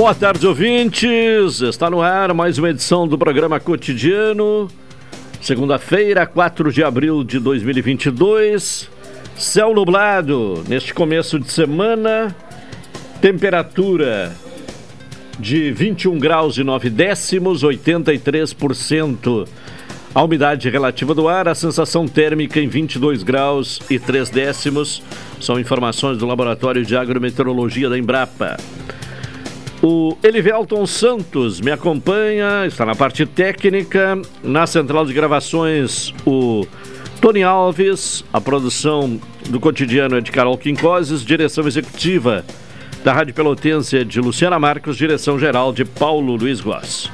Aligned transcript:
Boa 0.00 0.14
tarde, 0.14 0.46
ouvintes. 0.46 1.60
Está 1.60 1.90
no 1.90 2.00
ar 2.00 2.32
mais 2.32 2.56
uma 2.56 2.70
edição 2.70 3.06
do 3.06 3.18
programa 3.18 3.60
Cotidiano. 3.60 4.66
Segunda-feira, 5.42 6.26
4 6.26 6.72
de 6.72 6.82
abril 6.82 7.22
de 7.22 7.38
2022. 7.38 8.88
Céu 9.36 9.74
nublado 9.74 10.64
neste 10.66 10.94
começo 10.94 11.38
de 11.38 11.52
semana. 11.52 12.34
Temperatura 13.20 14.34
de 15.38 15.70
21 15.70 16.18
graus 16.18 16.56
e 16.56 16.64
9 16.64 16.88
décimos, 16.88 17.62
83%. 17.62 19.46
A 20.14 20.22
umidade 20.22 20.70
relativa 20.70 21.14
do 21.14 21.28
ar, 21.28 21.46
a 21.46 21.54
sensação 21.54 22.08
térmica 22.08 22.58
em 22.58 22.68
22 22.68 23.22
graus 23.22 23.82
e 23.90 23.98
3 23.98 24.30
décimos. 24.30 25.02
São 25.38 25.60
informações 25.60 26.16
do 26.16 26.26
Laboratório 26.26 26.86
de 26.86 26.96
Agrometeorologia 26.96 27.90
da 27.90 27.98
Embrapa. 27.98 28.56
O 29.82 30.14
Elivelton 30.22 30.86
Santos 30.86 31.58
me 31.60 31.70
acompanha, 31.70 32.66
está 32.66 32.84
na 32.84 32.94
parte 32.94 33.24
técnica, 33.24 34.20
na 34.42 34.66
central 34.66 35.06
de 35.06 35.14
gravações 35.14 36.12
o 36.26 36.66
Tony 37.18 37.42
Alves, 37.42 38.22
a 38.30 38.40
produção 38.40 39.18
do 39.48 39.58
cotidiano 39.58 40.18
é 40.18 40.20
de 40.20 40.30
Carol 40.30 40.58
Quincoses, 40.58 41.24
direção 41.24 41.66
executiva 41.66 42.44
da 43.02 43.14
Rádio 43.14 43.32
Pelotense 43.32 43.96
é 43.96 44.04
de 44.04 44.20
Luciana 44.20 44.58
Marcos, 44.58 44.98
direção 44.98 45.38
geral 45.38 45.72
de 45.72 45.86
Paulo 45.86 46.36
Luiz 46.36 46.60
Goss. 46.60 47.10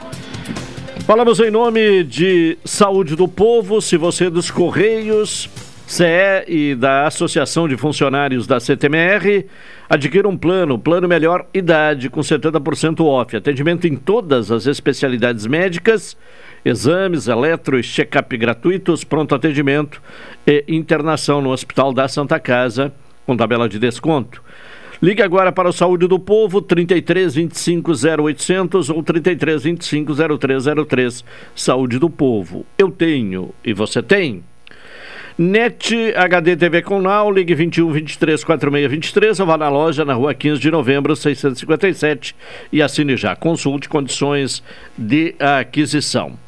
Falamos 1.07 1.39
em 1.39 1.53
nome 1.53 2.03
de 2.03 2.59
Saúde 2.65 3.15
do 3.15 3.29
Povo, 3.29 3.81
se 3.81 3.97
você 3.97 4.25
é 4.25 4.31
dos 4.31 4.51
Correios, 4.51 5.49
CE 5.87 6.45
e 6.49 6.75
da 6.75 7.07
Associação 7.07 7.69
de 7.69 7.77
Funcionários 7.77 8.45
da 8.45 8.59
CTMR, 8.59 9.47
adquira 9.89 10.29
um 10.29 10.37
plano, 10.37 10.77
plano 10.77 11.07
melhor 11.07 11.47
idade, 11.55 12.11
com 12.11 12.21
70% 12.21 13.05
off. 13.05 13.37
Atendimento 13.37 13.87
em 13.87 13.95
todas 13.95 14.51
as 14.51 14.67
especialidades 14.67 15.47
médicas, 15.47 16.17
exames, 16.65 17.29
eletro 17.29 17.79
e 17.79 17.85
check-up 17.85 18.37
gratuitos, 18.37 19.05
pronto 19.05 19.33
atendimento 19.33 20.03
e 20.45 20.65
internação 20.69 21.41
no 21.41 21.51
Hospital 21.51 21.93
da 21.93 22.09
Santa 22.09 22.41
Casa, 22.41 22.93
com 23.25 23.37
tabela 23.37 23.69
de 23.69 23.79
desconto. 23.79 24.43
Ligue 25.01 25.23
agora 25.23 25.53
para 25.53 25.69
o 25.69 25.73
Saúde 25.73 26.09
do 26.09 26.19
Povo, 26.19 26.61
33 26.61 27.33
25 27.33 27.93
0800 27.93 28.91
ou 28.91 29.03
33 29.05 29.63
25 29.63 30.13
0303. 30.39 31.25
Saúde 31.55 31.99
do 32.01 32.11
Povo. 32.11 32.67
Eu 32.77 32.91
tenho 32.91 33.55
e 33.63 33.73
você 33.73 34.03
tem? 34.03 34.43
NET 35.39 36.15
HD 36.17 36.57
TV 36.57 36.81
com 36.81 36.99
Now, 36.99 37.31
ligue 37.31 37.55
21 37.55 37.93
23 37.93 38.43
46 38.43 38.91
23 38.91 39.41
ou 39.41 39.47
vá 39.47 39.59
na 39.59 39.69
loja 39.69 40.03
na 40.03 40.15
rua 40.15 40.33
15 40.33 40.59
de 40.59 40.71
novembro 40.71 41.15
657 41.15 42.35
e 42.73 42.81
assine 42.81 43.19
já. 43.19 43.37
Consulte 43.37 43.87
condições 43.87 44.63
de 44.97 45.35
aquisição. 45.39 46.39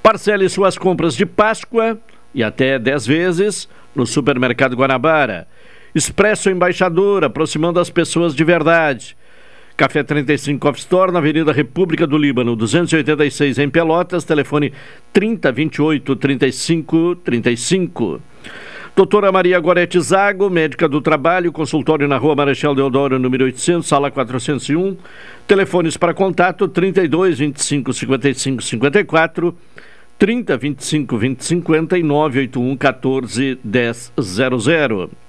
Parcele 0.00 0.48
suas 0.48 0.78
compras 0.78 1.16
de 1.16 1.26
Páscoa 1.26 1.98
e 2.32 2.44
até 2.44 2.78
10 2.78 3.04
vezes 3.04 3.68
no 3.96 4.06
Supermercado 4.06 4.76
Guanabara. 4.76 5.48
Expresso 5.92 6.48
Embaixador, 6.48 7.24
aproximando 7.24 7.80
as 7.80 7.90
pessoas 7.90 8.32
de 8.32 8.44
verdade. 8.44 9.16
Café 9.76 10.02
35 10.02 10.68
Off 10.68 10.78
Store, 10.78 11.12
na 11.12 11.18
Avenida 11.18 11.52
República 11.52 12.06
do 12.06 12.16
Líbano, 12.16 12.56
286 12.56 13.58
em 13.58 13.68
Pelotas, 13.68 14.24
telefone 14.24 14.72
3028 15.12 16.16
35 16.16 17.16
35. 17.16 18.22
Doutora 18.96 19.30
Maria 19.30 19.60
Gorete 19.60 20.00
Zago, 20.00 20.48
médica 20.48 20.88
do 20.88 21.02
trabalho, 21.02 21.52
consultório 21.52 22.08
na 22.08 22.16
Rua 22.16 22.34
Marechal 22.34 22.74
Deodoro, 22.74 23.18
número 23.18 23.44
800, 23.44 23.86
sala 23.86 24.10
401. 24.10 24.96
Telefones 25.46 25.98
para 25.98 26.14
contato 26.14 26.66
32 26.66 27.38
25 27.38 27.92
55 27.92 28.62
54, 28.62 29.54
30 30.18 30.56
25 30.56 31.18
20 31.18 31.44
50 31.44 31.98
e 31.98 32.02
981 32.02 32.76
14 32.78 33.58
10 33.62 34.12
00. 34.18 35.25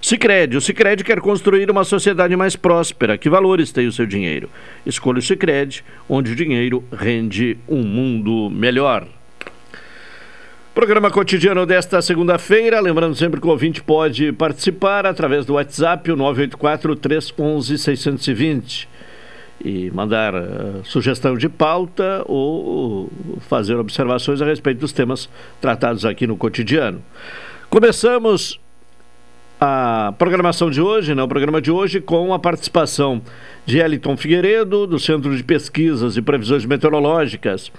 Sicredi, 0.00 0.56
o 0.56 0.60
Sicredi 0.60 1.04
quer 1.04 1.20
construir 1.20 1.70
uma 1.70 1.84
sociedade 1.84 2.34
mais 2.34 2.56
próspera. 2.56 3.18
Que 3.18 3.28
valores 3.28 3.70
tem 3.70 3.86
o 3.86 3.92
seu 3.92 4.06
dinheiro? 4.06 4.48
Escolha 4.86 5.18
o 5.18 5.22
Sicredi, 5.22 5.84
onde 6.08 6.32
o 6.32 6.36
dinheiro 6.36 6.82
rende 6.90 7.58
um 7.68 7.82
mundo 7.82 8.48
melhor. 8.50 9.06
Programa 10.74 11.10
cotidiano 11.10 11.66
desta 11.66 12.00
segunda-feira. 12.00 12.80
Lembrando 12.80 13.14
sempre 13.14 13.38
que 13.40 13.46
o 13.46 13.50
ouvinte 13.50 13.82
pode 13.82 14.32
participar 14.32 15.04
através 15.04 15.44
do 15.44 15.52
WhatsApp, 15.54 16.10
o 16.10 16.16
984-311-620. 16.16 18.88
E 19.62 19.90
mandar 19.90 20.34
uh, 20.34 20.80
sugestão 20.84 21.36
de 21.36 21.50
pauta 21.50 22.22
ou 22.24 23.10
fazer 23.40 23.74
observações 23.74 24.40
a 24.40 24.46
respeito 24.46 24.78
dos 24.78 24.92
temas 24.92 25.28
tratados 25.60 26.06
aqui 26.06 26.26
no 26.26 26.38
cotidiano. 26.38 27.02
Começamos 27.68 28.58
a 29.60 30.14
programação 30.16 30.70
de 30.70 30.80
hoje, 30.80 31.14
né, 31.14 31.22
o 31.22 31.28
programa 31.28 31.60
de 31.60 31.70
hoje, 31.70 32.00
com 32.00 32.32
a 32.32 32.38
participação 32.38 33.20
de 33.66 33.78
Eliton 33.78 34.16
Figueiredo, 34.16 34.86
do 34.86 34.98
Centro 34.98 35.36
de 35.36 35.44
Pesquisas 35.44 36.16
e 36.16 36.22
Previsões 36.22 36.64
Meteorológicas 36.64 37.70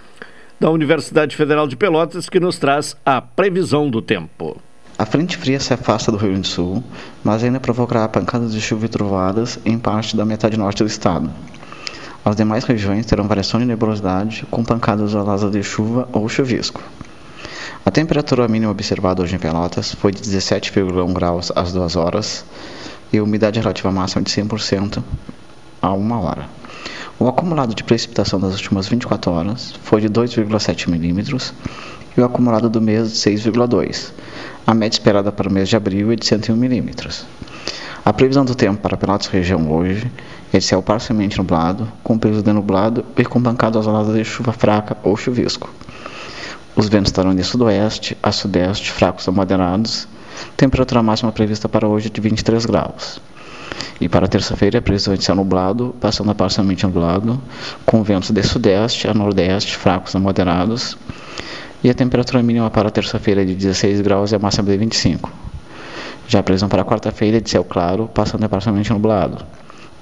da 0.60 0.70
Universidade 0.70 1.36
Federal 1.36 1.68
de 1.68 1.76
Pelotas, 1.76 2.30
que 2.30 2.40
nos 2.40 2.60
traz 2.60 2.96
a 3.04 3.20
previsão 3.20 3.90
do 3.90 4.00
tempo. 4.00 4.62
A 4.96 5.08
frente 5.08 5.36
fria 5.36 5.60
se 5.60 5.74
afasta 5.74 6.12
do 6.12 6.18
Rio 6.18 6.30
Grande 6.30 6.48
do 6.48 6.54
Sul, 6.54 6.84
mas 7.24 7.44
ainda 7.44 7.60
provocará 7.60 8.08
pancadas 8.08 8.54
de 8.54 8.62
chuva 8.62 8.86
e 8.86 8.90
trovadas 8.90 9.60
em 9.66 9.80
parte 9.80 10.16
da 10.16 10.24
metade 10.24 10.58
norte 10.58 10.84
do 10.84 10.88
estado. 10.88 11.32
As 12.24 12.36
demais 12.36 12.64
regiões 12.64 13.08
terão 13.08 13.28
variação 13.28 13.60
de 13.60 13.66
nebulosidade, 13.66 14.46
com 14.52 14.64
pancadas 14.64 15.10
isoladas 15.10 15.50
de 15.50 15.64
chuva 15.64 16.08
ou 16.14 16.30
chuvisco. 16.30 16.80
A 17.84 17.90
temperatura 17.90 18.48
mínima 18.48 18.72
observada 18.72 19.24
hoje 19.24 19.36
em 19.36 19.40
Pelotas 19.40 19.96
foi 19.96 20.12
de 20.12 20.22
17,1 20.22 21.14
graus 21.14 21.52
às 21.56 21.74
2 21.74 21.96
horas 21.96 22.46
e 23.12 23.18
a 23.18 23.24
umidade 23.24 23.60
relativa 23.60 23.92
máxima 23.92 24.22
de 24.22 24.30
100% 24.30 25.04
a 25.82 25.92
1 25.92 26.12
hora. 26.12 26.48
O 27.18 27.28
acumulado 27.28 27.74
de 27.74 27.84
precipitação 27.84 28.40
das 28.40 28.54
últimas 28.54 28.88
24 28.88 29.32
horas 29.32 29.74
foi 29.84 30.02
de 30.02 30.10
2,7 30.10 30.90
milímetros 30.90 31.54
e 32.16 32.22
o 32.22 32.26
acumulado 32.26 32.70
do 32.70 32.80
mês 32.80 33.12
de 33.12 33.18
6,2. 33.18 34.12
A 34.66 34.74
média 34.76 34.96
esperada 34.96 35.32
para 35.32 35.50
o 35.50 35.52
mês 35.52 35.68
de 35.68 35.76
abril 35.76 36.12
é 36.12 36.16
de 36.16 36.26
101 36.26 36.56
milímetros. 36.56 37.26
A 38.06 38.14
previsão 38.14 38.46
do 38.46 38.54
tempo 38.54 38.82
para 38.82 38.98
Pelotas 38.98 39.28
região 39.28 39.72
hoje 39.72 40.12
é 40.54 40.60
de 40.60 40.64
céu 40.64 40.82
parcialmente 40.84 41.38
nublado, 41.38 41.92
com 42.04 42.18
período 42.18 42.44
de 42.44 42.54
nublado 42.54 43.06
e 43.18 43.26
com 43.26 43.42
pancadas 43.42 43.84
isoladas 43.84 44.16
de 44.16 44.24
chuva 44.24 44.52
fraca 44.52 44.98
ou 45.04 45.18
chuvisco. 45.18 45.70
Os 46.74 46.88
ventos 46.88 47.10
estarão 47.10 47.36
de 47.36 47.44
sudoeste 47.44 48.18
a 48.24 48.32
sudeste, 48.32 48.92
fracos 48.92 49.28
a 49.28 49.32
moderados. 49.32 50.08
Temperatura 50.56 51.04
máxima 51.04 51.32
prevista 51.32 51.68
para 51.68 51.88
hoje 51.88 52.10
de 52.10 52.22
23 52.22 52.66
graus. 52.66 53.22
E 54.00 54.08
para 54.08 54.28
terça-feira, 54.28 54.80
a 54.80 54.82
previsão 54.82 55.14
de 55.14 55.24
céu 55.24 55.36
nublado, 55.36 55.94
passando 56.00 56.32
a 56.32 56.36
parcialmente 56.36 56.86
nublado, 56.86 57.42
com 57.86 58.02
ventos 58.04 58.32
de 58.32 58.42
sudeste 58.42 59.08
a 59.08 59.14
nordeste, 59.14 59.76
fracos 59.76 60.16
a 60.16 60.20
moderados. 60.20 60.98
E 61.84 61.90
a 61.90 61.94
temperatura 61.94 62.42
mínima 62.42 62.70
para 62.70 62.90
terça-feira 62.90 63.42
é 63.42 63.46
de 63.46 63.54
16 63.54 64.00
graus 64.00 64.32
e 64.32 64.36
a 64.36 64.40
máxima 64.40 64.70
de 64.70 64.78
25. 64.78 65.30
Já 66.28 66.40
a 66.40 66.44
previsão 66.44 66.70
para 66.70 66.86
quarta-feira 66.86 67.38
é 67.38 67.42
de 67.42 67.50
céu 67.50 67.66
claro, 67.66 68.10
passando 68.14 68.46
a 68.46 68.50
parcialmente 68.50 68.92
nublado. 68.92 69.46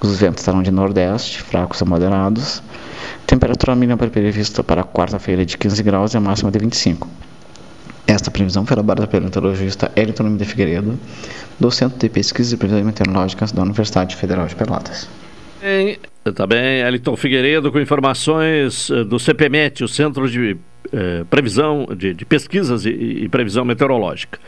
Os 0.00 0.18
ventos 0.18 0.40
estarão 0.40 0.62
de 0.62 0.70
nordeste, 0.70 1.42
fracos 1.42 1.82
a 1.82 1.84
moderados. 1.84 2.62
Temperatura 3.26 3.74
mínima 3.74 3.98
prevista 3.98 4.64
para 4.64 4.82
quarta-feira 4.82 5.44
de 5.44 5.58
15 5.58 5.82
graus 5.82 6.14
e 6.14 6.16
a 6.16 6.20
máxima 6.20 6.50
de 6.50 6.58
25. 6.58 7.08
Esta 8.06 8.30
previsão 8.30 8.66
foi 8.66 8.74
elaborada 8.74 9.06
pelo 9.06 9.24
meteorologista 9.26 9.92
Elton 9.94 10.36
de 10.36 10.44
Figueiredo, 10.44 10.98
do 11.60 11.70
Centro 11.70 11.98
de 11.98 12.08
Pesquisas 12.08 12.52
e 12.52 12.56
Previsões 12.56 12.84
Meteorológicas 12.84 13.52
da 13.52 13.62
Universidade 13.62 14.16
Federal 14.16 14.46
de 14.46 14.56
Pelotas. 14.56 15.08
Bem, 15.60 15.98
também 16.34 16.80
Elton 16.80 17.16
Figueiredo 17.16 17.70
com 17.70 17.78
informações 17.78 18.90
eh, 18.90 19.04
do 19.04 19.18
CPMET, 19.18 19.84
o 19.84 19.88
Centro 19.88 20.28
de 20.28 20.56
eh, 20.92 21.24
Previsão, 21.30 21.86
de, 21.96 22.14
de 22.14 22.24
Pesquisas 22.24 22.84
e, 22.84 22.90
e, 22.90 23.28
Previsão 23.28 23.64
Meteorológica. 23.64 24.40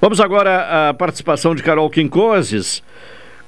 Vamos 0.00 0.20
agora 0.20 0.90
à 0.90 0.94
participação 0.94 1.54
de 1.54 1.62
Carol 1.62 1.88
Quincoses, 1.90 2.82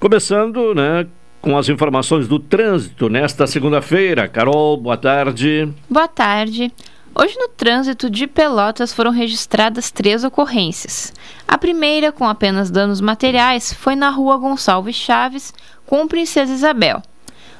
começando 0.00 0.74
né, 0.74 1.06
com 1.44 1.58
as 1.58 1.68
informações 1.68 2.26
do 2.26 2.38
trânsito 2.38 3.10
nesta 3.10 3.46
segunda-feira. 3.46 4.26
Carol, 4.26 4.78
boa 4.78 4.96
tarde. 4.96 5.70
Boa 5.90 6.08
tarde. 6.08 6.72
Hoje 7.14 7.36
no 7.38 7.48
trânsito 7.48 8.08
de 8.08 8.26
Pelotas 8.26 8.94
foram 8.94 9.10
registradas 9.10 9.90
três 9.90 10.24
ocorrências. 10.24 11.12
A 11.46 11.58
primeira, 11.58 12.10
com 12.10 12.26
apenas 12.26 12.70
danos 12.70 12.98
materiais, 12.98 13.74
foi 13.74 13.94
na 13.94 14.08
rua 14.08 14.38
Gonçalves 14.38 14.96
Chaves, 14.96 15.52
com 15.84 16.08
Princesa 16.08 16.50
Isabel. 16.50 17.02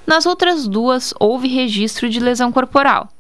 Nas 0.07 0.25
outras 0.25 0.67
duas, 0.67 1.13
houve 1.21 1.47
registro 1.47 2.09
de 2.09 2.21
lesão 2.21 2.51
corporal. 2.51 3.11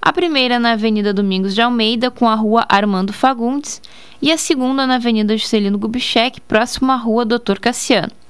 A 0.00 0.10
primeira 0.10 0.58
na 0.58 0.72
Avenida 0.72 1.12
Domingos 1.12 1.54
de 1.54 1.60
Almeida, 1.60 2.10
com 2.10 2.26
a 2.26 2.34
rua 2.34 2.64
Armando 2.66 3.12
Fagundes, 3.12 3.82
e 4.22 4.32
a 4.32 4.38
segunda 4.38 4.86
na 4.86 4.94
Avenida 4.94 5.36
Juscelino 5.36 5.78
Kubitschek, 5.78 6.40
próximo 6.40 6.90
à 6.92 6.96
rua 6.96 7.26
Doutor 7.26 7.58
Cassiano. 7.58 8.23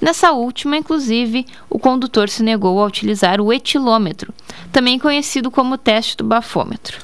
Nessa 0.00 0.32
última, 0.32 0.76
inclusive, 0.76 1.46
o 1.70 1.78
condutor 1.78 2.28
se 2.28 2.42
negou 2.42 2.82
a 2.82 2.86
utilizar 2.86 3.40
o 3.40 3.52
etilômetro, 3.52 4.32
também 4.70 4.98
conhecido 4.98 5.50
como 5.50 5.78
teste 5.78 6.16
do 6.16 6.24
bafômetro. 6.24 6.98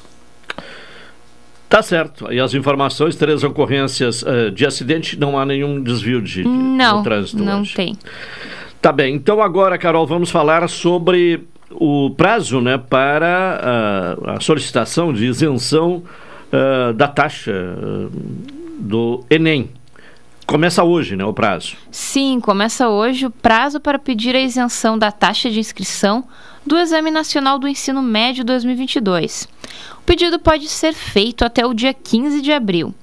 Tá 1.67 1.81
certo. 1.81 2.31
E 2.31 2.39
as 2.39 2.53
informações, 2.53 3.15
três 3.15 3.43
ocorrências 3.43 4.21
uh, 4.21 4.51
de 4.51 4.63
acidente, 4.63 5.19
não 5.19 5.39
há 5.39 5.43
nenhum 5.43 5.81
desvio 5.81 6.21
de, 6.21 6.43
de 6.43 6.47
não, 6.47 6.97
no 6.97 7.03
trânsito 7.03 7.43
não 7.43 7.61
hoje. 7.61 7.73
tem. 7.73 7.97
Tá 8.79 8.91
bem. 8.91 9.15
Então 9.15 9.41
agora, 9.41 9.75
Carol, 9.75 10.05
vamos 10.05 10.29
falar 10.29 10.69
sobre 10.69 11.47
o 11.71 12.11
prazo 12.11 12.61
né, 12.61 12.77
para 12.77 14.19
uh, 14.21 14.29
a 14.29 14.39
solicitação 14.39 15.11
de 15.11 15.25
isenção 15.25 16.03
uh, 16.51 16.93
da 16.93 17.07
taxa 17.07 17.51
do 18.79 19.25
Enem. 19.27 19.69
Começa 20.45 20.83
hoje, 20.83 21.15
né, 21.15 21.23
o 21.23 21.33
prazo? 21.33 21.77
Sim, 21.89 22.39
começa 22.39 22.89
hoje 22.89 23.25
o 23.25 23.31
prazo 23.31 23.79
para 23.79 23.97
pedir 23.97 24.35
a 24.35 24.41
isenção 24.41 24.97
da 24.97 25.11
taxa 25.11 25.49
de 25.49 25.59
inscrição 25.59 26.25
do 26.65 26.77
Exame 26.77 27.09
Nacional 27.09 27.57
do 27.57 27.67
Ensino 27.67 28.01
Médio 28.01 28.43
2022. 28.43 29.47
O 29.99 30.01
pedido 30.05 30.37
pode 30.37 30.67
ser 30.67 30.93
feito 30.93 31.45
até 31.45 31.65
o 31.65 31.73
dia 31.73 31.93
15 31.93 32.41
de 32.41 32.51
abril. 32.51 32.93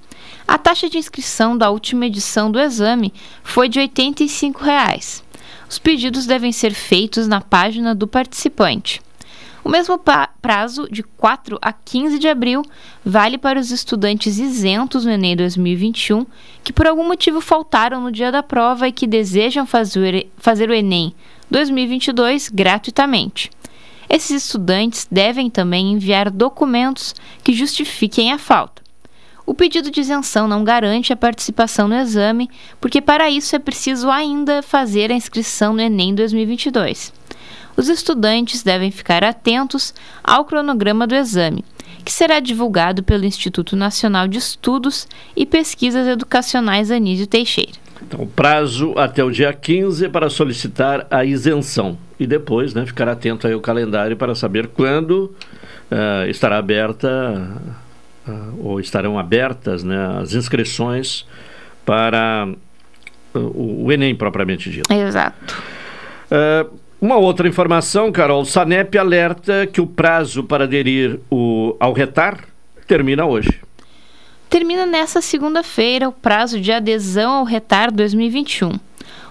A 0.46 0.58
taxa 0.58 0.88
de 0.88 0.98
inscrição 0.98 1.56
da 1.56 1.70
última 1.70 2.06
edição 2.06 2.50
do 2.50 2.60
exame 2.60 3.12
foi 3.42 3.68
de 3.68 3.78
85 3.78 4.62
reais. 4.62 5.24
Os 5.68 5.78
pedidos 5.78 6.26
devem 6.26 6.52
ser 6.52 6.74
feitos 6.74 7.26
na 7.26 7.40
página 7.40 7.94
do 7.94 8.06
participante. 8.06 9.00
O 9.62 9.68
mesmo 9.68 10.00
prazo, 10.40 10.88
de 10.90 11.02
4 11.02 11.58
a 11.60 11.72
15 11.72 12.18
de 12.18 12.28
abril, 12.28 12.62
vale 13.04 13.36
para 13.36 13.60
os 13.60 13.70
estudantes 13.70 14.38
isentos 14.38 15.04
no 15.04 15.10
Enem 15.10 15.36
2021 15.36 16.24
que 16.64 16.72
por 16.72 16.86
algum 16.86 17.06
motivo 17.06 17.40
faltaram 17.40 18.00
no 18.00 18.10
dia 18.10 18.32
da 18.32 18.42
prova 18.42 18.88
e 18.88 18.92
que 18.92 19.06
desejam 19.06 19.66
fazer, 19.66 20.30
o 20.70 20.72
Enem 20.72 21.14
2022 21.50 22.48
gratuitamente. 22.48 23.50
Esses 24.08 24.44
estudantes 24.44 25.06
devem 25.10 25.50
também 25.50 25.92
enviar 25.92 26.30
documentos 26.30 27.14
que 27.44 27.52
justifiquem 27.52 28.32
a 28.32 28.38
falta. 28.38 28.82
O 29.46 29.54
pedido 29.54 29.90
de 29.90 30.00
isenção 30.00 30.48
não 30.48 30.64
garante 30.64 31.12
a 31.12 31.16
participação 31.16 31.86
no 31.86 31.94
exame, 31.94 32.48
porque 32.80 33.00
para 33.00 33.28
isso 33.28 33.54
é 33.54 33.58
preciso 33.58 34.10
ainda 34.10 34.62
fazer 34.62 35.10
a 35.12 35.14
inscrição 35.14 35.72
no 35.72 35.80
Enem 35.80 36.14
2022 36.14 37.12
os 37.80 37.88
estudantes 37.88 38.62
devem 38.62 38.90
ficar 38.90 39.24
atentos 39.24 39.94
ao 40.22 40.44
cronograma 40.44 41.06
do 41.06 41.14
exame, 41.14 41.64
que 42.04 42.12
será 42.12 42.38
divulgado 42.38 43.02
pelo 43.02 43.24
Instituto 43.24 43.74
Nacional 43.74 44.28
de 44.28 44.36
Estudos 44.36 45.08
e 45.34 45.46
Pesquisas 45.46 46.06
Educacionais 46.06 46.90
Anísio 46.90 47.26
Teixeira. 47.26 47.72
Então, 48.02 48.26
prazo 48.26 48.92
até 48.98 49.24
o 49.24 49.30
dia 49.30 49.50
15 49.50 50.10
para 50.10 50.28
solicitar 50.28 51.06
a 51.10 51.24
isenção. 51.24 51.96
E 52.18 52.26
depois, 52.26 52.74
né, 52.74 52.84
ficar 52.84 53.08
atento 53.08 53.46
aí 53.46 53.54
ao 53.54 53.60
calendário 53.60 54.14
para 54.14 54.34
saber 54.34 54.68
quando 54.68 55.34
uh, 55.90 56.28
estará 56.28 56.58
aberta 56.58 57.50
uh, 58.28 58.58
ou 58.62 58.78
estarão 58.78 59.18
abertas 59.18 59.82
né, 59.82 60.18
as 60.20 60.34
inscrições 60.34 61.26
para 61.86 62.46
uh, 63.34 63.84
o 63.84 63.90
Enem 63.90 64.14
propriamente 64.14 64.68
dito. 64.70 64.92
Exato. 64.92 65.62
Uma 67.00 67.16
outra 67.16 67.48
informação, 67.48 68.12
Carol, 68.12 68.44
Sanep 68.44 68.98
alerta 68.98 69.66
que 69.66 69.80
o 69.80 69.86
prazo 69.86 70.44
para 70.44 70.64
aderir 70.64 71.18
o, 71.30 71.74
ao 71.80 71.94
RETAR 71.94 72.44
termina 72.86 73.24
hoje. 73.24 73.58
Termina 74.50 74.84
nesta 74.84 75.22
segunda-feira 75.22 76.10
o 76.10 76.12
prazo 76.12 76.60
de 76.60 76.70
adesão 76.70 77.32
ao 77.32 77.44
RETAR 77.44 77.90
2021. 77.90 78.78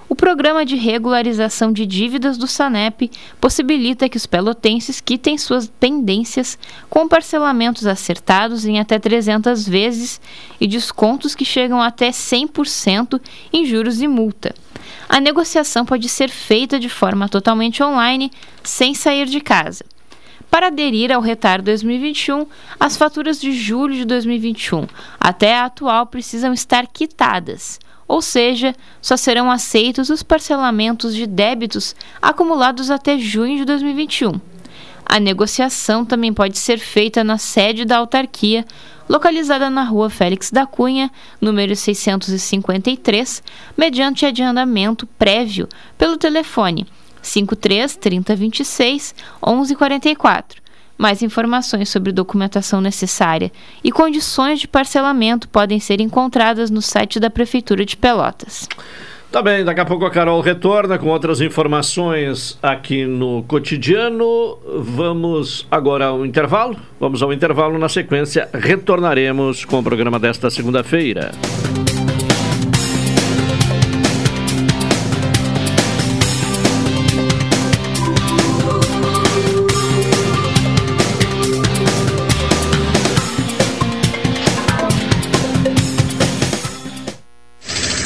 O 0.10 0.16
programa 0.16 0.66
de 0.66 0.76
regularização 0.76 1.72
de 1.72 1.86
dívidas 1.86 2.40
do 2.40 2.48
SANEP 2.48 3.12
possibilita 3.40 4.10
que 4.10 4.18
os 4.18 4.26
pelotenses 4.26 5.00
quitem 5.00 5.38
suas 5.38 5.68
pendências 5.68 6.58
com 6.90 7.08
parcelamentos 7.08 7.86
acertados 7.86 8.66
em 8.66 8.80
até 8.80 8.98
300 8.98 9.70
vezes 9.70 10.20
e 10.60 10.66
descontos 10.66 11.36
que 11.36 11.46
chegam 11.46 11.80
até 11.80 12.10
100% 12.10 13.22
em 13.54 13.64
juros 13.64 14.02
e 14.02 14.08
multa 14.08 14.56
a 15.10 15.20
negociação 15.20 15.84
pode 15.84 16.08
ser 16.08 16.30
feita 16.30 16.80
de 16.80 16.88
forma 16.88 17.28
totalmente 17.28 17.82
online, 17.82 18.32
sem 18.64 18.94
sair 18.94 19.26
de 19.26 19.42
casa. 19.42 19.84
Para 20.52 20.68
aderir 20.68 21.12
ao 21.12 21.20
retardo 21.20 21.66
2021, 21.66 22.46
as 22.80 22.96
faturas 22.96 23.42
de 23.42 23.52
julho 23.52 23.96
de 23.96 24.06
2021 24.06 24.88
até 25.20 25.58
a 25.58 25.66
atual 25.66 26.06
precisam 26.06 26.54
estar 26.54 26.86
quitadas, 26.88 27.80
ou 28.08 28.22
seja, 28.22 28.76
só 29.02 29.18
serão 29.18 29.50
aceitos 29.50 30.10
os 30.10 30.24
parcelamentos 30.24 31.16
de 31.16 31.26
débitos 31.26 31.96
acumulados 32.22 32.90
até 32.90 33.18
junho 33.18 33.58
de 33.58 33.66
2021. 33.66 34.40
A 35.12 35.20
negociação 35.20 36.06
também 36.06 36.32
pode 36.32 36.60
ser 36.60 36.78
feita 36.78 37.24
na 37.24 37.40
sede 37.40 37.84
da 37.84 37.98
autarquia 37.98 38.64
localizada 39.10 39.68
na 39.68 39.82
rua 39.82 40.08
Félix 40.08 40.52
da 40.52 40.68
Cunha, 40.68 41.10
número 41.42 41.76
653, 41.76 43.42
mediante 43.76 44.28
adiantamento 44.28 45.08
prévio 45.18 45.68
pelo 45.98 46.16
telefone 46.16 46.86
53 47.24 47.96
3026 47.96 49.16
1144. 49.44 50.62
Mais 50.96 51.24
informações 51.24 51.90
sobre 51.90 52.12
documentação 52.12 52.80
necessária 52.80 53.52
e 53.84 53.92
condições 53.92 54.60
de 54.60 54.68
parcelamento 54.68 55.50
podem 55.50 55.80
ser 55.80 56.00
encontradas 56.02 56.70
no 56.70 56.84
site 56.84 57.20
da 57.20 57.32
Prefeitura 57.32 57.84
de 57.84 57.98
Pelotas. 57.98 58.70
Tá 59.32 59.44
bem, 59.44 59.64
daqui 59.64 59.80
a 59.80 59.86
pouco 59.86 60.06
a 60.06 60.10
Carol 60.10 60.42
retorna 60.42 60.98
com 60.98 61.08
outras 61.08 61.40
informações 61.40 62.58
aqui 62.64 63.06
no 63.06 63.44
cotidiano. 63.44 64.58
Vamos 64.80 65.68
agora 65.70 66.06
ao 66.08 66.26
intervalo. 66.26 66.76
Vamos 67.00 67.22
ao 67.22 67.32
intervalo. 67.32 67.78
Na 67.78 67.88
sequência, 67.88 68.50
retornaremos 68.52 69.66
com 69.66 69.78
o 69.78 69.84
programa 69.84 70.18
desta 70.18 70.50
segunda-feira. 70.50 71.30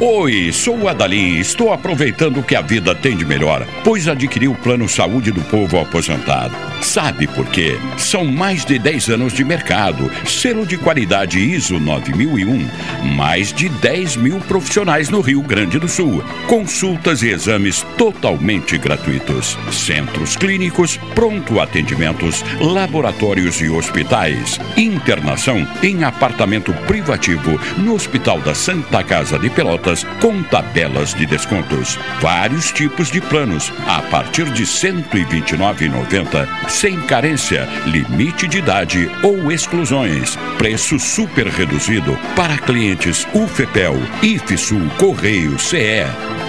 Oi, 0.00 0.52
sou 0.52 0.78
o 0.78 0.88
Adalim 0.88 1.38
estou 1.40 1.72
aproveitando 1.72 2.38
o 2.38 2.42
que 2.42 2.54
a 2.54 2.60
vida 2.60 2.94
tem 2.94 3.16
de 3.16 3.24
melhor, 3.24 3.66
pois 3.82 4.06
adquiri 4.06 4.46
o 4.46 4.54
Plano 4.54 4.88
Saúde 4.88 5.32
do 5.32 5.42
Povo 5.42 5.76
Aposentado. 5.80 6.67
Sabe 6.80 7.26
por 7.26 7.46
quê? 7.46 7.76
São 7.96 8.24
mais 8.24 8.64
de 8.64 8.78
10 8.78 9.10
anos 9.10 9.32
de 9.32 9.44
mercado, 9.44 10.10
selo 10.24 10.64
de 10.64 10.76
qualidade 10.76 11.38
ISO 11.38 11.78
9001, 11.78 12.68
mais 13.16 13.52
de 13.52 13.68
10 13.68 14.16
mil 14.16 14.38
profissionais 14.40 15.08
no 15.08 15.20
Rio 15.20 15.42
Grande 15.42 15.78
do 15.78 15.88
Sul, 15.88 16.22
consultas 16.46 17.22
e 17.22 17.28
exames 17.28 17.84
totalmente 17.96 18.78
gratuitos, 18.78 19.58
centros 19.70 20.36
clínicos, 20.36 20.98
pronto 21.14 21.60
atendimentos, 21.60 22.44
laboratórios 22.60 23.60
e 23.60 23.68
hospitais, 23.68 24.58
internação 24.76 25.66
em 25.82 26.04
apartamento 26.04 26.72
privativo 26.86 27.58
no 27.78 27.94
Hospital 27.94 28.40
da 28.40 28.54
Santa 28.54 29.02
Casa 29.02 29.38
de 29.38 29.50
Pelotas 29.50 30.04
com 30.20 30.42
tabelas 30.44 31.14
de 31.14 31.26
descontos. 31.26 31.98
Vários 32.20 32.70
tipos 32.72 33.10
de 33.10 33.20
planos 33.20 33.72
a 33.86 34.00
partir 34.02 34.44
de 34.52 34.62
R$ 34.62 34.68
129,90, 34.68 36.67
sem 36.68 37.00
carência, 37.00 37.66
limite 37.86 38.46
de 38.46 38.58
idade 38.58 39.10
ou 39.22 39.50
exclusões. 39.50 40.36
Preço 40.58 40.98
super 40.98 41.46
reduzido 41.46 42.16
para 42.36 42.58
clientes 42.58 43.26
UFEPEL, 43.32 43.96
IFSUL, 44.22 44.88
Correio, 44.98 45.58
CE. 45.58 46.04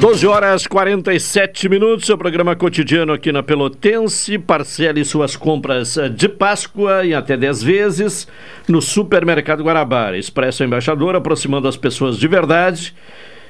12 0.00 0.26
horas 0.26 0.66
47 0.66 1.68
minutos, 1.68 2.06
seu 2.06 2.16
programa 2.16 2.56
cotidiano 2.56 3.12
aqui 3.12 3.30
na 3.30 3.42
Pelotense. 3.42 4.38
Parcele 4.38 5.04
suas 5.04 5.36
compras 5.36 5.98
eh, 5.98 6.08
de 6.08 6.26
Páscoa 6.26 7.04
em 7.04 7.12
até 7.12 7.36
10 7.36 7.62
vezes 7.62 8.26
no 8.66 8.80
Supermercado 8.80 9.62
Guarabara. 9.62 10.16
Expresso 10.16 10.64
Embaixador, 10.64 11.16
aproximando 11.16 11.68
as 11.68 11.76
pessoas 11.76 12.18
de 12.18 12.26
verdade. 12.26 12.94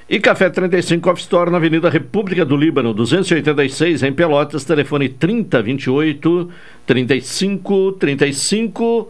E 0.09 0.19
Café 0.19 0.51
35 0.51 1.09
Off 1.09 1.21
Store 1.21 1.53
na 1.53 1.59
Avenida 1.59 1.89
República 1.89 2.45
do 2.45 2.57
Líbano, 2.57 2.93
286 2.93 4.03
em 4.03 4.13
Pelotas. 4.13 4.65
Telefone 4.65 5.09
3028 5.09 6.51
3535. 6.85 9.09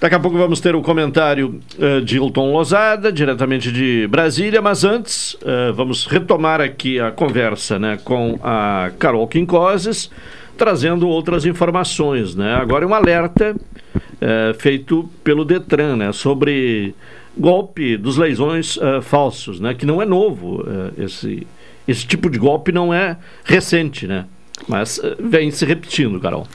Daqui 0.00 0.14
a 0.14 0.20
pouco 0.20 0.38
vamos 0.38 0.60
ter 0.60 0.76
o 0.76 0.78
um 0.78 0.82
comentário 0.82 1.60
uh, 1.76 2.00
de 2.00 2.18
Hilton 2.18 2.52
Lozada, 2.52 3.10
diretamente 3.10 3.72
de 3.72 4.06
Brasília, 4.06 4.62
mas 4.62 4.84
antes 4.84 5.34
uh, 5.34 5.74
vamos 5.74 6.06
retomar 6.06 6.60
aqui 6.60 7.00
a 7.00 7.10
conversa 7.10 7.80
né, 7.80 7.98
com 8.04 8.38
a 8.40 8.92
Carol 8.96 9.26
Quincoses, 9.26 10.08
trazendo 10.56 11.08
outras 11.08 11.44
informações. 11.44 12.36
Né? 12.36 12.54
Agora 12.54 12.86
um 12.86 12.94
alerta 12.94 13.56
uh, 13.96 14.54
feito 14.60 15.10
pelo 15.24 15.44
Detran 15.44 15.96
né, 15.96 16.12
sobre 16.12 16.94
golpe 17.36 17.96
dos 17.96 18.16
leilões 18.16 18.78
falsos, 19.02 19.58
né, 19.58 19.74
que 19.74 19.84
não 19.86 20.00
é 20.00 20.06
novo. 20.06 20.64
esse, 20.96 21.44
esse 21.86 22.06
tipo 22.06 22.30
de 22.30 22.38
golpe 22.38 22.70
não 22.70 22.94
é 22.94 23.16
recente, 23.44 24.06
né? 24.06 24.26
mas 24.68 25.00
vem 25.18 25.50
se 25.50 25.64
repetindo, 25.64 26.20
Carol. 26.20 26.46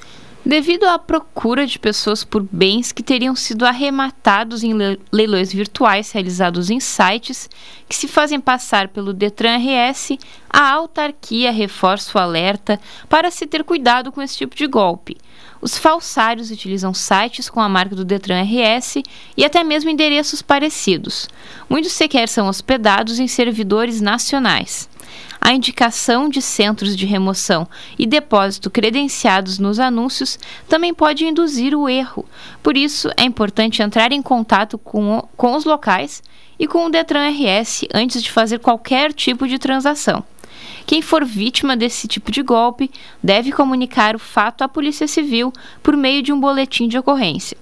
Devido 0.45 0.83
à 0.83 0.99
procura 0.99 1.65
de 1.65 1.79
pessoas 1.79 2.25
por 2.25 2.45
bens 2.51 2.91
que 2.91 3.01
teriam 3.01 3.33
sido 3.33 3.65
arrematados 3.65 4.61
em 4.61 4.73
leilões 5.09 5.53
virtuais 5.53 6.11
realizados 6.11 6.69
em 6.69 6.81
sites 6.81 7.49
que 7.87 7.95
se 7.95 8.09
fazem 8.09 8.41
passar 8.41 8.89
pelo 8.89 9.13
Detran 9.13 9.57
RS, 9.57 10.17
a 10.49 10.69
autarquia 10.69 11.49
reforça 11.49 12.17
o 12.17 12.21
alerta 12.21 12.77
para 13.07 13.31
se 13.31 13.47
ter 13.47 13.63
cuidado 13.63 14.11
com 14.11 14.21
esse 14.21 14.35
tipo 14.35 14.53
de 14.53 14.67
golpe. 14.67 15.15
Os 15.61 15.77
falsários 15.77 16.51
utilizam 16.51 16.93
sites 16.93 17.49
com 17.49 17.61
a 17.61 17.69
marca 17.69 17.95
do 17.95 18.03
Detran 18.03 18.43
RS 18.43 18.97
e 19.37 19.45
até 19.45 19.63
mesmo 19.63 19.89
endereços 19.89 20.41
parecidos. 20.41 21.29
Muitos 21.69 21.93
sequer 21.93 22.27
são 22.27 22.49
hospedados 22.49 23.17
em 23.17 23.29
servidores 23.29 24.01
nacionais. 24.01 24.89
A 25.45 25.51
indicação 25.51 26.29
de 26.29 26.41
centros 26.41 26.95
de 26.95 27.05
remoção 27.05 27.67
e 27.99 28.07
depósito 28.07 28.69
credenciados 28.69 29.59
nos 29.59 29.77
anúncios 29.77 30.39
também 30.69 30.93
pode 30.93 31.25
induzir 31.25 31.75
o 31.75 31.89
erro. 31.89 32.25
Por 32.63 32.77
isso, 32.77 33.09
é 33.17 33.23
importante 33.23 33.81
entrar 33.81 34.13
em 34.13 34.21
contato 34.21 34.77
com, 34.77 35.17
o, 35.17 35.21
com 35.35 35.53
os 35.53 35.65
locais 35.65 36.23
e 36.57 36.65
com 36.65 36.85
o 36.85 36.89
Detran 36.89 37.27
RS 37.27 37.83
antes 37.93 38.23
de 38.23 38.31
fazer 38.31 38.59
qualquer 38.59 39.11
tipo 39.11 39.45
de 39.45 39.59
transação. 39.59 40.23
Quem 40.85 41.01
for 41.01 41.25
vítima 41.25 41.75
desse 41.75 42.07
tipo 42.07 42.31
de 42.31 42.41
golpe 42.41 42.89
deve 43.21 43.51
comunicar 43.51 44.15
o 44.15 44.19
fato 44.19 44.63
à 44.63 44.69
Polícia 44.69 45.09
Civil 45.09 45.51
por 45.83 45.97
meio 45.97 46.23
de 46.23 46.31
um 46.31 46.39
boletim 46.39 46.87
de 46.87 46.97
ocorrência. 46.97 47.57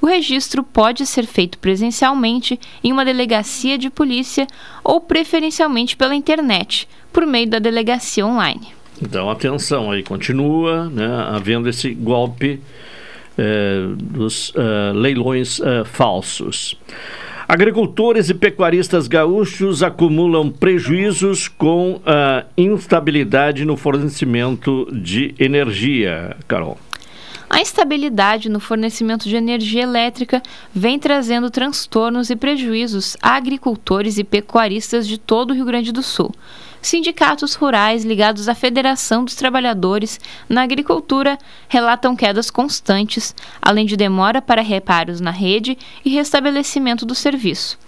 O 0.00 0.06
registro 0.06 0.62
pode 0.62 1.06
ser 1.06 1.26
feito 1.26 1.58
presencialmente 1.58 2.58
em 2.82 2.92
uma 2.92 3.04
delegacia 3.04 3.76
de 3.76 3.90
polícia 3.90 4.46
ou 4.82 5.00
preferencialmente 5.00 5.96
pela 5.96 6.14
internet, 6.14 6.88
por 7.12 7.26
meio 7.26 7.48
da 7.48 7.58
delegacia 7.58 8.26
online. 8.26 8.68
Então, 9.02 9.30
atenção 9.30 9.90
aí, 9.90 10.02
continua 10.02 10.88
né, 10.88 11.06
havendo 11.30 11.68
esse 11.68 11.92
golpe 11.94 12.60
eh, 13.38 13.86
dos 13.96 14.52
eh, 14.54 14.92
leilões 14.94 15.60
eh, 15.60 15.84
falsos. 15.84 16.76
Agricultores 17.48 18.28
e 18.28 18.34
pecuaristas 18.34 19.08
gaúchos 19.08 19.82
acumulam 19.82 20.50
prejuízos 20.50 21.48
com 21.48 22.00
a 22.06 22.44
instabilidade 22.56 23.64
no 23.64 23.76
fornecimento 23.76 24.86
de 24.92 25.34
energia. 25.38 26.36
Carol. 26.46 26.78
A 27.50 27.60
instabilidade 27.60 28.48
no 28.48 28.60
fornecimento 28.60 29.28
de 29.28 29.34
energia 29.34 29.82
elétrica 29.82 30.40
vem 30.72 31.00
trazendo 31.00 31.50
transtornos 31.50 32.30
e 32.30 32.36
prejuízos 32.36 33.16
a 33.20 33.34
agricultores 33.34 34.18
e 34.18 34.24
pecuaristas 34.24 35.04
de 35.06 35.18
todo 35.18 35.50
o 35.50 35.54
Rio 35.54 35.64
Grande 35.64 35.90
do 35.90 36.00
Sul 36.00 36.32
sindicatos 36.82 37.54
rurais 37.54 38.04
ligados 38.04 38.48
à 38.48 38.54
Federação 38.54 39.24
dos 39.24 39.34
Trabalhadores 39.34 40.18
na 40.48 40.62
Agricultura 40.62 41.38
relatam 41.68 42.16
quedas 42.16 42.50
constantes, 42.50 43.34
além 43.60 43.86
de 43.86 43.96
demora 43.96 44.40
para 44.40 44.62
reparos 44.62 45.20
na 45.20 45.30
rede 45.30 45.76
e 46.04 46.10
restabelecimento 46.10 47.04
do 47.04 47.14
serviço. 47.14 47.78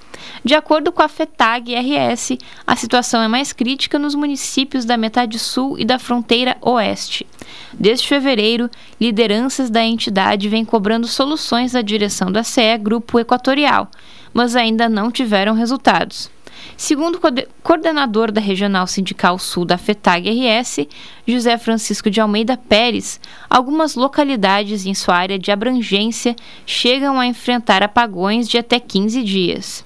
De 0.44 0.54
acordo 0.54 0.92
com 0.92 1.02
a 1.02 1.08
FETAG 1.08 1.74
RS, 1.74 2.38
a 2.66 2.76
situação 2.76 3.22
é 3.22 3.28
mais 3.28 3.52
crítica 3.52 3.98
nos 3.98 4.14
municípios 4.14 4.84
da 4.84 4.96
metade 4.96 5.38
sul 5.38 5.78
e 5.78 5.84
da 5.84 5.98
fronteira 5.98 6.56
oeste. 6.60 7.26
Desde 7.72 8.06
fevereiro, 8.06 8.70
lideranças 9.00 9.70
da 9.70 9.84
entidade 9.84 10.48
vêm 10.48 10.64
cobrando 10.64 11.06
soluções 11.06 11.74
à 11.74 11.82
direção 11.82 12.30
da 12.30 12.42
CE 12.42 12.76
Grupo 12.78 13.18
Equatorial, 13.18 13.90
mas 14.32 14.54
ainda 14.56 14.88
não 14.88 15.10
tiveram 15.10 15.54
resultados. 15.54 16.30
Segundo 16.76 17.16
o 17.16 17.20
coordenador 17.62 18.30
da 18.30 18.40
Regional 18.40 18.86
Sindical 18.86 19.38
Sul 19.38 19.64
da 19.64 19.78
FETAG-RS, 19.78 20.86
José 21.26 21.58
Francisco 21.58 22.10
de 22.10 22.20
Almeida 22.20 22.56
Pérez, 22.56 23.20
algumas 23.48 23.94
localidades 23.94 24.86
em 24.86 24.94
sua 24.94 25.16
área 25.16 25.38
de 25.38 25.50
abrangência 25.50 26.36
chegam 26.66 27.18
a 27.18 27.26
enfrentar 27.26 27.82
apagões 27.82 28.48
de 28.48 28.58
até 28.58 28.78
15 28.78 29.22
dias 29.22 29.84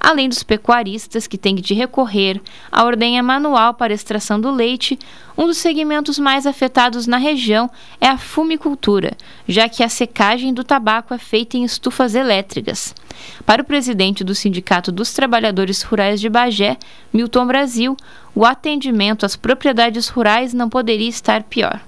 além 0.00 0.28
dos 0.28 0.42
pecuaristas 0.42 1.26
que 1.26 1.36
têm 1.36 1.54
de 1.54 1.74
recorrer 1.74 2.40
à 2.72 2.84
ordenha 2.84 3.22
manual 3.22 3.74
para 3.74 3.92
extração 3.92 4.40
do 4.40 4.50
leite, 4.50 4.98
um 5.36 5.46
dos 5.46 5.58
segmentos 5.58 6.18
mais 6.18 6.46
afetados 6.46 7.06
na 7.06 7.18
região 7.18 7.70
é 8.00 8.08
a 8.08 8.16
fumicultura, 8.16 9.12
já 9.46 9.68
que 9.68 9.82
a 9.82 9.88
secagem 9.88 10.54
do 10.54 10.64
tabaco 10.64 11.12
é 11.12 11.18
feita 11.18 11.58
em 11.58 11.64
estufas 11.64 12.14
elétricas. 12.14 12.94
Para 13.44 13.60
o 13.60 13.64
presidente 13.64 14.24
do 14.24 14.34
Sindicato 14.34 14.90
dos 14.90 15.12
Trabalhadores 15.12 15.82
Rurais 15.82 16.20
de 16.20 16.30
Bagé, 16.30 16.78
Milton 17.12 17.46
Brasil, 17.46 17.96
o 18.34 18.46
atendimento 18.46 19.26
às 19.26 19.36
propriedades 19.36 20.08
rurais 20.08 20.54
não 20.54 20.68
poderia 20.68 21.08
estar 21.08 21.42
pior. 21.42 21.80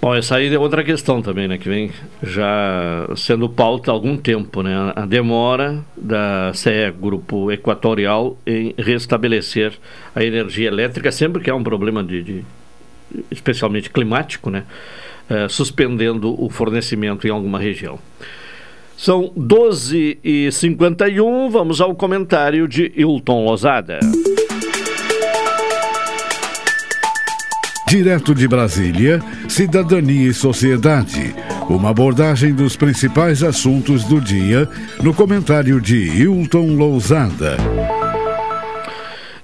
Bom, 0.00 0.14
essa 0.14 0.36
aí 0.36 0.52
é 0.52 0.58
outra 0.58 0.82
questão 0.82 1.20
também, 1.20 1.46
né, 1.46 1.58
que 1.58 1.68
vem 1.68 1.90
já 2.22 3.06
sendo 3.16 3.50
pauta 3.50 3.90
há 3.90 3.94
algum 3.94 4.16
tempo, 4.16 4.62
né, 4.62 4.94
a 4.96 5.04
demora 5.04 5.84
da 5.94 6.50
CE, 6.54 6.90
Grupo 6.98 7.52
Equatorial, 7.52 8.38
em 8.46 8.74
restabelecer 8.78 9.74
a 10.14 10.24
energia 10.24 10.68
elétrica, 10.68 11.12
sempre 11.12 11.42
que 11.42 11.50
há 11.50 11.54
um 11.54 11.62
problema 11.62 12.02
de, 12.02 12.22
de 12.22 12.42
especialmente 13.30 13.90
climático, 13.90 14.48
né, 14.48 14.64
é, 15.28 15.46
suspendendo 15.50 16.34
o 16.42 16.48
fornecimento 16.48 17.26
em 17.26 17.30
alguma 17.30 17.58
região. 17.58 17.98
São 18.96 19.30
12h51, 19.38 21.50
vamos 21.50 21.78
ao 21.78 21.94
comentário 21.94 22.66
de 22.66 22.90
Hilton 22.96 23.44
Lozada. 23.44 24.00
Direto 27.90 28.36
de 28.36 28.46
Brasília, 28.46 29.18
Cidadania 29.48 30.30
e 30.30 30.32
Sociedade. 30.32 31.34
Uma 31.68 31.90
abordagem 31.90 32.54
dos 32.54 32.76
principais 32.76 33.42
assuntos 33.42 34.04
do 34.04 34.20
dia 34.20 34.68
no 35.02 35.12
comentário 35.12 35.80
de 35.80 35.96
Hilton 35.96 36.76
Lousada. 36.76 37.56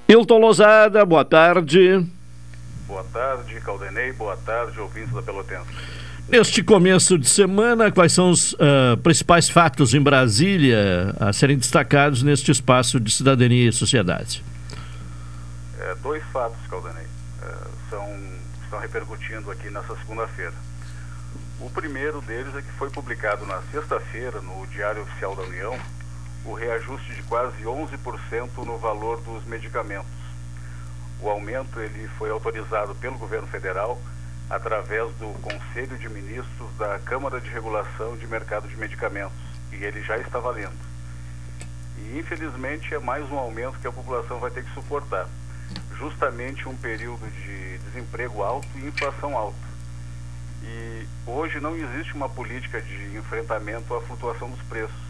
Hilton 0.09 0.39
Lousada, 0.39 1.05
boa 1.05 1.25
tarde. 1.25 2.07
Boa 2.87 3.03
tarde, 3.13 3.61
Caldenei. 3.63 4.13
Boa 4.13 4.37
tarde, 4.37 4.79
ouvintes 4.79 5.13
da 5.13 5.23
Pelotense. 5.23 5.67
Neste 6.29 6.63
começo 6.63 7.19
de 7.19 7.29
semana, 7.29 7.91
quais 7.91 8.13
são 8.13 8.31
os 8.31 8.53
uh, 8.53 8.97
principais 9.03 9.51
fatos 9.51 9.93
em 9.93 10.01
Brasília 10.01 11.13
a 11.19 11.33
serem 11.33 11.59
destacados 11.59 12.23
neste 12.23 12.53
espaço 12.53 13.01
de 13.01 13.11
cidadania 13.11 13.71
e 13.71 13.73
sociedade? 13.73 14.45
É, 15.81 15.97
dois 16.01 16.23
fatos, 16.33 16.65
Caldenei 16.71 17.07
estão 18.67 18.79
repercutindo 18.81 19.51
aqui 19.51 19.71
nessa 19.71 19.97
segunda-feira. 19.97 20.55
O 21.61 21.71
primeiro 21.71 22.21
deles 22.21 22.55
é 22.55 22.61
que 22.61 22.73
foi 22.73 22.91
publicado 22.91 23.47
na 23.47 23.63
sexta-feira 23.71 24.41
no 24.41 24.67
Diário 24.67 25.03
Oficial 25.03 25.35
da 25.35 25.43
União 25.43 25.79
o 26.45 26.53
reajuste 26.53 27.15
de 27.15 27.23
quase 27.23 27.63
11% 27.63 28.65
no 28.65 28.77
valor 28.79 29.21
dos 29.21 29.45
medicamentos. 29.45 30.11
O 31.21 31.29
aumento 31.29 31.81
ele 31.81 32.09
foi 32.19 32.31
autorizado 32.31 32.95
pelo 32.97 33.19
governo 33.19 33.49
federal 33.49 34.01
através 34.51 35.13
do 35.15 35.33
Conselho 35.41 35.97
de 35.99 36.09
Ministros 36.09 36.77
da 36.77 36.99
Câmara 37.01 37.41
de 37.41 37.49
Regulação 37.49 38.17
de 38.17 38.27
Mercado 38.27 38.69
de 38.69 38.77
Medicamentos 38.77 39.37
e 39.73 39.77
ele 39.77 40.03
já 40.03 40.19
está 40.19 40.39
valendo. 40.39 40.77
E 41.99 42.19
infelizmente 42.19 42.95
é 42.95 42.99
mais 42.99 43.29
um 43.31 43.39
aumento 43.39 43.79
que 43.79 43.87
a 43.87 43.93
população 43.93 44.39
vai 44.39 44.51
ter 44.51 44.65
que 44.65 44.75
suportar 44.75 45.27
justamente 45.99 46.69
um 46.69 46.77
período 46.77 47.27
de 47.43 47.66
desemprego 47.97 48.43
alto 48.43 48.69
e 48.77 48.87
inflação 48.87 49.37
alta. 49.37 49.57
E 50.63 51.07
hoje 51.27 51.61
não 51.61 51.75
existe 51.75 52.13
uma 52.15 52.29
política 52.29 52.81
de 52.81 53.17
enfrentamento 53.17 53.95
à 53.95 54.03
flutuação 54.03 54.51
dos 54.51 54.61
preços. 54.63 55.07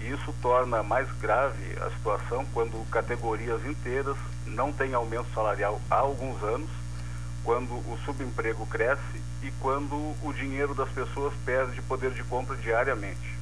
E 0.00 0.10
isso 0.10 0.32
torna 0.40 0.82
mais 0.82 1.10
grave 1.18 1.76
a 1.80 1.90
situação 1.90 2.46
quando 2.54 2.88
categorias 2.90 3.64
inteiras 3.66 4.16
não 4.46 4.72
têm 4.72 4.94
aumento 4.94 5.32
salarial 5.34 5.80
há 5.90 5.96
alguns 5.96 6.40
anos, 6.44 6.70
quando 7.42 7.72
o 7.72 7.98
subemprego 8.04 8.64
cresce 8.66 9.22
e 9.42 9.50
quando 9.60 9.94
o 10.22 10.32
dinheiro 10.32 10.74
das 10.74 10.88
pessoas 10.90 11.34
perde 11.44 11.82
poder 11.82 12.12
de 12.12 12.22
compra 12.24 12.56
diariamente. 12.56 13.36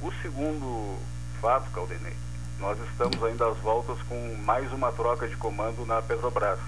O 0.00 0.12
segundo 0.22 0.96
fato, 1.40 1.70
Caldenei, 1.72 2.16
nós 2.58 2.78
estamos 2.90 3.22
ainda 3.22 3.48
às 3.48 3.58
voltas 3.58 4.00
com 4.02 4.34
mais 4.44 4.72
uma 4.72 4.92
troca 4.92 5.26
de 5.28 5.36
comando 5.36 5.84
na 5.84 6.00
Petrobras, 6.00 6.60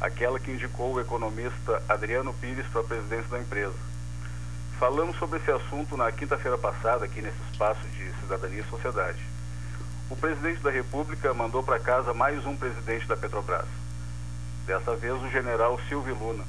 aquela 0.00 0.40
que 0.40 0.50
indicou 0.50 0.94
o 0.94 1.00
economista 1.00 1.82
Adriano 1.88 2.32
Pires 2.34 2.66
para 2.68 2.80
a 2.80 2.84
presidência 2.84 3.28
da 3.28 3.38
empresa. 3.38 3.74
Falamos 4.78 5.16
sobre 5.18 5.38
esse 5.38 5.50
assunto 5.50 5.96
na 5.96 6.10
quinta-feira 6.10 6.56
passada, 6.56 7.04
aqui 7.04 7.20
nesse 7.20 7.36
espaço 7.52 7.86
de 7.88 8.10
Cidadania 8.20 8.62
e 8.62 8.70
Sociedade. 8.70 9.20
O 10.08 10.16
presidente 10.16 10.62
da 10.62 10.70
República 10.70 11.34
mandou 11.34 11.62
para 11.62 11.78
casa 11.78 12.14
mais 12.14 12.44
um 12.46 12.56
presidente 12.56 13.06
da 13.06 13.16
Petrobras. 13.16 13.66
Dessa 14.66 14.96
vez, 14.96 15.22
o 15.22 15.28
general 15.28 15.78
Silvio 15.88 16.14
Luna, 16.14 16.44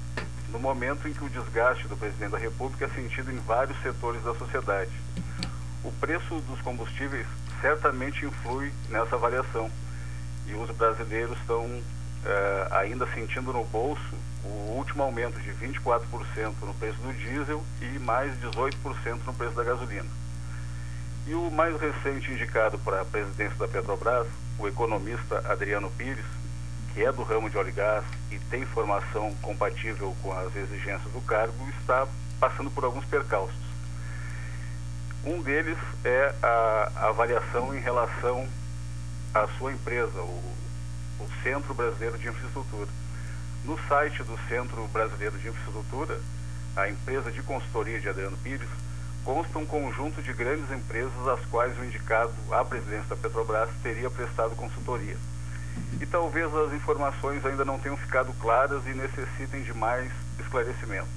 no 0.49 0.59
momento 0.59 1.07
em 1.07 1.13
que 1.13 1.23
o 1.23 1.29
desgaste 1.29 1.87
do 1.87 1.97
presidente 1.97 2.31
da 2.31 2.37
República 2.37 2.85
é 2.85 2.89
sentido 2.89 3.31
em 3.31 3.37
vários 3.39 3.79
setores 3.81 4.23
da 4.23 4.33
sociedade. 4.35 4.91
O 5.83 5.91
preço 5.93 6.39
dos 6.41 6.61
combustíveis 6.61 7.27
certamente 7.59 8.25
influi 8.25 8.71
nessa 8.89 9.17
variação. 9.17 9.69
E 10.47 10.53
os 10.53 10.69
brasileiros 10.71 11.37
estão 11.39 11.81
é, 12.25 12.67
ainda 12.71 13.07
sentindo 13.13 13.51
no 13.51 13.63
bolso 13.65 14.15
o 14.43 14.75
último 14.77 15.03
aumento 15.03 15.39
de 15.39 15.51
24% 15.51 16.53
no 16.61 16.73
preço 16.73 16.97
do 16.97 17.13
diesel 17.13 17.63
e 17.81 17.99
mais 17.99 18.33
18% 18.39 19.19
no 19.25 19.33
preço 19.33 19.55
da 19.55 19.63
gasolina. 19.63 20.09
E 21.27 21.33
o 21.33 21.51
mais 21.51 21.79
recente 21.79 22.31
indicado 22.31 22.79
para 22.79 23.01
a 23.01 23.05
presidência 23.05 23.55
da 23.57 23.67
Petrobras, 23.67 24.27
o 24.57 24.67
economista 24.67 25.43
Adriano 25.51 25.91
Pires, 25.91 26.25
que 26.93 27.03
é 27.03 27.11
do 27.11 27.23
ramo 27.23 27.49
de 27.49 27.57
óleo 27.57 27.69
e 27.69 27.71
gás 27.71 28.03
e 28.31 28.39
tem 28.49 28.65
formação 28.65 29.33
compatível 29.41 30.15
com 30.21 30.33
as 30.33 30.55
exigências 30.55 31.11
do 31.13 31.21
cargo, 31.21 31.69
está 31.79 32.07
passando 32.39 32.71
por 32.71 32.83
alguns 32.83 33.05
percalços. 33.05 33.55
Um 35.23 35.41
deles 35.41 35.77
é 36.03 36.33
a 36.41 37.07
avaliação 37.09 37.75
em 37.75 37.79
relação 37.79 38.47
à 39.33 39.47
sua 39.57 39.71
empresa, 39.71 40.19
o, 40.19 40.53
o 41.21 41.43
Centro 41.43 41.73
Brasileiro 41.73 42.17
de 42.17 42.27
Infraestrutura. 42.27 42.87
No 43.63 43.77
site 43.87 44.23
do 44.23 44.37
Centro 44.47 44.87
Brasileiro 44.87 45.37
de 45.37 45.47
Infraestrutura, 45.47 46.19
a 46.75 46.89
empresa 46.89 47.31
de 47.31 47.41
consultoria 47.43 47.99
de 47.99 48.09
Adriano 48.09 48.37
Pires, 48.37 48.67
consta 49.23 49.59
um 49.59 49.65
conjunto 49.65 50.21
de 50.21 50.33
grandes 50.33 50.71
empresas 50.71 51.27
às 51.27 51.45
quais 51.45 51.77
o 51.77 51.85
indicado 51.85 52.33
à 52.51 52.65
presidência 52.65 53.09
da 53.09 53.15
Petrobras 53.15 53.69
teria 53.83 54.09
prestado 54.09 54.55
consultoria. 54.55 55.17
E 55.99 56.05
talvez 56.05 56.53
as 56.53 56.73
informações 56.73 57.45
ainda 57.45 57.63
não 57.63 57.79
tenham 57.79 57.97
ficado 57.97 58.33
claras 58.39 58.85
e 58.87 58.93
necessitem 58.93 59.61
de 59.63 59.73
mais 59.73 60.11
esclarecimentos. 60.39 61.09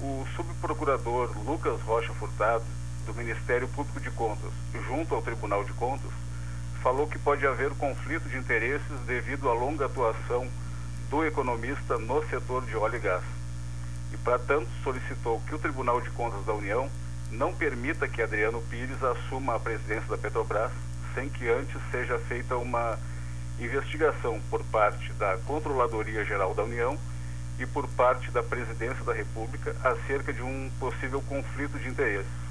O 0.00 0.26
subprocurador 0.36 1.30
Lucas 1.44 1.80
Rocha 1.82 2.12
Furtado, 2.14 2.64
do 3.06 3.14
Ministério 3.14 3.68
Público 3.68 4.00
de 4.00 4.10
Contas, 4.10 4.52
junto 4.86 5.14
ao 5.14 5.22
Tribunal 5.22 5.64
de 5.64 5.72
Contas, 5.72 6.10
falou 6.82 7.06
que 7.06 7.18
pode 7.18 7.46
haver 7.46 7.70
conflito 7.70 8.28
de 8.28 8.38
interesses 8.38 9.00
devido 9.06 9.48
à 9.48 9.52
longa 9.52 9.86
atuação 9.86 10.48
do 11.10 11.24
economista 11.24 11.98
no 11.98 12.26
setor 12.28 12.64
de 12.64 12.76
óleo 12.76 12.96
e 12.96 13.00
gás. 13.00 13.22
E, 14.12 14.16
para 14.18 14.38
tanto, 14.38 14.68
solicitou 14.82 15.40
que 15.46 15.54
o 15.54 15.58
Tribunal 15.58 16.00
de 16.00 16.10
Contas 16.10 16.44
da 16.44 16.54
União 16.54 16.88
não 17.30 17.52
permita 17.52 18.08
que 18.08 18.22
Adriano 18.22 18.62
Pires 18.62 19.02
assuma 19.02 19.54
a 19.54 19.60
presidência 19.60 20.08
da 20.08 20.18
Petrobras 20.18 20.72
sem 21.14 21.28
que 21.28 21.48
antes 21.48 21.76
seja 21.90 22.18
feita 22.18 22.56
uma 22.56 22.98
investigação 23.58 24.40
por 24.48 24.64
parte 24.64 25.12
da 25.14 25.36
Controladoria 25.46 26.24
Geral 26.24 26.54
da 26.54 26.64
União 26.64 26.98
e 27.58 27.66
por 27.66 27.86
parte 27.88 28.30
da 28.30 28.42
Presidência 28.42 29.04
da 29.04 29.12
República 29.12 29.76
acerca 29.84 30.32
de 30.32 30.42
um 30.42 30.70
possível 30.78 31.20
conflito 31.22 31.78
de 31.78 31.88
interesses. 31.88 32.49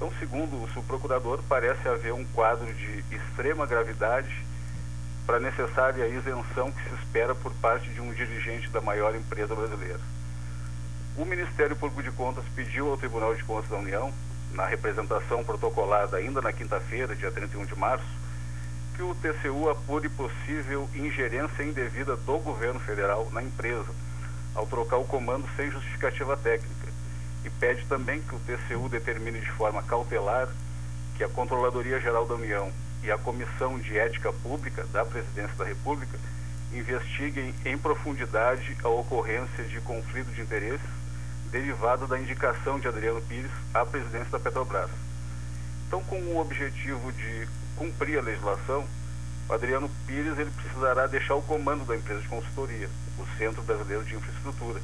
Então, 0.00 0.10
segundo 0.18 0.64
o 0.64 0.68
subprocurador, 0.72 1.42
parece 1.46 1.86
haver 1.86 2.14
um 2.14 2.24
quadro 2.24 2.72
de 2.72 3.04
extrema 3.14 3.66
gravidade 3.66 4.34
para 5.26 5.36
a 5.36 5.40
necessária 5.40 6.08
isenção 6.08 6.72
que 6.72 6.88
se 6.88 6.94
espera 6.94 7.34
por 7.34 7.52
parte 7.56 7.86
de 7.90 8.00
um 8.00 8.10
dirigente 8.14 8.70
da 8.70 8.80
maior 8.80 9.14
empresa 9.14 9.54
brasileira. 9.54 10.00
O 11.18 11.26
Ministério 11.26 11.76
Público 11.76 12.02
de 12.02 12.10
Contas 12.12 12.42
pediu 12.56 12.90
ao 12.90 12.96
Tribunal 12.96 13.34
de 13.34 13.44
Contas 13.44 13.68
da 13.68 13.76
União, 13.76 14.10
na 14.54 14.64
representação 14.64 15.44
protocolada 15.44 16.16
ainda 16.16 16.40
na 16.40 16.50
quinta-feira, 16.50 17.14
dia 17.14 17.30
31 17.30 17.66
de 17.66 17.76
março, 17.76 18.08
que 18.96 19.02
o 19.02 19.14
TCU 19.16 19.68
apure 19.68 20.08
possível 20.08 20.88
ingerência 20.94 21.62
indevida 21.62 22.16
do 22.16 22.38
governo 22.38 22.80
federal 22.80 23.28
na 23.32 23.42
empresa, 23.42 23.92
ao 24.54 24.66
trocar 24.66 24.96
o 24.96 25.04
comando 25.04 25.46
sem 25.56 25.70
justificativa 25.70 26.38
técnica 26.38 26.79
e 27.44 27.50
pede 27.50 27.84
também 27.86 28.20
que 28.22 28.34
o 28.34 28.40
TCU 28.40 28.88
determine 28.88 29.40
de 29.40 29.50
forma 29.52 29.82
cautelar 29.82 30.48
que 31.16 31.24
a 31.24 31.28
Controladoria 31.28 32.00
Geral 32.00 32.26
da 32.26 32.34
União 32.34 32.72
e 33.02 33.10
a 33.10 33.18
Comissão 33.18 33.78
de 33.78 33.98
Ética 33.98 34.32
Pública 34.32 34.86
da 34.92 35.04
Presidência 35.04 35.54
da 35.56 35.64
República 35.64 36.18
investiguem 36.72 37.54
em 37.64 37.76
profundidade 37.76 38.76
a 38.82 38.88
ocorrência 38.88 39.64
de 39.64 39.80
conflito 39.80 40.30
de 40.32 40.42
interesses 40.42 41.00
derivado 41.50 42.06
da 42.06 42.18
indicação 42.18 42.78
de 42.78 42.86
Adriano 42.86 43.20
Pires 43.22 43.50
à 43.74 43.84
presidência 43.84 44.30
da 44.30 44.38
Petrobras. 44.38 44.90
Então, 45.86 46.02
com 46.04 46.16
o 46.16 46.40
objetivo 46.40 47.12
de 47.12 47.48
cumprir 47.76 48.18
a 48.18 48.22
legislação, 48.22 48.86
o 49.48 49.52
Adriano 49.52 49.90
Pires 50.06 50.38
ele 50.38 50.50
precisará 50.50 51.08
deixar 51.08 51.34
o 51.34 51.42
comando 51.42 51.84
da 51.84 51.96
empresa 51.96 52.20
de 52.20 52.28
consultoria, 52.28 52.88
o 53.18 53.26
Centro 53.36 53.62
Brasileiro 53.62 54.04
de 54.04 54.14
Infraestrutura, 54.14 54.80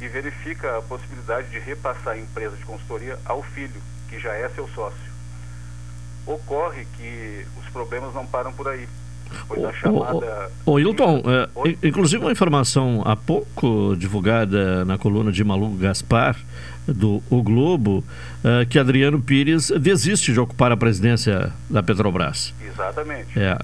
e 0.00 0.08
verifica 0.08 0.78
a 0.78 0.82
possibilidade 0.82 1.48
de 1.50 1.58
repassar 1.58 2.14
a 2.14 2.18
empresa 2.18 2.56
de 2.56 2.64
consultoria 2.64 3.18
ao 3.24 3.42
filho, 3.42 3.80
que 4.08 4.18
já 4.18 4.32
é 4.34 4.48
seu 4.50 4.68
sócio. 4.68 5.08
Ocorre 6.26 6.86
que 6.96 7.46
os 7.58 7.68
problemas 7.70 8.14
não 8.14 8.26
param 8.26 8.52
por 8.52 8.68
aí. 8.68 8.88
Pois 9.46 9.62
a 9.62 9.72
chamada. 9.72 10.50
Ô, 10.64 10.78
Hilton, 10.78 11.22
é, 11.26 11.86
inclusive 11.86 12.22
uma 12.22 12.32
informação 12.32 13.02
há 13.04 13.14
pouco 13.14 13.94
divulgada 13.96 14.84
na 14.84 14.96
coluna 14.96 15.30
de 15.30 15.44
Malu 15.44 15.70
Gaspar, 15.76 16.36
do 16.86 17.22
O 17.28 17.42
Globo, 17.42 18.02
é, 18.42 18.64
que 18.64 18.78
Adriano 18.78 19.20
Pires 19.20 19.70
desiste 19.70 20.32
de 20.32 20.40
ocupar 20.40 20.72
a 20.72 20.76
presidência 20.76 21.52
da 21.68 21.82
Petrobras. 21.82 22.54
Exatamente. 22.60 23.38
É. 23.38 23.58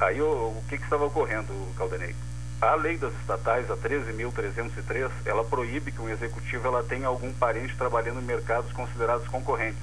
Aí 0.00 0.20
o, 0.20 0.26
o 0.26 0.62
que, 0.68 0.76
que 0.76 0.84
estava 0.84 1.06
ocorrendo, 1.06 1.52
Caldenei? 1.76 2.14
A 2.60 2.74
lei 2.74 2.96
das 2.96 3.12
estatais, 3.20 3.70
a 3.70 3.76
13.303, 3.76 5.10
ela 5.24 5.44
proíbe 5.44 5.92
que 5.92 6.00
um 6.00 6.08
executivo 6.08 6.66
ela 6.66 6.82
tenha 6.82 7.06
algum 7.06 7.32
parente 7.32 7.76
trabalhando 7.76 8.20
em 8.20 8.24
mercados 8.24 8.72
considerados 8.72 9.28
concorrentes. 9.28 9.78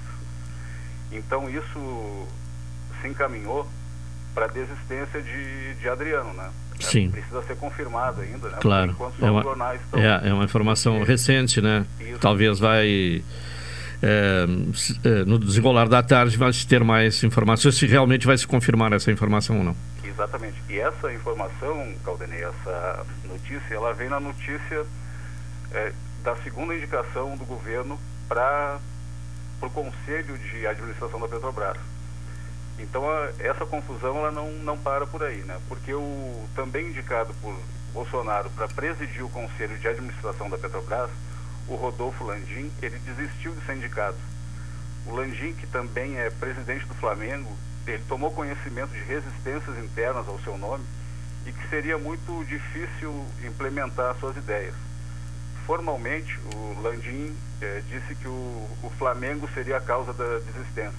Então 1.11 1.49
isso 1.49 2.27
se 3.01 3.07
encaminhou 3.07 3.65
para 4.33 4.45
a 4.45 4.49
desistência 4.49 5.21
de, 5.21 5.75
de 5.75 5.87
Adriano, 5.87 6.33
né? 6.33 6.49
Sim. 6.81 7.09
Precisa 7.09 7.41
ser 7.43 7.55
confirmado 7.55 8.19
ainda, 8.21 8.49
né? 8.49 8.57
Claro. 8.59 8.95
É 9.21 9.31
uma, 9.31 9.75
estão... 9.75 9.99
é, 9.99 10.29
é 10.29 10.33
uma 10.33 10.43
informação 10.43 10.97
Porque... 10.97 11.11
recente, 11.13 11.61
né? 11.61 11.85
Isso. 11.99 12.19
Talvez 12.19 12.59
vai... 12.59 13.23
É, 14.03 14.45
no 15.25 15.39
desenrolar 15.39 15.87
da 15.87 16.03
tarde 16.03 16.37
vai 16.37 16.51
se 16.51 16.67
ter 16.67 16.83
mais 16.83 17.23
informações 17.23 17.75
se 17.75 17.87
realmente 17.87 18.27
vai 18.27 18.37
se 18.37 18.45
confirmar 18.45 18.91
essa 18.91 19.09
informação 19.09 19.59
ou 19.59 19.63
não. 19.63 19.75
Exatamente. 20.15 20.57
E 20.69 20.79
essa 20.79 21.11
informação, 21.11 21.93
Caldenei, 22.05 22.41
essa 22.41 23.05
notícia, 23.25 23.75
ela 23.75 23.93
vem 23.93 24.07
na 24.07 24.19
notícia 24.19 24.85
é, 25.73 25.91
da 26.23 26.37
segunda 26.37 26.73
indicação 26.73 27.35
do 27.35 27.43
governo 27.45 27.99
para 28.29 28.79
o 29.61 29.69
Conselho 29.69 30.37
de 30.37 30.65
Administração 30.65 31.19
da 31.19 31.27
Petrobras. 31.27 31.77
Então, 32.79 33.09
a, 33.09 33.29
essa 33.39 33.65
confusão 33.65 34.17
ela 34.19 34.31
não, 34.31 34.49
não 34.51 34.77
para 34.77 35.05
por 35.05 35.21
aí, 35.21 35.43
né? 35.43 35.59
Porque 35.67 35.93
o 35.93 36.47
também 36.55 36.87
indicado 36.87 37.33
por 37.41 37.53
Bolsonaro 37.93 38.49
para 38.51 38.69
presidir 38.69 39.23
o 39.23 39.29
Conselho 39.29 39.77
de 39.77 39.87
Administração 39.87 40.49
da 40.49 40.57
Petrobras, 40.57 41.09
o 41.67 41.75
Rodolfo 41.75 42.23
Landim, 42.23 42.71
ele 42.81 42.97
desistiu 42.99 43.51
de 43.53 43.65
ser 43.65 43.75
indicado. 43.75 44.17
O 45.05 45.13
Landim, 45.13 45.53
que 45.53 45.67
também 45.67 46.17
é 46.17 46.29
presidente 46.29 46.85
do 46.85 46.93
Flamengo, 46.95 47.51
ele 47.87 48.03
tomou 48.07 48.31
conhecimento 48.31 48.91
de 48.91 49.03
resistências 49.03 49.77
internas 49.77 50.27
ao 50.27 50.39
seu 50.39 50.57
nome 50.57 50.83
e 51.45 51.51
que 51.51 51.69
seria 51.69 51.97
muito 51.97 52.43
difícil 52.45 53.25
implementar 53.43 54.15
suas 54.19 54.35
ideias. 54.35 54.73
Formalmente, 55.65 56.39
o 56.53 56.81
Landim 56.81 57.35
eh, 57.61 57.81
disse 57.89 58.15
que 58.15 58.27
o, 58.27 58.67
o, 58.83 58.91
Flamengo 58.97 59.49
seria 59.53 59.77
a 59.77 59.81
causa 59.81 60.13
da 60.13 60.39
desistência, 60.39 60.93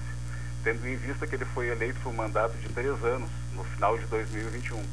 tendo 0.63 0.85
em 0.87 0.95
vista 0.97 1.25
que 1.25 1.35
ele 1.35 1.45
foi 1.45 1.67
eleito 1.67 1.99
por 2.01 2.09
um 2.09 2.15
mandato 2.15 2.57
de 2.57 2.67
três 2.69 3.01
anos, 3.03 3.29
no 3.53 3.63
final 3.63 3.97
de 3.97 4.05
2021. 4.05 4.83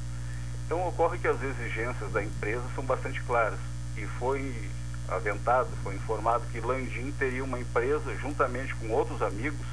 Então, 0.66 0.86
ocorre 0.88 1.18
que 1.18 1.28
as 1.28 1.42
exigências 1.42 2.10
da 2.12 2.22
empresa 2.22 2.62
são 2.74 2.84
bastante 2.84 3.20
claras 3.22 3.58
e 3.96 4.06
foi 4.18 4.70
aventado, 5.08 5.68
foi 5.82 5.94
informado 5.94 6.44
que 6.50 6.60
Landim 6.60 7.12
teria 7.18 7.44
uma 7.44 7.58
empresa, 7.58 8.14
juntamente 8.16 8.74
com 8.76 8.90
outros 8.90 9.20
amigos, 9.22 9.66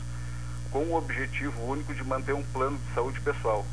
com 0.72 0.80
o 0.86 0.96
objetivo 0.96 1.62
único 1.64 1.94
de 1.94 2.04
manter 2.04 2.34
um 2.34 2.44
plano 2.44 2.78
de 2.78 2.94
saúde 2.94 3.20
pessoal. 3.20 3.66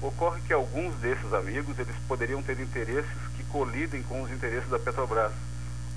Ocorre 0.00 0.40
que 0.42 0.52
alguns 0.52 0.94
desses 0.96 1.32
amigos 1.32 1.78
eles 1.78 1.94
poderiam 2.06 2.42
ter 2.42 2.58
interesses 2.60 3.10
que 3.36 3.44
colidem 3.44 4.02
com 4.04 4.22
os 4.22 4.30
interesses 4.30 4.68
da 4.70 4.78
Petrobras, 4.78 5.32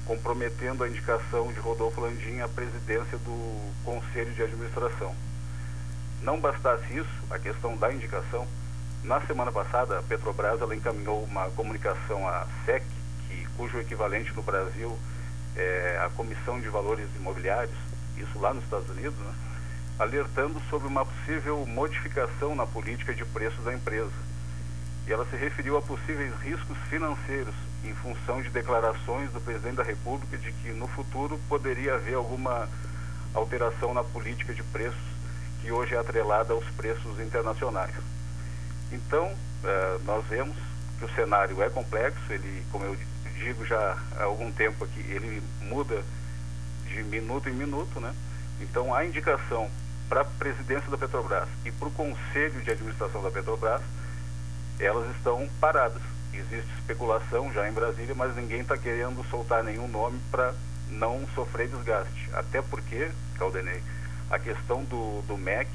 comprometendo 0.06 0.84
a 0.84 0.90
indicação 0.90 1.54
de 1.54 1.60
Rodolfo 1.60 2.02
Landim 2.02 2.40
à 2.40 2.48
presidência 2.48 3.18
do 3.20 3.72
Conselho 3.86 4.34
de 4.34 4.44
Administração. 4.44 5.16
Não 6.22 6.40
bastasse 6.40 6.98
isso, 6.98 7.24
a 7.30 7.40
questão 7.40 7.78
da 7.78 7.94
indicação, 7.94 8.48
na 9.04 9.20
semana 9.22 9.52
passada 9.52 9.98
a 9.98 10.04
Petrobras 10.04 10.62
ela 10.62 10.76
encaminhou 10.76 11.24
uma 11.24 11.50
comunicação 11.52 12.28
à 12.28 12.46
SEC, 12.66 12.84
que, 13.28 13.48
cujo 13.58 13.80
equivalente 13.80 14.32
no 14.34 14.44
Brasil 14.44 14.98
é 15.56 16.02
a 16.06 16.10
Comissão 16.10 16.60
de 16.60 16.70
Valores 16.70 17.08
Imobiliários, 17.16 17.76
isso 18.18 18.40
lá 18.40 18.54
nos 18.54 18.64
Estados 18.64 18.90
Unidos, 18.90 19.18
né? 19.18 19.34
Alertando 20.00 20.62
sobre 20.70 20.88
uma 20.88 21.06
possível 21.06 21.66
modificação 21.66 22.56
na 22.56 22.66
política 22.66 23.14
de 23.14 23.24
preços 23.26 23.64
da 23.64 23.74
empresa. 23.74 24.12
E 25.08 25.12
ela 25.12 25.26
se 25.26 25.36
referiu 25.36 25.78
a 25.78 25.82
possíveis 25.82 26.34
riscos 26.42 26.78
financeiros 26.90 27.54
em 27.84 27.94
função 27.96 28.42
de 28.42 28.50
declarações 28.50 29.32
do 29.32 29.42
presidente 29.42 29.76
da 29.76 29.84
República 29.84 30.38
de 30.38 30.52
que 30.52 30.72
no 30.72 30.88
futuro 30.88 31.40
poderia 31.50 31.96
haver 31.96 32.16
alguma 32.16 32.70
alteração 33.34 33.94
na 33.94 34.04
política 34.04 34.54
de 34.54 34.64
preços 34.64 35.00
que 35.62 35.72
hoje 35.72 35.96
é 35.96 35.98
atrelada 35.98 36.54
aos 36.54 36.66
preços 36.72 37.20
internacionais. 37.20 37.94
Então, 38.92 39.32
eh, 39.64 40.00
nós 40.06 40.26
vemos 40.26 40.56
que 40.98 41.06
o 41.06 41.16
cenário 41.16 41.62
é 41.62 41.70
complexo, 41.70 42.22
ele, 42.30 42.64
como 42.72 42.86
eu 42.86 42.98
digo 43.38 43.66
já 43.66 43.98
há 44.18 44.24
algum 44.24 44.52
tempo 44.52 44.84
aqui, 44.84 45.00
ele 45.00 45.42
muda 45.62 46.04
de 46.88 47.04
minuto 47.04 47.50
em 47.50 47.54
minuto, 47.54 48.00
né? 48.00 48.14
Então, 48.60 48.94
a 48.94 49.06
indicação 49.06 49.70
para 50.12 50.22
a 50.22 50.26
presidência 50.26 50.92
da 50.92 50.98
Petrobras 50.98 51.48
e 51.64 51.72
para 51.72 51.88
o 51.88 51.92
conselho 51.92 52.62
de 52.62 52.70
administração 52.70 53.24
da 53.24 53.32
Petrobras, 53.32 53.82
elas 54.78 55.10
estão 55.16 55.48
paradas. 55.62 56.02
Existe 56.34 56.70
especulação 56.80 57.50
já 57.54 57.66
em 57.70 57.72
Brasília, 57.72 58.14
mas 58.14 58.36
ninguém 58.36 58.60
está 58.60 58.78
querendo 58.78 59.24
soltar 59.30 59.64
nenhum 59.64 59.88
nome 59.88 60.20
para 60.30 60.54
não 60.90 61.26
sofrer 61.34 61.70
desgaste. 61.70 62.30
Até 62.34 62.62
porque, 62.62 63.10
Caldenei, 63.38 63.82
a 64.30 64.38
questão 64.38 64.84
do, 64.84 65.22
do 65.22 65.38
MEC 65.38 65.70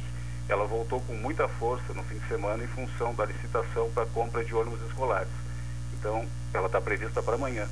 ela 0.50 0.66
voltou 0.66 1.00
com 1.00 1.14
muita 1.14 1.48
força 1.48 1.94
no 1.94 2.04
fim 2.04 2.18
de 2.18 2.28
semana 2.28 2.62
em 2.62 2.68
função 2.68 3.14
da 3.14 3.24
licitação 3.24 3.90
para 3.94 4.04
compra 4.04 4.44
de 4.44 4.54
ônibus 4.54 4.82
escolares. 4.82 5.32
Então, 5.98 6.28
ela 6.52 6.66
está 6.66 6.78
prevista 6.78 7.22
para 7.22 7.36
amanhã. 7.36 7.66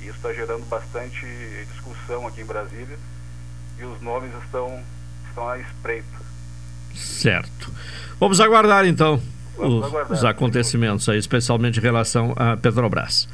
E 0.00 0.08
isso 0.08 0.16
está 0.16 0.32
gerando 0.32 0.68
bastante 0.68 1.24
discussão 1.72 2.26
aqui 2.26 2.40
em 2.40 2.46
Brasília 2.46 2.98
e 3.78 3.84
os 3.84 4.00
nomes 4.02 4.34
estão, 4.44 4.82
estão 5.30 5.48
à 5.48 5.58
espreita. 5.58 6.20
Certo. 6.94 7.72
Vamos 8.18 8.40
aguardar 8.40 8.86
então 8.86 9.20
Vamos 9.56 9.78
os, 9.78 9.84
aguardar, 9.84 10.12
os 10.12 10.24
acontecimentos 10.24 11.08
aí, 11.08 11.18
especialmente 11.18 11.78
em 11.78 11.82
relação 11.82 12.34
à 12.36 12.56
Petrobras. 12.56 13.28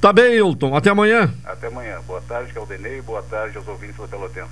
Tá 0.00 0.12
bem, 0.12 0.34
Hilton. 0.34 0.76
Até 0.76 0.90
amanhã. 0.90 1.32
Até 1.44 1.68
amanhã. 1.68 1.98
Boa 2.06 2.20
tarde, 2.20 2.52
Caldenei. 2.52 3.00
Boa 3.02 3.22
tarde 3.22 3.56
aos 3.56 3.66
ouvintes 3.66 3.96
do 3.96 4.06
Pelotense. 4.06 4.50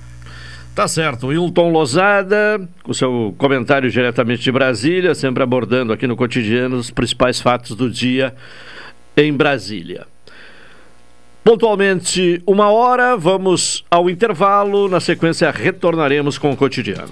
Tá 0.73 0.87
certo. 0.87 1.31
Hilton 1.31 1.71
Lozada, 1.71 2.67
com 2.83 2.93
seu 2.93 3.33
comentário 3.37 3.89
diretamente 3.89 4.41
de 4.41 4.51
Brasília, 4.51 5.15
sempre 5.15 5.41
abordando 5.41 5.93
aqui 5.93 6.05
no 6.05 6.17
cotidiano 6.17 6.75
os 6.75 6.91
principais 6.91 7.39
fatos 7.39 7.75
do 7.75 7.89
dia 7.89 8.35
em 9.15 9.31
Brasília. 9.31 10.05
Pontualmente, 11.45 12.41
uma 12.47 12.71
hora, 12.71 13.15
vamos 13.15 13.85
ao 13.91 14.09
intervalo. 14.09 14.89
Na 14.89 14.99
sequência, 14.99 15.51
retornaremos 15.51 16.39
com 16.39 16.51
o 16.51 16.57
cotidiano. 16.57 17.11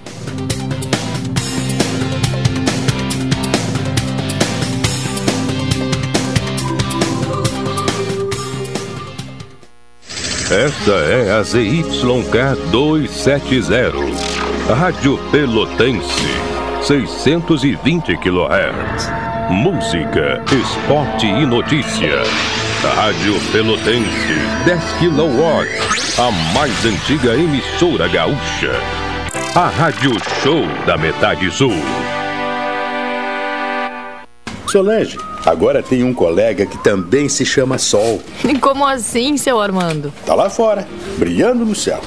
Esta 10.50 10.92
é 10.92 11.30
a 11.30 11.42
ZYK 11.44 12.56
270, 12.72 13.92
Rádio 14.74 15.16
Pelotense, 15.30 16.26
620 16.82 18.16
kHz. 18.16 19.08
Música, 19.48 20.42
esporte 20.52 21.26
e 21.26 21.46
notícia. 21.46 22.63
Rádio 22.92 23.34
Pelotense, 23.50 24.34
10 24.66 24.80
kW, 24.98 26.18
a 26.18 26.30
mais 26.52 26.84
antiga 26.84 27.34
emissora 27.34 28.06
gaúcha. 28.06 28.72
A 29.54 29.68
Rádio 29.68 30.12
Show 30.42 30.62
da 30.86 30.96
Metade 30.96 31.50
Sul. 31.50 31.72
Solange, 34.70 35.18
agora 35.46 35.82
tem 35.82 36.04
um 36.04 36.12
colega 36.12 36.66
que 36.66 36.76
também 36.78 37.28
se 37.28 37.46
chama 37.46 37.78
Sol. 37.78 38.22
Como 38.60 38.86
assim, 38.86 39.36
seu 39.36 39.60
Armando? 39.60 40.12
Tá 40.26 40.34
lá 40.34 40.50
fora, 40.50 40.86
brilhando 41.18 41.64
no 41.64 41.74
céu. 41.74 42.00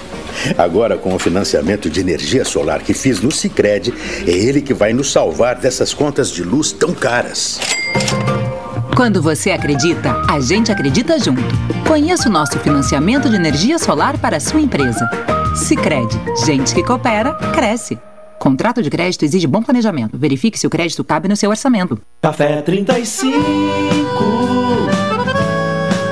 Agora, 0.57 0.95
com 0.95 1.15
o 1.15 1.19
financiamento 1.19 1.89
de 1.89 1.99
energia 1.99 2.45
solar 2.45 2.81
que 2.81 2.93
fiz 2.93 3.19
no 3.19 3.31
Cicred, 3.31 3.93
é 4.27 4.31
ele 4.31 4.61
que 4.61 4.73
vai 4.73 4.93
nos 4.93 5.11
salvar 5.11 5.55
dessas 5.55 5.93
contas 5.93 6.31
de 6.31 6.43
luz 6.43 6.71
tão 6.71 6.93
caras. 6.93 7.59
Quando 8.97 9.21
você 9.21 9.51
acredita, 9.51 10.23
a 10.27 10.39
gente 10.39 10.71
acredita 10.71 11.19
junto. 11.19 11.43
Conheça 11.87 12.27
o 12.27 12.31
nosso 12.31 12.57
financiamento 12.57 13.29
de 13.29 13.35
energia 13.35 13.77
solar 13.77 14.17
para 14.17 14.37
a 14.37 14.39
sua 14.39 14.59
empresa. 14.59 15.07
Cicred, 15.55 16.07
gente 16.43 16.73
que 16.73 16.81
coopera, 16.81 17.35
cresce. 17.53 17.99
Contrato 18.39 18.81
de 18.81 18.89
crédito 18.89 19.23
exige 19.23 19.45
bom 19.45 19.61
planejamento. 19.61 20.17
Verifique 20.17 20.57
se 20.57 20.65
o 20.65 20.69
crédito 20.71 21.03
cabe 21.03 21.27
no 21.27 21.35
seu 21.35 21.51
orçamento. 21.51 22.01
Café 22.23 22.59
35 22.63 23.37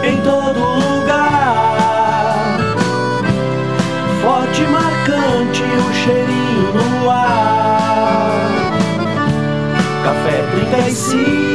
em 0.03 0.21
todo 0.21 0.59
lugar. 0.59 2.59
Forte 4.21 4.61
marcante 4.61 5.63
o 5.63 5.91
cheirinho 5.91 6.71
no 7.01 7.09
ar. 7.09 8.61
Café 10.03 10.43
35 10.69 11.54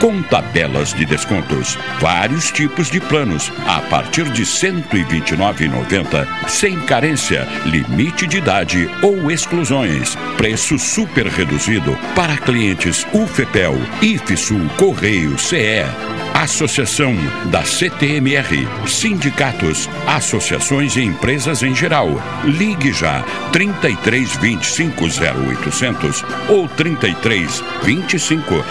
com 0.00 0.22
tabelas 0.22 0.92
de 0.92 1.04
descontos, 1.04 1.78
vários 2.00 2.50
tipos 2.50 2.90
de 2.90 3.00
planos 3.00 3.52
a 3.66 3.80
partir 3.82 4.24
de 4.30 4.42
R$ 4.42 4.48
129,90 4.48 6.48
sem 6.48 6.78
carência, 6.80 7.46
limite 7.64 8.26
de 8.26 8.38
idade 8.38 8.90
ou 9.02 9.30
exclusões. 9.30 10.16
Preço 10.36 10.78
super 10.78 11.26
reduzido 11.26 11.96
para 12.14 12.36
clientes 12.36 13.06
UFEPEL, 13.12 13.74
IFSUL, 14.02 14.68
Correio, 14.76 15.38
CE. 15.38 15.84
Associação 16.34 17.14
da 17.46 17.64
CTMR, 17.64 18.66
sindicatos, 18.88 19.88
associações 20.06 20.96
e 20.96 21.02
empresas 21.02 21.62
em 21.62 21.74
geral. 21.74 22.08
Ligue 22.44 22.92
já 22.92 23.22
33 23.52 24.36
25 24.38 25.04
0800 25.04 26.24
ou 26.48 26.68
33 26.68 27.62
25 27.84 28.64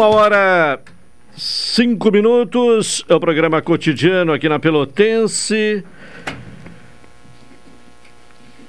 Uma 0.00 0.08
hora 0.08 0.80
cinco 1.36 2.10
minutos, 2.10 3.04
é 3.06 3.14
o 3.14 3.20
programa 3.20 3.60
cotidiano 3.60 4.32
aqui 4.32 4.48
na 4.48 4.58
Pelotense. 4.58 5.84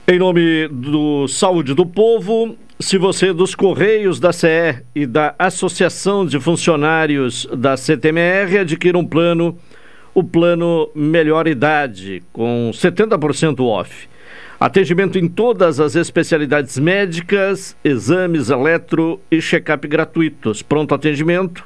Em 0.06 0.20
nome 0.20 0.68
do 0.68 1.30
Saúde 1.30 1.74
do 1.74 1.86
Povo, 1.86 2.58
se 2.82 2.98
você 2.98 3.30
é 3.30 3.34
dos 3.34 3.56
Correios 3.56 4.20
da 4.20 4.34
CE 4.34 4.84
e 4.94 5.06
da 5.06 5.34
Associação 5.40 6.26
de 6.26 6.38
Funcionários 6.38 7.48
da 7.58 7.78
CTMR, 7.78 8.58
adquira 8.58 8.98
um 8.98 9.08
plano, 9.08 9.58
o 10.14 10.26
plano 10.26 10.90
Melhor 10.94 11.48
Idade, 11.48 12.22
com 12.34 12.72
70% 12.74 13.62
off. 13.62 14.11
Atendimento 14.62 15.18
em 15.18 15.28
todas 15.28 15.80
as 15.80 15.96
especialidades 15.96 16.78
médicas, 16.78 17.76
exames 17.84 18.52
eletro 18.52 19.20
e 19.32 19.42
check-up 19.42 19.88
gratuitos, 19.88 20.62
pronto 20.62 20.94
atendimento 20.94 21.64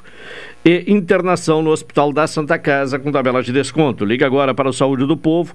e 0.64 0.82
internação 0.88 1.60
no 1.60 1.72
Hospital 1.72 2.10
da 2.10 2.26
Santa 2.26 2.58
Casa 2.58 2.98
com 2.98 3.12
tabela 3.12 3.42
de 3.42 3.52
desconto. 3.52 4.02
Liga 4.02 4.24
agora 4.24 4.54
para 4.54 4.70
o 4.70 4.72
Saúde 4.72 5.04
do 5.04 5.14
Povo, 5.14 5.54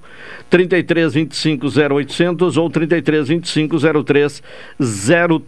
33 0.52 1.16
25 1.16 1.66
0800 1.66 2.58
ou 2.58 2.70
33 2.70 3.28
25 3.30 3.78
03 4.04 4.44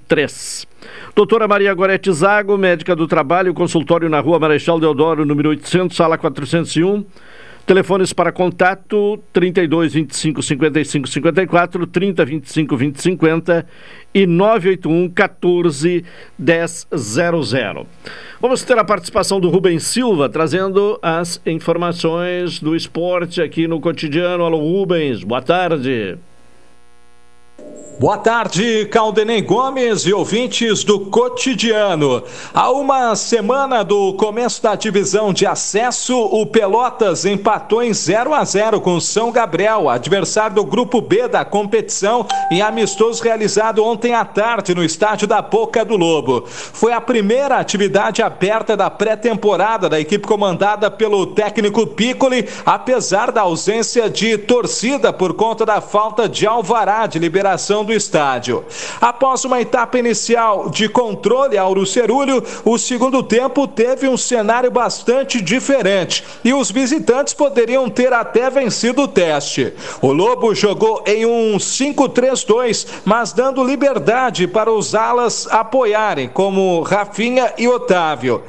03. 0.08 0.68
Doutora 1.16 1.48
Maria 1.48 1.76
Gorete 1.76 2.12
Zago, 2.12 2.58
médica 2.58 2.96
do 2.96 3.08
trabalho, 3.08 3.54
consultório 3.54 4.10
na 4.10 4.20
rua 4.20 4.40
Marechal 4.40 4.80
Deodoro, 4.80 5.28
número 5.28 5.50
800, 5.50 5.96
sala 5.96 6.18
401. 6.18 7.06
Telefones 7.66 8.12
para 8.12 8.30
contato 8.30 9.18
32 9.32 9.94
25 9.94 10.44
55 10.44 11.08
54, 11.08 11.88
30 11.88 12.26
25 12.26 12.76
20 12.76 13.02
50 13.02 13.66
e 14.14 14.26
981 14.28 15.10
14 15.10 16.04
10 16.38 16.88
00. 16.94 17.88
Vamos 18.42 18.64
ter 18.64 18.78
a 18.78 18.84
participação 18.84 19.40
do 19.40 19.50
Rubens 19.50 19.84
Silva 19.84 20.28
trazendo 20.28 21.00
as 21.02 21.42
informações 21.46 22.60
do 22.60 22.76
esporte 22.76 23.42
aqui 23.42 23.66
no 23.66 23.80
cotidiano. 23.80 24.44
Alô 24.44 24.58
Rubens, 24.58 25.24
boa 25.24 25.42
tarde. 25.42 26.18
Boa 28.00 28.18
tarde, 28.18 28.86
Caldenei 28.88 29.42
Gomes 29.42 30.02
e 30.02 30.14
ouvintes 30.14 30.84
do 30.84 31.00
Cotidiano. 31.00 32.24
Há 32.52 32.72
uma 32.72 33.16
semana 33.16 33.84
do 33.84 34.14
começo 34.14 34.62
da 34.64 34.74
divisão 34.74 35.32
de 35.32 35.46
acesso, 35.46 36.18
o 36.18 36.46
Pelotas 36.46 37.24
empatou 37.24 37.84
em 37.84 37.94
0 37.94 38.34
a 38.34 38.44
0 38.44 38.82
com 38.82 39.00
São 39.00 39.32
Gabriel, 39.32 39.88
adversário 39.90 40.56
do 40.56 40.66
grupo 40.66 41.02
B 41.02 41.28
da 41.28 41.46
competição, 41.46 42.26
em 42.52 42.62
amistoso 42.62 43.24
realizado 43.24 43.86
ontem 43.86 44.14
à 44.14 44.26
tarde 44.26 44.74
no 44.74 44.84
estádio 44.84 45.28
da 45.28 45.42
Boca 45.42 45.86
do 45.86 45.96
Lobo. 45.96 46.46
Foi 46.48 46.92
a 46.92 47.00
primeira 47.00 47.58
atividade 47.58 48.24
aberta 48.24 48.76
da 48.76 48.90
pré-temporada 48.90 49.88
da 49.88 50.00
equipe 50.00 50.28
comandada 50.28 50.90
pelo 50.90 51.28
técnico 51.28 51.86
Piccoli, 51.86 52.50
apesar 52.66 53.32
da 53.32 53.42
ausência 53.42 54.10
de 54.10 54.38
torcida 54.38 55.14
por 55.14 55.36
conta 55.36 55.64
da 55.64 55.80
falta 55.80 56.28
de 56.28 56.48
alvará 56.48 57.06
de 57.06 57.20
liberação 57.20 57.83
do 57.84 57.94
estádio. 57.94 58.66
Após 59.00 59.44
uma 59.46 59.62
etapa 59.62 60.00
inicial 60.00 60.70
de 60.70 60.88
controle 60.90 61.58
ao 61.58 61.74
Cerulho, 61.86 62.44
o 62.64 62.78
segundo 62.78 63.24
tempo 63.24 63.68
teve 63.68 64.08
um 64.08 64.16
cenário 64.16 64.70
bastante 64.72 65.42
diferente 65.42 66.24
e 66.44 66.54
os 66.54 66.70
visitantes 66.72 67.34
poderiam 67.34 67.90
ter 67.90 68.14
até 68.14 68.50
vencido 68.50 69.04
o 69.04 69.08
teste. 69.08 69.74
O 70.02 70.12
Lobo 70.12 70.54
jogou 70.54 71.04
em 71.06 71.26
um 71.26 71.58
5-3-2, 71.58 72.88
mas 73.04 73.34
dando 73.34 73.64
liberdade 73.64 74.48
para 74.48 74.72
os 74.72 74.94
alas 74.96 75.48
apoiarem, 75.50 76.30
como 76.30 76.82
Rafinha 76.82 77.54
e 77.58 77.68
Otávio. 77.68 78.44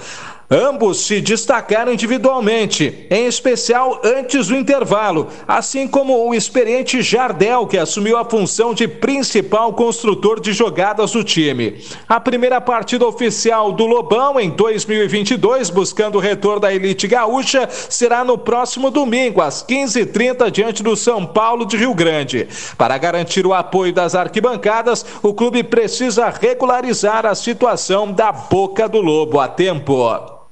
Ambos 0.50 1.06
se 1.06 1.20
destacaram 1.20 1.92
individualmente, 1.92 3.06
em 3.10 3.26
especial 3.26 4.00
antes 4.04 4.48
do 4.48 4.56
intervalo, 4.56 5.28
assim 5.48 5.88
como 5.88 6.28
o 6.28 6.34
experiente 6.34 7.00
Jardel, 7.00 7.66
que 7.66 7.78
assumiu 7.78 8.18
a 8.18 8.24
função 8.24 8.74
de 8.74 8.86
principal 8.86 9.72
construtor 9.72 10.40
de 10.40 10.52
jogadas 10.52 11.12
do 11.12 11.24
time. 11.24 11.82
A 12.06 12.20
primeira 12.20 12.60
partida 12.60 13.06
oficial 13.06 13.72
do 13.72 13.86
Lobão 13.86 14.38
em 14.38 14.50
2022, 14.50 15.70
buscando 15.70 16.16
o 16.16 16.20
retorno 16.20 16.60
da 16.60 16.74
elite 16.74 17.08
gaúcha, 17.08 17.68
será 17.70 18.22
no 18.22 18.36
próximo 18.36 18.90
domingo, 18.90 19.40
às 19.40 19.64
15h30, 19.64 20.50
diante 20.50 20.82
do 20.82 20.94
São 20.94 21.24
Paulo 21.24 21.64
de 21.64 21.76
Rio 21.76 21.94
Grande. 21.94 22.46
Para 22.76 22.98
garantir 22.98 23.46
o 23.46 23.54
apoio 23.54 23.92
das 23.92 24.14
arquibancadas, 24.14 25.04
o 25.22 25.32
clube 25.32 25.62
precisa 25.62 26.28
regularizar 26.28 27.24
a 27.24 27.34
situação 27.34 28.12
da 28.12 28.30
boca 28.30 28.86
do 28.86 29.00
Lobo 29.00 29.40
a 29.40 29.48
tempo. 29.48 30.43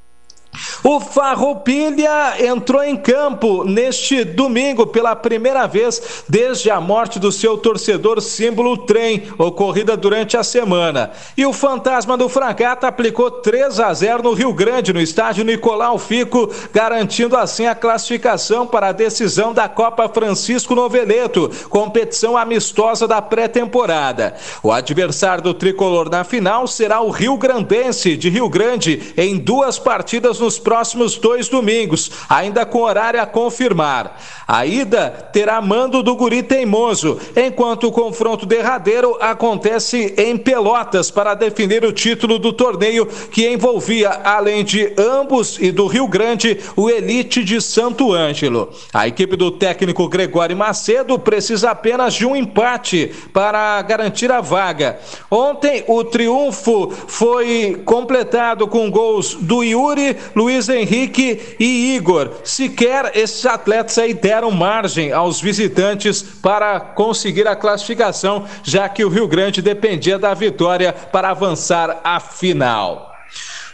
O 0.84 1.00
Farroupilha 1.00 2.44
entrou 2.44 2.82
em 2.82 2.96
campo 2.96 3.64
neste 3.64 4.24
domingo 4.24 4.86
pela 4.86 5.14
primeira 5.14 5.66
vez 5.66 6.24
desde 6.28 6.70
a 6.70 6.80
morte 6.80 7.18
do 7.18 7.30
seu 7.30 7.56
torcedor 7.56 8.20
símbolo 8.20 8.76
trem, 8.76 9.22
ocorrida 9.38 9.96
durante 9.96 10.36
a 10.36 10.42
semana. 10.42 11.12
E 11.36 11.46
o 11.46 11.52
fantasma 11.52 12.16
do 12.16 12.28
Fragata 12.28 12.88
aplicou 12.88 13.30
3 13.30 13.80
a 13.80 13.94
0 13.94 14.24
no 14.24 14.34
Rio 14.34 14.52
Grande, 14.52 14.92
no 14.92 15.00
estádio 15.00 15.44
Nicolau 15.44 15.98
Fico, 15.98 16.50
garantindo 16.72 17.36
assim 17.36 17.66
a 17.66 17.74
classificação 17.74 18.66
para 18.66 18.88
a 18.88 18.92
decisão 18.92 19.54
da 19.54 19.68
Copa 19.68 20.08
Francisco 20.08 20.74
Noveleto, 20.74 21.50
competição 21.70 22.36
amistosa 22.36 23.06
da 23.06 23.22
pré-temporada. 23.22 24.34
O 24.62 24.72
adversário 24.72 25.44
do 25.44 25.54
tricolor 25.54 26.10
na 26.10 26.24
final 26.24 26.66
será 26.66 27.00
o 27.00 27.10
Rio 27.10 27.36
Grandense 27.36 28.16
de 28.16 28.28
Rio 28.28 28.48
Grande 28.48 29.14
em 29.16 29.38
duas 29.38 29.78
partidas 29.78 30.41
nos 30.42 30.58
próximos 30.58 31.16
dois 31.16 31.48
domingos, 31.48 32.10
ainda 32.28 32.66
com 32.66 32.82
horário 32.82 33.22
a 33.22 33.26
confirmar. 33.26 34.20
A 34.46 34.66
ida 34.66 35.10
terá 35.32 35.60
mando 35.60 36.02
do 36.02 36.16
Guri 36.16 36.42
Teimoso, 36.42 37.18
enquanto 37.36 37.84
o 37.84 37.92
confronto 37.92 38.44
derradeiro 38.44 39.16
acontece 39.20 40.14
em 40.18 40.36
Pelotas 40.36 41.10
para 41.10 41.34
definir 41.34 41.84
o 41.84 41.92
título 41.92 42.38
do 42.38 42.52
torneio 42.52 43.06
que 43.06 43.48
envolvia, 43.48 44.10
além 44.24 44.64
de 44.64 44.92
ambos 44.98 45.58
e 45.60 45.70
do 45.70 45.86
Rio 45.86 46.08
Grande, 46.08 46.58
o 46.76 46.90
Elite 46.90 47.44
de 47.44 47.60
Santo 47.60 48.12
Ângelo. 48.12 48.70
A 48.92 49.06
equipe 49.06 49.36
do 49.36 49.50
técnico 49.52 50.08
Gregório 50.08 50.56
Macedo 50.56 51.18
precisa 51.18 51.70
apenas 51.70 52.14
de 52.14 52.26
um 52.26 52.34
empate 52.34 53.12
para 53.32 53.80
garantir 53.82 54.30
a 54.32 54.40
vaga. 54.40 54.98
Ontem 55.30 55.84
o 55.86 56.02
triunfo 56.02 56.90
foi 57.06 57.80
completado 57.84 58.66
com 58.66 58.90
gols 58.90 59.34
do 59.34 59.62
Yuri, 59.62 60.16
Luiz 60.34 60.68
Henrique 60.68 61.56
e 61.58 61.94
Igor. 61.94 62.30
Sequer 62.44 63.12
esses 63.14 63.44
atletas 63.46 63.98
aí 63.98 64.14
deram 64.14 64.50
margem 64.50 65.12
aos 65.12 65.40
visitantes 65.40 66.22
para 66.22 66.80
conseguir 66.80 67.46
a 67.46 67.56
classificação, 67.56 68.46
já 68.62 68.88
que 68.88 69.04
o 69.04 69.08
Rio 69.08 69.28
Grande 69.28 69.62
dependia 69.62 70.18
da 70.18 70.34
vitória 70.34 70.92
para 70.92 71.30
avançar 71.30 72.00
à 72.02 72.18
final. 72.18 73.11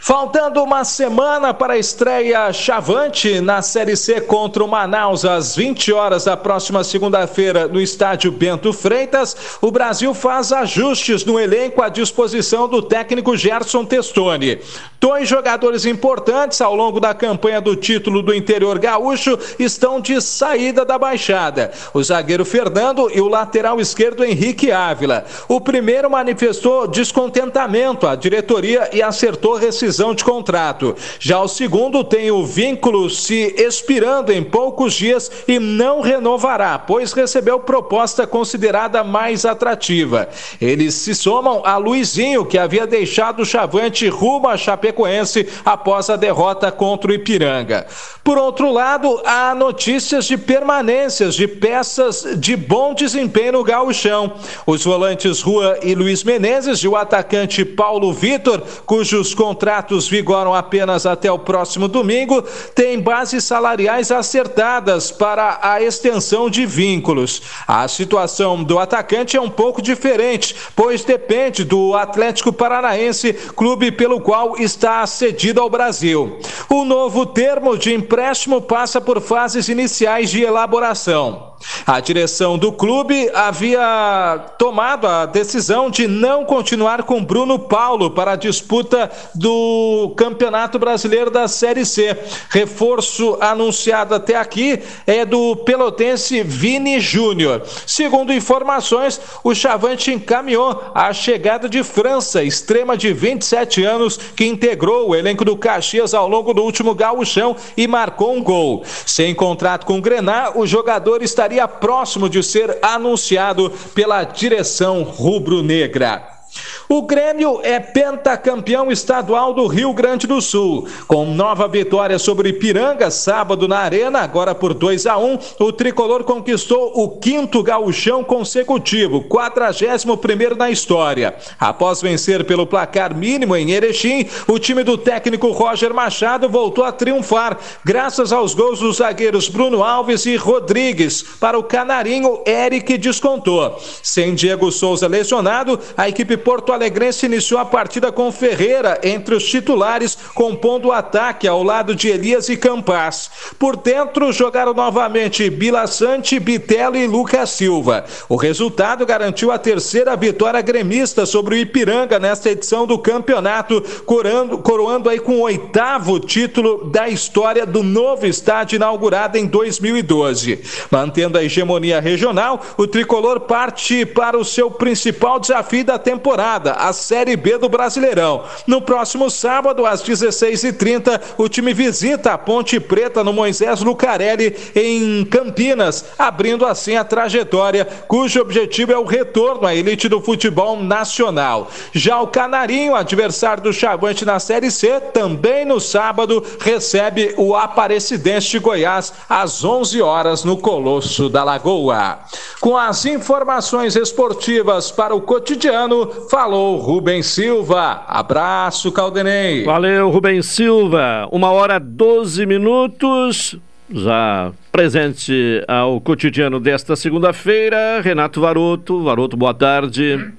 Faltando 0.09 0.63
uma 0.63 0.83
semana 0.83 1.53
para 1.53 1.73
a 1.73 1.77
estreia 1.77 2.51
Chavante 2.51 3.39
na 3.41 3.61
Série 3.61 3.95
C 3.95 4.19
contra 4.19 4.63
o 4.63 4.67
Manaus 4.67 5.23
às 5.23 5.55
20 5.55 5.93
horas 5.93 6.25
da 6.25 6.35
próxima 6.35 6.83
segunda-feira 6.83 7.67
no 7.67 7.79
estádio 7.79 8.31
Bento 8.31 8.73
Freitas, 8.73 9.37
o 9.61 9.69
Brasil 9.69 10.11
faz 10.15 10.51
ajustes 10.51 11.23
no 11.23 11.39
elenco 11.39 11.83
à 11.83 11.89
disposição 11.89 12.67
do 12.67 12.81
técnico 12.81 13.37
Gerson 13.37 13.85
Testoni. 13.85 14.57
Dois 14.99 15.29
jogadores 15.29 15.85
importantes 15.85 16.59
ao 16.59 16.75
longo 16.75 16.99
da 16.99 17.13
campanha 17.13 17.61
do 17.61 17.75
título 17.75 18.23
do 18.23 18.33
interior 18.33 18.79
gaúcho 18.79 19.37
estão 19.59 20.01
de 20.01 20.19
saída 20.19 20.83
da 20.83 20.97
baixada: 20.97 21.71
o 21.93 22.03
zagueiro 22.03 22.43
Fernando 22.43 23.11
e 23.13 23.21
o 23.21 23.27
lateral 23.27 23.79
esquerdo 23.79 24.25
Henrique 24.25 24.71
Ávila. 24.71 25.23
O 25.47 25.61
primeiro 25.61 26.09
manifestou 26.09 26.87
descontentamento 26.87 28.07
à 28.07 28.15
diretoria 28.15 28.89
e 28.91 29.03
acertou 29.03 29.55
rescisão 29.55 29.98
rescisão 29.99 30.15
de 30.15 30.23
contrato. 30.23 30.95
Já 31.19 31.41
o 31.41 31.47
segundo 31.47 32.03
tem 32.03 32.31
o 32.31 32.45
vínculo 32.45 33.09
se 33.09 33.53
expirando 33.57 34.31
em 34.31 34.41
poucos 34.41 34.93
dias 34.93 35.29
e 35.47 35.59
não 35.59 36.01
renovará, 36.01 36.79
pois 36.79 37.11
recebeu 37.11 37.59
proposta 37.59 38.25
considerada 38.25 39.03
mais 39.03 39.45
atrativa. 39.45 40.29
Eles 40.61 40.93
se 40.95 41.13
somam 41.13 41.61
a 41.65 41.77
Luizinho, 41.77 42.45
que 42.45 42.57
havia 42.57 42.87
deixado 42.87 43.41
o 43.41 43.45
Chavante 43.45 44.07
rumo 44.07 44.47
a 44.47 44.57
Chapecoense 44.57 45.47
após 45.65 46.09
a 46.09 46.15
derrota 46.15 46.71
contra 46.71 47.11
o 47.11 47.13
Ipiranga. 47.13 47.85
Por 48.23 48.37
outro 48.37 48.71
lado, 48.71 49.21
há 49.25 49.55
notícias 49.55 50.25
de 50.25 50.37
permanências 50.37 51.35
de 51.35 51.47
peças 51.47 52.27
de 52.37 52.55
bom 52.55 52.93
desempenho 52.93 53.53
no 53.53 53.63
gauchão. 53.63 54.33
Os 54.67 54.83
volantes 54.83 55.41
Rua 55.41 55.79
e 55.81 55.95
Luiz 55.95 56.23
Menezes 56.23 56.79
e 56.79 56.87
o 56.87 56.95
atacante 56.95 57.63
Paulo 57.63 58.13
Vitor, 58.13 58.61
cujos 58.85 59.33
contratos 59.33 60.07
vigoram 60.07 60.53
apenas 60.53 61.05
até 61.05 61.31
o 61.31 61.39
próximo 61.39 61.87
domingo, 61.87 62.41
têm 62.75 62.99
bases 62.99 63.45
salariais 63.45 64.11
acertadas 64.11 65.11
para 65.11 65.59
a 65.61 65.81
extensão 65.81 66.49
de 66.49 66.65
vínculos. 66.65 67.41
A 67.67 67.87
situação 67.87 68.63
do 68.63 68.77
atacante 68.79 69.37
é 69.37 69.41
um 69.41 69.49
pouco 69.49 69.81
diferente, 69.81 70.55
pois 70.75 71.03
depende 71.03 71.63
do 71.63 71.95
Atlético 71.95 72.51
Paranaense, 72.51 73.33
clube 73.55 73.91
pelo 73.91 74.19
qual 74.19 74.57
está 74.57 75.05
cedido 75.07 75.61
ao 75.61 75.69
Brasil. 75.69 76.37
O 76.69 76.83
novo 76.83 77.25
termo 77.25 77.77
de 77.77 77.93
empréstimo 77.93 78.18
passa 78.61 78.99
por 78.99 79.21
fases 79.21 79.69
iniciais 79.69 80.29
de 80.29 80.43
elaboração. 80.43 81.48
A 81.85 81.99
direção 81.99 82.57
do 82.57 82.71
clube 82.71 83.29
havia 83.33 84.45
tomado 84.57 85.07
a 85.07 85.25
decisão 85.25 85.89
de 85.89 86.07
não 86.07 86.45
continuar 86.45 87.03
com 87.03 87.23
Bruno 87.23 87.59
Paulo 87.59 88.11
para 88.11 88.33
a 88.33 88.35
disputa 88.35 89.09
do 89.35 90.13
Campeonato 90.15 90.79
Brasileiro 90.79 91.29
da 91.29 91.47
Série 91.47 91.85
C. 91.85 92.17
Reforço 92.49 93.37
anunciado 93.41 94.15
até 94.15 94.35
aqui 94.35 94.79
é 95.05 95.25
do 95.25 95.55
pelotense 95.55 96.43
Vini 96.43 96.99
Júnior. 96.99 97.63
Segundo 97.85 98.33
informações, 98.33 99.19
o 99.43 99.53
Chavante 99.53 100.13
encaminhou 100.13 100.91
a 100.93 101.11
chegada 101.11 101.67
de 101.67 101.83
França, 101.83 102.43
extrema 102.43 102.95
de 102.95 103.11
27 103.11 103.83
anos, 103.83 104.17
que 104.17 104.45
integrou 104.45 105.09
o 105.09 105.15
elenco 105.15 105.43
do 105.43 105.57
Caxias 105.57 106.13
ao 106.13 106.27
longo 106.27 106.53
do 106.53 106.63
último 106.63 106.95
gauchão 106.95 107.55
e 107.75 107.87
marcou 107.87 108.33
um 108.33 108.43
gol. 108.43 108.83
Sem 109.05 109.35
contrato 109.35 109.85
com 109.85 109.97
o 109.97 110.01
Grenar, 110.01 110.57
o 110.57 110.65
jogador 110.65 111.21
estaria 111.21 111.48
estaria 111.49 111.67
próximo 111.67 112.29
de 112.29 112.43
ser 112.43 112.77
anunciado 112.81 113.71
pela 113.95 114.23
direção 114.23 115.01
rubro-negra. 115.01 116.38
O 116.87 117.03
Grêmio 117.03 117.59
é 117.63 117.79
pentacampeão 117.79 118.91
estadual 118.91 119.53
do 119.53 119.67
Rio 119.67 119.93
Grande 119.93 120.25
do 120.25 120.41
Sul. 120.41 120.87
Com 121.07 121.25
nova 121.25 121.67
vitória 121.67 122.17
sobre 122.17 122.49
Ipiranga, 122.49 123.11
sábado 123.11 123.67
na 123.67 123.77
Arena, 123.77 124.21
agora 124.21 124.55
por 124.55 124.73
2 124.73 125.05
a 125.05 125.17
1 125.17 125.37
o 125.59 125.71
tricolor 125.71 126.23
conquistou 126.23 126.91
o 126.95 127.19
quinto 127.19 127.61
gauchão 127.61 128.23
consecutivo, 128.23 129.21
41 129.21 130.55
na 130.57 130.71
história. 130.71 131.35
Após 131.59 132.01
vencer 132.01 132.43
pelo 132.45 132.65
placar 132.65 133.15
mínimo 133.15 133.55
em 133.55 133.69
Erechim, 133.69 134.27
o 134.47 134.57
time 134.57 134.83
do 134.83 134.97
técnico 134.97 135.51
Roger 135.51 135.93
Machado 135.93 136.49
voltou 136.49 136.83
a 136.83 136.91
triunfar, 136.91 137.57
graças 137.85 138.33
aos 138.33 138.55
gols 138.55 138.79
dos 138.79 138.97
zagueiros 138.97 139.47
Bruno 139.47 139.83
Alves 139.83 140.25
e 140.25 140.35
Rodrigues. 140.35 141.21
Para 141.39 141.59
o 141.59 141.63
Canarinho, 141.63 142.41
Eric 142.47 142.97
descontou. 142.97 143.77
Sem 144.01 144.33
Diego 144.33 144.71
Souza 144.71 145.07
lesionado, 145.07 145.79
a 145.95 146.09
equipe 146.09 146.38
Porto 146.39 146.71
Alegrense 146.71 147.25
iniciou 147.25 147.59
a 147.59 147.65
partida 147.65 148.11
com 148.11 148.31
Ferreira 148.31 148.99
entre 149.03 149.35
os 149.35 149.43
titulares, 149.43 150.17
compondo 150.33 150.87
o 150.87 150.91
ataque 150.91 151.47
ao 151.47 151.61
lado 151.61 151.93
de 151.93 152.07
Elias 152.07 152.47
e 152.47 152.55
Campas. 152.55 153.29
Por 153.59 153.75
dentro, 153.75 154.31
jogaram 154.31 154.73
novamente 154.73 155.49
Bila 155.49 155.85
Sante, 155.87 156.39
Bitelo 156.39 156.95
e 156.95 157.05
Lucas 157.05 157.49
Silva. 157.49 158.05
O 158.29 158.35
resultado 158.35 159.05
garantiu 159.05 159.51
a 159.51 159.59
terceira 159.59 160.15
vitória 160.15 160.61
gremista 160.61 161.25
sobre 161.25 161.55
o 161.55 161.57
Ipiranga 161.57 162.17
nesta 162.19 162.49
edição 162.49 162.87
do 162.87 162.97
campeonato, 162.97 163.83
coroando, 164.05 164.59
coroando 164.59 165.09
aí 165.09 165.19
com 165.19 165.37
o 165.37 165.41
oitavo 165.41 166.19
título 166.19 166.89
da 166.89 167.09
história 167.09 167.65
do 167.65 167.83
novo 167.83 168.25
estádio 168.25 168.77
inaugurado 168.77 169.37
em 169.37 169.45
2012. 169.45 170.61
Mantendo 170.89 171.37
a 171.37 171.43
hegemonia 171.43 171.99
regional, 171.99 172.61
o 172.77 172.87
tricolor 172.87 173.41
parte 173.41 174.05
para 174.05 174.37
o 174.37 174.45
seu 174.45 174.71
principal 174.71 175.39
desafio 175.39 175.83
da 175.83 175.99
temporada 175.99 176.28
temporada, 176.29 176.73
a 176.73 176.93
Série 176.93 177.35
B 177.35 177.57
do 177.57 177.67
Brasileirão. 177.67 178.43
No 178.67 178.81
próximo 178.81 179.31
sábado, 179.31 179.83
às 179.83 180.03
16h30, 180.03 181.19
o 181.39 181.49
time 181.49 181.73
visita 181.73 182.33
a 182.33 182.37
Ponte 182.37 182.79
Preta 182.79 183.23
no 183.23 183.33
Moisés 183.33 183.81
Lucarelli, 183.81 184.55
em 184.75 185.25
Campinas, 185.25 186.05
abrindo 186.19 186.67
assim 186.67 186.95
a 186.95 187.03
trajetória, 187.03 187.87
cujo 188.07 188.39
objetivo 188.39 188.91
é 188.91 188.97
o 188.97 189.05
retorno 189.05 189.65
à 189.65 189.73
elite 189.73 190.07
do 190.07 190.21
futebol 190.21 190.79
nacional. 190.79 191.71
Já 191.93 192.21
o 192.21 192.27
Canarinho, 192.27 192.93
adversário 192.93 193.63
do 193.63 193.73
Chavante 193.73 194.23
na 194.23 194.39
Série 194.39 194.69
C, 194.69 194.99
também 194.99 195.65
no 195.65 195.79
sábado, 195.79 196.45
recebe 196.59 197.33
o 197.37 197.55
Aparecidense 197.55 198.49
de 198.49 198.59
Goiás 198.59 199.13
às 199.27 199.63
11 199.63 199.99
horas 199.99 200.43
no 200.43 200.57
Colosso 200.57 201.27
da 201.27 201.43
Lagoa. 201.43 202.19
Com 202.59 202.77
as 202.77 203.05
informações 203.05 203.95
esportivas 203.95 204.91
para 204.91 205.15
o 205.15 205.21
cotidiano, 205.21 206.18
falou 206.27 206.77
Rubem 206.77 207.21
Silva. 207.21 208.03
Abraço, 208.07 208.91
Caldenei. 208.91 209.63
Valeu, 209.63 210.09
Rubem 210.09 210.41
Silva. 210.41 211.27
Uma 211.31 211.51
hora 211.51 211.79
12 211.79 212.45
minutos. 212.45 213.57
Já 213.91 214.51
presente 214.71 215.63
ao 215.67 215.99
cotidiano 215.99 216.59
desta 216.59 216.95
segunda-feira, 216.95 218.01
Renato 218.01 218.41
Varoto. 218.41 219.03
Varoto, 219.03 219.35
boa 219.35 219.53
tarde. 219.53 220.31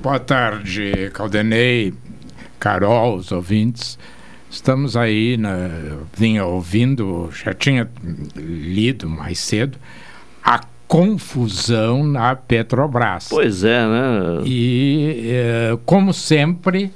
Boa 0.00 0.18
tarde, 0.18 1.10
Caldenei, 1.12 1.94
Carol, 2.58 3.16
os 3.16 3.30
ouvintes. 3.30 3.98
Estamos 4.50 4.96
aí, 4.96 5.36
na, 5.36 5.70
vinha 6.16 6.44
ouvindo, 6.44 7.30
já 7.32 7.54
tinha 7.54 7.88
lido 8.34 9.08
mais 9.08 9.38
cedo, 9.38 9.78
a 10.44 10.60
confusão 10.92 12.04
na 12.04 12.36
Petrobras. 12.36 13.28
Pois 13.30 13.64
é, 13.64 13.80
né? 13.80 14.42
E, 14.44 15.24
é, 15.26 15.78
como 15.86 16.12
sempre, 16.12 16.92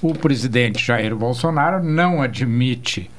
o 0.00 0.14
presidente 0.14 0.86
Jair 0.86 1.16
Bolsonaro 1.16 1.82
não 1.82 2.22
admite 2.22 3.10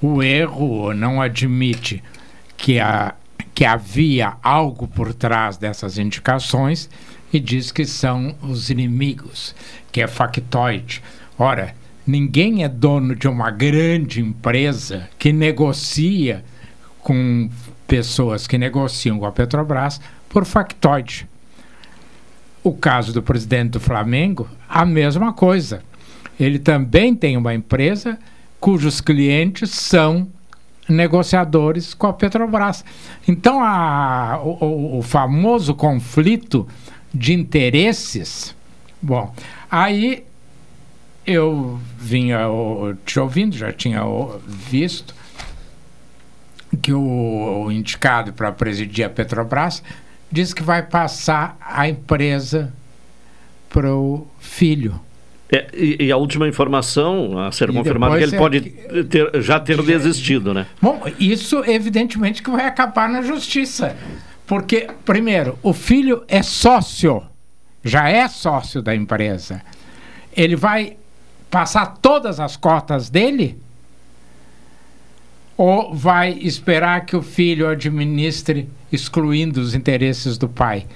o 0.00 0.22
erro, 0.22 0.94
não 0.94 1.20
admite 1.20 2.02
que, 2.56 2.80
a, 2.80 3.14
que 3.54 3.66
havia 3.66 4.38
algo 4.42 4.88
por 4.88 5.12
trás 5.12 5.58
dessas 5.58 5.98
indicações 5.98 6.88
e 7.30 7.38
diz 7.38 7.70
que 7.70 7.84
são 7.84 8.34
os 8.40 8.70
inimigos, 8.70 9.54
que 9.92 10.00
é 10.00 10.06
factoide. 10.06 11.02
Ora, 11.38 11.74
ninguém 12.06 12.64
é 12.64 12.70
dono 12.70 13.14
de 13.14 13.28
uma 13.28 13.50
grande 13.50 14.22
empresa 14.22 15.10
que 15.18 15.30
negocia 15.30 16.42
com 17.02 17.50
pessoas 17.86 18.46
que 18.46 18.58
negociam 18.58 19.18
com 19.18 19.26
a 19.26 19.32
Petrobras 19.32 20.00
por 20.28 20.44
factoide. 20.44 21.28
O 22.62 22.72
caso 22.72 23.12
do 23.12 23.22
presidente 23.22 23.72
do 23.72 23.80
Flamengo, 23.80 24.48
a 24.68 24.84
mesma 24.84 25.32
coisa. 25.32 25.82
Ele 26.38 26.58
também 26.58 27.14
tem 27.14 27.36
uma 27.36 27.54
empresa 27.54 28.18
cujos 28.58 29.00
clientes 29.00 29.70
são 29.70 30.26
negociadores 30.88 31.94
com 31.94 32.06
a 32.06 32.12
Petrobras. 32.12 32.84
Então, 33.28 33.62
a, 33.62 34.40
o, 34.42 34.98
o 34.98 35.02
famoso 35.02 35.74
conflito 35.74 36.66
de 37.12 37.34
interesses. 37.34 38.54
Bom, 39.00 39.32
aí 39.70 40.24
eu 41.26 41.78
vinha 41.98 42.40
te 43.04 43.20
ouvindo, 43.20 43.56
já 43.56 43.72
tinha 43.72 44.02
visto 44.46 45.14
que 46.76 46.92
o, 46.92 47.64
o 47.66 47.72
indicado 47.72 48.32
para 48.32 48.50
presidir 48.52 49.04
a 49.04 49.08
Petrobras 49.10 49.82
diz 50.30 50.52
que 50.52 50.62
vai 50.62 50.82
passar 50.82 51.56
a 51.60 51.88
empresa 51.88 52.72
para 53.68 53.94
o 53.94 54.26
filho. 54.38 55.00
É, 55.52 55.66
e, 55.74 56.06
e 56.06 56.12
a 56.12 56.16
última 56.16 56.48
informação 56.48 57.38
a 57.38 57.52
ser 57.52 57.70
E 57.70 57.72
confirmada 57.72 58.14
é 58.16 58.18
que 58.18 58.24
ele 58.24 58.36
pode 58.36 58.60
ter- 59.08 59.42
já 59.42 59.60
ter 59.60 59.80
desistido, 59.82 60.54
né? 60.54 60.66
Bom, 60.80 61.02
isso 61.18 61.62
evidentemente 61.66 62.42
que 62.42 62.50
vai 62.50 62.66
acabar 62.66 63.08
na 63.08 63.22
justiça. 63.22 63.96
Porque, 64.46 64.88
primeiro, 65.04 65.58
o 65.62 65.72
filho 65.72 66.24
é 66.28 66.42
sócio, 66.42 67.22
já 67.84 68.08
é 68.08 68.26
sócio 68.28 68.82
da 68.82 68.94
empresa. 68.94 69.62
Ele 70.36 70.56
vai 70.56 70.96
passar 71.50 71.86
todas 72.02 72.40
as 72.40 72.56
cotas 72.56 73.08
dele? 73.08 73.58
Ou 75.56 75.94
vai 75.94 76.32
esperar 76.40 77.06
que 77.06 77.14
o 77.16 77.22
filho 77.22 77.68
administre 77.68 78.68
excluindo 78.90 79.60
os 79.60 79.74
interesses 79.74 80.36
do 80.36 80.48
pai? 80.48 80.86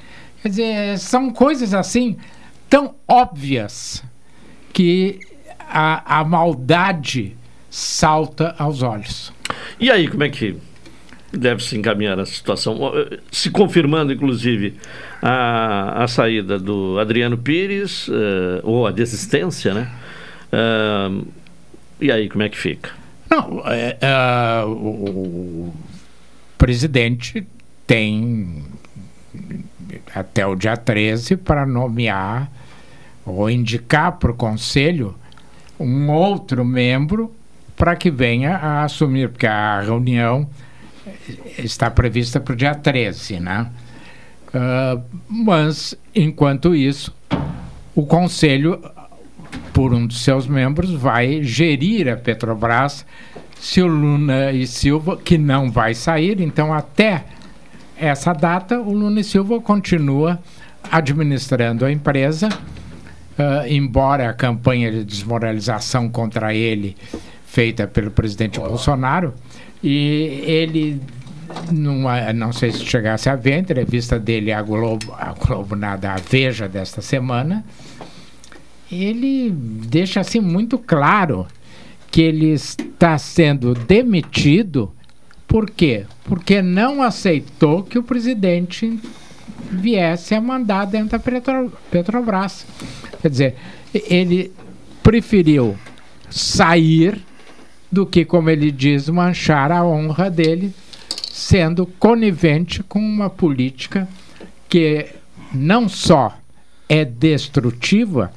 Quer 0.42 0.48
dizer, 0.48 0.98
são 0.98 1.30
coisas 1.30 1.74
assim 1.74 2.16
tão 2.68 2.94
óbvias 3.06 4.02
que 4.72 5.20
a, 5.58 6.20
a 6.20 6.24
maldade 6.24 7.36
salta 7.70 8.54
aos 8.58 8.82
olhos. 8.82 9.32
E 9.78 9.90
aí, 9.90 10.08
como 10.08 10.24
é 10.24 10.28
que 10.28 10.56
deve 11.32 11.62
se 11.62 11.76
encaminhar 11.76 12.18
a 12.18 12.26
situação? 12.26 12.92
Eh, 12.94 13.18
Se 13.30 13.50
confirmando, 13.50 14.12
inclusive, 14.12 14.74
a, 15.22 16.04
a 16.04 16.08
saída 16.08 16.58
do 16.58 16.98
Adriano 16.98 17.36
Pires, 17.36 18.08
eh, 18.08 18.60
ou 18.62 18.86
a 18.86 18.90
desistência, 18.90 19.74
né? 19.74 19.90
Ah, 20.52 21.10
e 22.00 22.10
aí, 22.10 22.28
como 22.28 22.42
é 22.42 22.48
que 22.48 22.56
fica? 22.58 22.97
Não, 23.30 23.62
é, 23.66 23.96
é, 24.00 24.64
o, 24.64 25.72
presidente 26.56 27.46
tem 27.86 28.64
até 30.14 30.46
o 30.46 30.54
dia 30.54 30.76
13 30.76 31.36
para 31.36 31.64
nomear 31.64 32.50
ou 33.24 33.48
indicar 33.48 34.12
para 34.12 34.30
o 34.30 34.34
conselho 34.34 35.14
um 35.78 36.10
outro 36.10 36.64
membro 36.64 37.32
para 37.76 37.94
que 37.94 38.10
venha 38.10 38.56
a 38.56 38.84
assumir, 38.84 39.28
porque 39.28 39.46
a 39.46 39.80
reunião 39.80 40.48
está 41.58 41.90
prevista 41.90 42.40
para 42.40 42.52
o 42.52 42.56
dia 42.56 42.74
13, 42.74 43.38
né? 43.38 43.70
Ah, 44.52 44.98
mas, 45.28 45.94
enquanto 46.14 46.74
isso, 46.74 47.14
o 47.94 48.04
conselho 48.06 48.80
por 49.72 49.94
um 49.94 50.06
dos 50.06 50.22
seus 50.22 50.46
membros, 50.46 50.92
vai 50.92 51.42
gerir 51.42 52.08
a 52.08 52.16
Petrobras 52.16 53.04
se 53.60 53.82
o 53.82 53.86
Luna 53.86 54.52
e 54.52 54.66
Silva, 54.66 55.16
que 55.16 55.36
não 55.36 55.70
vai 55.70 55.94
sair, 55.94 56.40
então 56.40 56.72
até 56.72 57.24
essa 57.96 58.32
data 58.32 58.78
o 58.80 58.92
Luna 58.92 59.20
e 59.20 59.24
Silva 59.24 59.60
continua 59.60 60.38
administrando 60.90 61.84
a 61.84 61.90
empresa, 61.90 62.48
ah, 63.38 63.64
embora 63.68 64.30
a 64.30 64.32
campanha 64.32 64.90
de 64.90 65.04
desmoralização 65.04 66.08
contra 66.08 66.54
ele 66.54 66.96
feita 67.46 67.86
pelo 67.86 68.10
presidente 68.10 68.60
Bolsonaro, 68.60 69.34
e 69.82 70.42
ele 70.46 71.00
numa, 71.70 72.32
não 72.32 72.52
sei 72.52 72.70
se 72.70 72.84
chegasse 72.84 73.28
a 73.28 73.36
ver 73.36 73.54
a 73.54 73.58
entrevista 73.58 74.18
dele 74.18 74.52
à 74.52 74.62
Globo, 74.62 75.14
à 75.18 75.32
Globo 75.32 75.74
nada, 75.74 76.12
à 76.12 76.16
Veja 76.16 76.68
desta 76.68 77.00
semana, 77.00 77.64
ele 78.90 79.50
deixa 79.50 80.20
assim 80.20 80.40
muito 80.40 80.78
claro 80.78 81.46
que 82.10 82.22
ele 82.22 82.50
está 82.50 83.18
sendo 83.18 83.74
demitido 83.74 84.92
por 85.48 85.70
quê? 85.70 86.04
Porque 86.24 86.60
não 86.60 87.02
aceitou 87.02 87.82
que 87.82 87.98
o 87.98 88.02
presidente 88.02 89.00
viesse 89.70 90.34
a 90.34 90.40
mandar 90.40 90.84
dentro 90.84 91.10
da 91.10 91.18
Petro, 91.18 91.72
Petrobras. 91.90 92.66
Quer 93.22 93.30
dizer, 93.30 93.56
ele 93.94 94.52
preferiu 95.02 95.74
sair 96.28 97.18
do 97.90 98.04
que, 98.04 98.26
como 98.26 98.50
ele 98.50 98.70
diz, 98.70 99.08
manchar 99.08 99.72
a 99.72 99.82
honra 99.82 100.30
dele, 100.30 100.74
sendo 101.32 101.86
conivente 101.86 102.82
com 102.82 102.98
uma 102.98 103.30
política 103.30 104.06
que 104.68 105.06
não 105.52 105.88
só 105.88 106.36
é 106.86 107.06
destrutiva, 107.06 108.30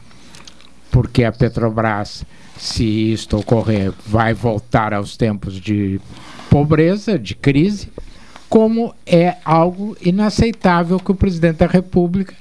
porque 0.92 1.24
a 1.24 1.32
Petrobras, 1.32 2.26
se 2.58 2.84
isto 3.14 3.38
ocorrer, 3.38 3.92
vai 4.06 4.34
voltar 4.34 4.94
aos 4.94 5.16
tempos 5.18 5.60
de 5.60 6.00
pobreza, 6.50 7.18
de 7.18 7.34
crise, 7.34 7.90
como 8.50 8.94
é 9.06 9.38
algo 9.46 9.96
inaceitável 10.02 11.00
que 11.00 11.12
o 11.12 11.16
presidente 11.16 11.58
da 11.60 11.68
República 11.68 12.34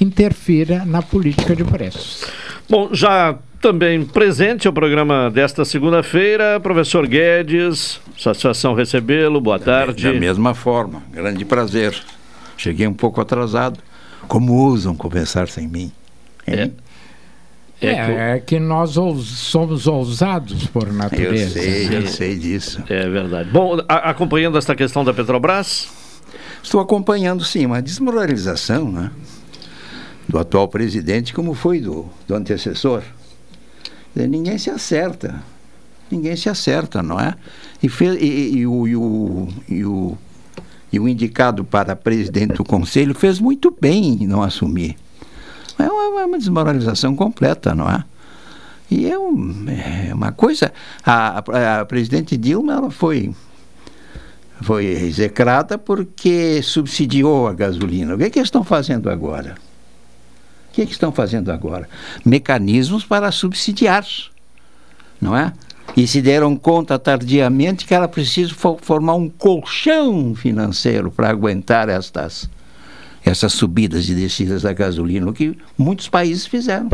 interfira 0.00 0.84
na 0.86 1.02
política 1.02 1.54
de 1.54 1.64
preços. 1.64 2.24
Bom, 2.68 2.88
já 2.92 3.38
também 3.60 4.04
presente 4.04 4.66
ao 4.66 4.72
programa 4.72 5.30
desta 5.30 5.64
segunda-feira, 5.64 6.58
professor 6.60 7.06
Guedes, 7.06 8.00
satisfação 8.18 8.72
recebê-lo, 8.74 9.40
boa 9.40 9.58
tarde. 9.58 10.04
Da 10.04 10.12
mesma 10.18 10.54
forma, 10.54 11.02
grande 11.12 11.44
prazer. 11.44 11.94
Cheguei 12.56 12.86
um 12.86 12.94
pouco 12.94 13.20
atrasado. 13.20 13.80
Como 14.26 14.54
ousam 14.54 14.94
conversar 14.94 15.48
sem 15.48 15.68
mim? 15.68 15.92
É. 16.46 16.70
É, 17.80 18.34
é 18.36 18.40
que 18.40 18.58
nós 18.58 18.96
ous- 18.96 19.26
somos 19.28 19.86
ousados 19.86 20.66
por 20.66 20.92
natureza. 20.92 21.58
Eu 21.60 21.62
sei, 21.86 21.96
eu 21.98 22.06
sei 22.08 22.36
disso. 22.36 22.82
É 22.88 23.08
verdade. 23.08 23.50
Bom, 23.50 23.78
a- 23.88 24.10
acompanhando 24.10 24.58
esta 24.58 24.74
questão 24.74 25.04
da 25.04 25.14
Petrobras? 25.14 25.88
Estou 26.62 26.80
acompanhando, 26.80 27.44
sim, 27.44 27.64
uma 27.66 27.80
desmoralização 27.80 28.90
né, 28.90 29.10
do 30.28 30.38
atual 30.38 30.66
presidente, 30.66 31.32
como 31.32 31.54
foi 31.54 31.80
do, 31.80 32.06
do 32.26 32.34
antecessor. 32.34 33.02
Ninguém 34.14 34.58
se 34.58 34.68
acerta. 34.70 35.40
Ninguém 36.10 36.34
se 36.34 36.48
acerta, 36.48 37.02
não 37.02 37.20
é? 37.20 37.34
E, 37.82 37.88
fez, 37.88 38.20
e, 38.20 38.24
e- 38.26 38.56
e 38.58 38.66
o, 38.66 38.88
e, 38.88 38.96
o, 38.96 39.48
e, 39.68 39.84
o, 39.84 40.18
e 40.92 40.98
o 40.98 41.08
indicado 41.08 41.64
para 41.64 41.94
presidente 41.94 42.54
do 42.54 42.64
conselho 42.64 43.14
fez 43.14 43.38
muito 43.38 43.74
bem 43.80 44.18
em 44.22 44.26
não 44.26 44.42
assumir. 44.42 44.96
Uma, 46.28 46.38
desmoralização 46.38 47.16
completa, 47.16 47.74
não 47.74 47.88
é? 47.88 48.04
E 48.90 49.10
é, 49.10 49.18
um- 49.18 49.66
é 49.68 50.14
uma 50.14 50.32
coisa. 50.32 50.72
A, 51.04 51.42
a, 51.50 51.80
a 51.80 51.84
presidente 51.84 52.36
Dilma 52.36 52.72
ela 52.74 52.90
foi 52.90 53.34
foi 54.60 54.86
execrada 54.86 55.78
porque 55.78 56.60
subsidiou 56.62 57.46
a 57.46 57.52
gasolina. 57.54 58.14
O 58.14 58.18
que, 58.18 58.24
é 58.24 58.30
que 58.30 58.40
estão 58.40 58.64
fazendo 58.64 59.08
agora? 59.08 59.54
O 60.68 60.72
que, 60.72 60.82
é 60.82 60.86
que 60.86 60.92
estão 60.92 61.12
fazendo 61.12 61.52
agora? 61.52 61.88
Mecanismos 62.24 63.04
para 63.04 63.30
subsidiar, 63.30 64.04
não 65.20 65.36
é? 65.36 65.52
E 65.96 66.06
se 66.06 66.20
deram 66.20 66.54
conta 66.56 66.98
tardiamente 66.98 67.86
que 67.86 67.94
era 67.94 68.06
preciso 68.08 68.54
fo- 68.54 68.78
formar 68.82 69.14
um 69.14 69.28
colchão 69.28 70.34
financeiro 70.34 71.10
para 71.10 71.30
aguentar 71.30 71.88
estas, 71.88 72.48
essas 73.28 73.52
subidas 73.52 74.08
e 74.08 74.14
descidas 74.14 74.62
da 74.62 74.72
gasolina, 74.72 75.28
o 75.28 75.32
que 75.32 75.56
muitos 75.76 76.08
países 76.08 76.46
fizeram. 76.46 76.88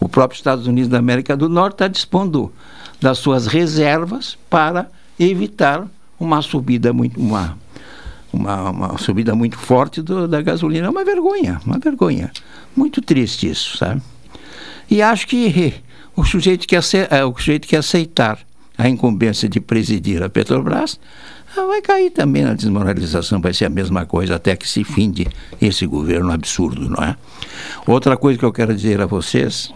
O 0.00 0.08
próprio 0.08 0.36
Estados 0.36 0.66
Unidos 0.66 0.88
da 0.88 0.98
América 0.98 1.36
do 1.36 1.48
Norte 1.48 1.74
está 1.74 1.88
dispondo 1.88 2.52
das 3.00 3.18
suas 3.18 3.46
reservas 3.46 4.36
para 4.48 4.88
evitar 5.18 5.86
uma 6.20 6.40
subida 6.42 6.92
muito 6.92 7.18
uma, 7.20 7.56
uma, 8.32 8.70
uma 8.70 8.98
subida 8.98 9.34
muito 9.34 9.56
forte 9.56 10.00
do- 10.02 10.28
da 10.28 10.40
gasolina. 10.40 10.86
É 10.86 10.90
uma 10.90 11.04
vergonha, 11.04 11.60
uma 11.66 11.78
vergonha. 11.78 12.30
Muito 12.76 13.00
triste 13.00 13.48
isso, 13.50 13.76
sabe? 13.76 14.00
E 14.90 15.02
acho 15.02 15.26
que 15.26 15.74
o 16.16 16.24
sujeito 16.24 16.66
que, 16.66 16.76
ace- 16.76 17.06
eh, 17.10 17.24
o 17.24 17.32
sujeito 17.36 17.66
que 17.66 17.76
aceitar 17.76 18.38
a 18.76 18.88
incumbência 18.88 19.48
de 19.48 19.60
presidir 19.60 20.22
a 20.22 20.28
Petrobras 20.28 20.98
ah, 21.56 21.66
vai 21.66 21.80
cair 21.80 22.10
também 22.10 22.42
na 22.44 22.54
desmoralização, 22.54 23.40
vai 23.40 23.52
ser 23.54 23.64
a 23.64 23.70
mesma 23.70 24.04
coisa 24.06 24.36
até 24.36 24.54
que 24.54 24.68
se 24.68 24.84
finde 24.84 25.26
esse 25.60 25.86
governo 25.86 26.30
absurdo, 26.32 26.88
não 26.88 27.02
é? 27.02 27.16
Outra 27.86 28.16
coisa 28.16 28.38
que 28.38 28.44
eu 28.44 28.52
quero 28.52 28.74
dizer 28.74 29.00
a 29.00 29.06
vocês, 29.06 29.72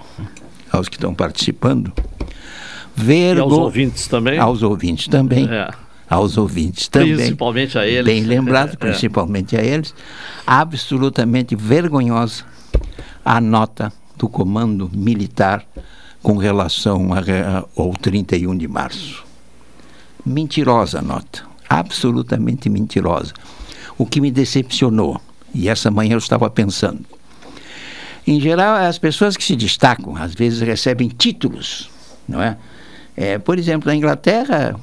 aos 0.70 0.88
que 0.88 0.96
estão 0.96 1.14
participando, 1.14 1.92
ver 2.94 3.36
E 3.36 3.40
aos 3.40 3.52
ouvintes 3.52 4.06
também? 4.06 4.38
Aos 4.38 4.62
ouvintes 4.62 5.08
também. 5.08 5.48
É. 5.48 5.70
Aos 6.08 6.36
ouvintes 6.36 6.88
também. 6.88 7.16
Principalmente 7.16 7.78
a 7.78 7.86
eles. 7.86 8.04
Bem 8.04 8.22
lembrado, 8.24 8.74
É. 8.74 8.76
principalmente 8.76 9.56
a 9.56 9.62
eles. 9.62 9.94
Absolutamente 10.46 11.56
vergonhosa 11.56 12.44
a 13.24 13.40
nota 13.40 13.90
do 14.16 14.28
comando 14.28 14.90
militar 14.92 15.64
com 16.22 16.36
relação 16.36 17.08
a 17.14 17.64
ao 17.76 17.92
31 17.94 18.56
de 18.56 18.68
março. 18.68 19.24
Mentirosa 20.24 20.98
a 20.98 21.02
nota. 21.02 21.51
Absolutamente 21.72 22.68
mentirosa. 22.68 23.32
O 23.96 24.04
que 24.04 24.20
me 24.20 24.30
decepcionou, 24.30 25.18
e 25.54 25.70
essa 25.70 25.90
manhã 25.90 26.12
eu 26.12 26.18
estava 26.18 26.50
pensando, 26.50 27.00
Em 28.26 28.38
geral, 28.38 28.76
as 28.76 28.98
pessoas 28.98 29.36
que 29.36 29.42
se 29.42 29.56
destacam, 29.56 30.14
às 30.16 30.34
vezes 30.34 30.60
recebem 30.60 31.08
títulos, 31.08 31.90
não 32.28 32.40
é? 32.42 32.56
é 33.16 33.38
por 33.38 33.58
exemplo, 33.58 33.88
na 33.88 33.96
Inglaterra, 33.96 34.76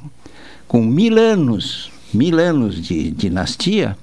com 0.68 0.82
mil 0.82 1.16
anos, 1.16 1.90
mil 2.12 2.38
anos 2.38 2.82
de 2.82 3.10
dinastia, 3.12 3.96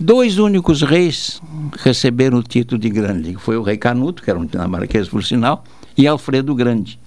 dois 0.00 0.38
únicos 0.38 0.82
reis 0.82 1.40
receberam 1.78 2.38
o 2.38 2.42
título 2.42 2.80
de 2.80 2.88
grande, 2.88 3.36
foi 3.38 3.56
o 3.56 3.62
rei 3.62 3.76
Canuto, 3.76 4.22
que 4.22 4.30
era 4.30 4.38
um 4.38 4.46
dinamarquês 4.46 5.08
por 5.08 5.22
sinal, 5.22 5.62
e 5.96 6.06
Alfredo 6.06 6.54
Grande. 6.54 6.98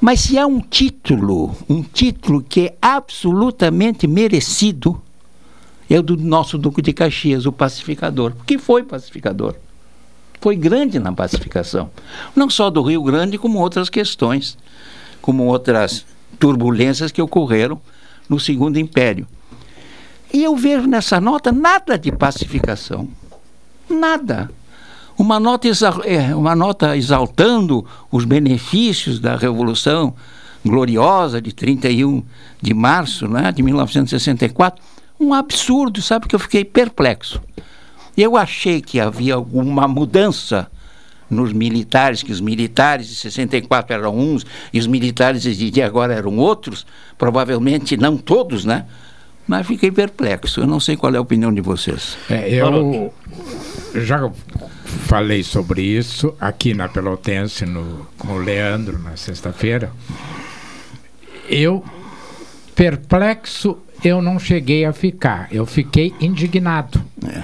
Mas 0.00 0.20
se 0.20 0.38
há 0.38 0.46
um 0.46 0.60
título, 0.60 1.54
um 1.68 1.82
título 1.82 2.42
que 2.42 2.68
é 2.68 2.74
absolutamente 2.80 4.06
merecido, 4.06 5.00
é 5.90 5.98
o 5.98 6.02
do 6.02 6.16
nosso 6.16 6.56
Duque 6.56 6.80
de 6.80 6.92
Caxias, 6.92 7.44
o 7.44 7.52
pacificador. 7.52 8.32
Que 8.46 8.56
foi 8.56 8.82
pacificador. 8.82 9.54
Foi 10.40 10.56
grande 10.56 10.98
na 10.98 11.12
pacificação. 11.12 11.90
Não 12.34 12.48
só 12.48 12.70
do 12.70 12.80
Rio 12.80 13.02
Grande, 13.02 13.36
como 13.36 13.58
outras 13.58 13.90
questões, 13.90 14.56
como 15.20 15.44
outras 15.44 16.06
turbulências 16.38 17.12
que 17.12 17.20
ocorreram 17.20 17.78
no 18.26 18.40
Segundo 18.40 18.78
Império. 18.78 19.26
E 20.32 20.42
eu 20.42 20.56
vejo 20.56 20.86
nessa 20.86 21.20
nota 21.20 21.52
nada 21.52 21.98
de 21.98 22.10
pacificação. 22.10 23.06
Nada 23.88 24.50
uma 25.20 25.38
nota, 25.38 25.68
é, 26.06 26.34
uma 26.34 26.56
nota 26.56 26.96
exaltando 26.96 27.84
os 28.10 28.24
benefícios 28.24 29.20
da 29.20 29.36
Revolução 29.36 30.14
Gloriosa 30.64 31.42
de 31.42 31.52
31 31.52 32.22
de 32.60 32.72
março 32.72 33.28
né, 33.28 33.52
de 33.52 33.62
1964. 33.62 34.82
Um 35.20 35.34
absurdo, 35.34 36.00
sabe 36.00 36.26
que 36.26 36.34
eu 36.34 36.38
fiquei 36.38 36.64
perplexo. 36.64 37.38
Eu 38.16 38.34
achei 38.34 38.80
que 38.80 38.98
havia 38.98 39.34
alguma 39.34 39.86
mudança 39.86 40.70
nos 41.28 41.52
militares, 41.52 42.22
que 42.22 42.32
os 42.32 42.40
militares 42.40 43.06
de 43.06 43.14
64 43.14 43.94
eram 43.94 44.18
uns 44.18 44.46
e 44.72 44.78
os 44.78 44.86
militares 44.86 45.42
de 45.42 45.82
agora 45.82 46.14
eram 46.14 46.38
outros, 46.38 46.86
provavelmente 47.18 47.94
não 47.94 48.16
todos, 48.16 48.64
né? 48.64 48.86
Mas 49.46 49.66
fiquei 49.66 49.90
perplexo. 49.90 50.60
Eu 50.60 50.66
não 50.66 50.80
sei 50.80 50.96
qual 50.96 51.12
é 51.14 51.18
a 51.18 51.20
opinião 51.20 51.52
de 51.52 51.60
vocês. 51.60 52.16
É, 52.30 52.48
eu 52.48 53.12
já 53.94 54.30
falei 55.06 55.42
sobre 55.42 55.82
isso 55.82 56.34
aqui 56.40 56.74
na 56.74 56.88
Pelotense 56.88 57.66
no, 57.66 58.06
com 58.18 58.34
o 58.34 58.38
Leandro 58.38 58.98
na 58.98 59.16
sexta-feira. 59.16 59.90
Eu, 61.48 61.84
perplexo, 62.74 63.78
eu 64.04 64.22
não 64.22 64.38
cheguei 64.38 64.84
a 64.84 64.92
ficar. 64.92 65.48
Eu 65.50 65.66
fiquei 65.66 66.14
indignado. 66.20 67.02
É. 67.26 67.42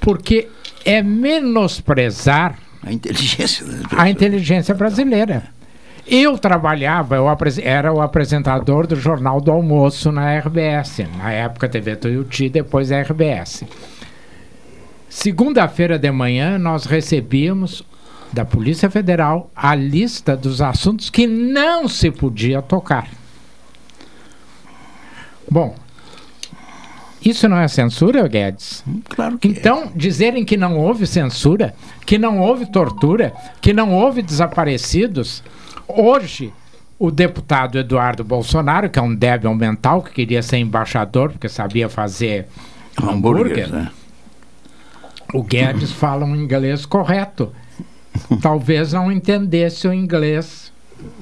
Porque 0.00 0.48
é 0.84 1.02
menosprezar 1.02 2.58
a 2.82 2.92
inteligência, 2.92 3.66
a 3.96 4.10
inteligência 4.10 4.74
brasileira. 4.74 5.44
Eu 6.06 6.36
trabalhava, 6.36 7.14
eu 7.14 7.26
era 7.62 7.92
o 7.92 8.00
apresentador 8.00 8.88
do 8.88 8.96
Jornal 8.96 9.40
do 9.40 9.52
Almoço 9.52 10.10
na 10.10 10.36
RBS, 10.36 11.06
na 11.16 11.30
época 11.30 11.68
TV 11.68 11.94
Tuiuti, 11.94 12.48
depois 12.48 12.90
RBS. 12.90 13.64
Segunda-feira 15.12 15.98
de 15.98 16.10
manhã, 16.10 16.58
nós 16.58 16.86
recebíamos 16.86 17.84
da 18.32 18.46
Polícia 18.46 18.88
Federal 18.88 19.50
a 19.54 19.74
lista 19.74 20.34
dos 20.34 20.62
assuntos 20.62 21.10
que 21.10 21.26
não 21.26 21.86
se 21.86 22.10
podia 22.10 22.62
tocar. 22.62 23.10
Bom, 25.50 25.76
isso 27.22 27.46
não 27.46 27.58
é 27.58 27.68
censura, 27.68 28.26
Guedes? 28.26 28.82
Claro 29.10 29.36
que 29.36 29.48
Então, 29.48 29.82
é. 29.82 29.88
dizerem 29.94 30.46
que 30.46 30.56
não 30.56 30.78
houve 30.78 31.06
censura, 31.06 31.74
que 32.06 32.16
não 32.16 32.40
houve 32.40 32.64
tortura, 32.64 33.34
que 33.60 33.74
não 33.74 33.92
houve 33.92 34.22
desaparecidos, 34.22 35.42
hoje 35.86 36.54
o 36.98 37.10
deputado 37.10 37.78
Eduardo 37.78 38.24
Bolsonaro, 38.24 38.88
que 38.88 38.98
é 38.98 39.02
um 39.02 39.14
débil 39.14 39.54
mental, 39.54 40.00
que 40.00 40.10
queria 40.10 40.42
ser 40.42 40.56
embaixador 40.56 41.32
porque 41.32 41.50
sabia 41.50 41.90
fazer 41.90 42.48
hambúrguer, 42.98 43.66
hambúrguer 43.66 43.68
né? 43.68 43.90
O 45.32 45.42
Guedes 45.42 45.90
fala 45.92 46.24
um 46.24 46.36
inglês 46.36 46.86
correto. 46.86 47.52
Talvez 48.40 48.92
não 48.92 49.10
entendesse 49.10 49.88
o 49.88 49.92
inglês 49.92 50.72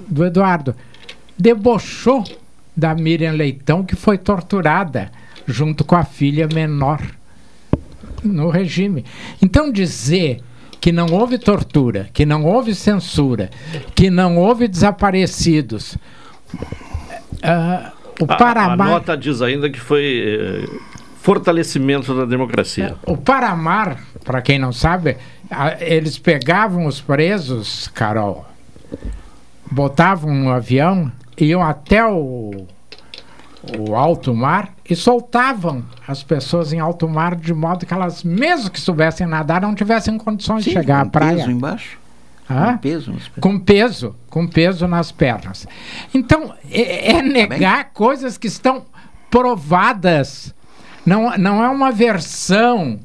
do 0.09 0.25
Eduardo. 0.25 0.75
Debochou 1.39 2.25
da 2.77 2.95
Miriam 2.95 3.33
Leitão, 3.33 3.85
que 3.85 3.97
foi 3.97 4.19
torturada 4.19 5.11
junto 5.47 5.85
com 5.85 5.97
a 5.97 6.05
filha 6.05 6.49
menor 6.53 7.01
no 8.23 8.51
regime. 8.51 9.05
Então, 9.41 9.73
dizer 9.73 10.43
que 10.81 10.93
não 10.93 11.07
houve 11.13 11.39
tortura, 11.39 12.09
que 12.13 12.25
não 12.25 12.45
houve 12.45 12.75
censura, 12.75 13.51
que 13.95 14.11
não 14.11 14.37
houve 14.37 14.67
desaparecidos. 14.67 15.97
Uh, 16.55 17.93
o 18.21 18.27
Paramá... 18.27 18.85
a, 18.85 18.89
a 18.89 18.91
nota 18.91 19.17
diz 19.17 19.41
ainda 19.41 19.71
que 19.71 19.81
foi 19.81 20.23
eh, 20.27 20.65
fortalecimento 21.23 22.15
da 22.15 22.25
democracia. 22.25 22.97
O 23.07 23.17
Paramar, 23.17 23.99
para 24.25 24.41
quem 24.41 24.59
não 24.59 24.73
sabe, 24.73 25.17
eles 25.81 26.19
pegavam 26.19 26.87
os 26.87 27.01
presos, 27.01 27.89
Carol, 27.89 28.47
botavam 29.71 30.35
no 30.35 30.51
avião, 30.51 31.13
iam 31.37 31.63
até 31.63 32.05
o, 32.07 32.67
o 33.79 33.95
alto 33.95 34.35
mar 34.35 34.73
e 34.89 34.97
soltavam 34.97 35.85
as 36.09 36.23
pessoas 36.23 36.73
em 36.73 36.81
alto 36.81 37.09
mar 37.09 37.37
de 37.37 37.53
modo 37.53 37.85
que 37.85 37.93
elas, 37.93 38.25
mesmo 38.25 38.71
que 38.71 38.81
soubessem 38.81 39.27
nadar, 39.27 39.61
não 39.61 39.75
tivessem 39.75 40.17
condições 40.17 40.65
Sim, 40.65 40.71
de 40.71 40.77
chegar 40.77 41.03
à 41.03 41.07
praia. 41.07 41.37
Peso 41.37 41.51
embaixo. 41.51 42.01
Ah, 42.49 42.73
com 42.73 42.79
peso, 42.79 43.15
com 43.41 43.61
peso, 43.61 44.17
com 44.29 44.49
peso 44.49 44.89
nas 44.89 45.13
pernas. 45.13 45.69
Então, 46.13 46.53
é, 46.69 47.13
é 47.13 47.23
negar 47.23 47.85
tá 47.85 47.91
coisas 47.93 48.37
que 48.37 48.49
estão 48.49 48.87
provadas 49.31 50.53
não, 51.11 51.37
não 51.37 51.65
é 51.65 51.69
uma 51.69 51.91
versão, 51.91 53.01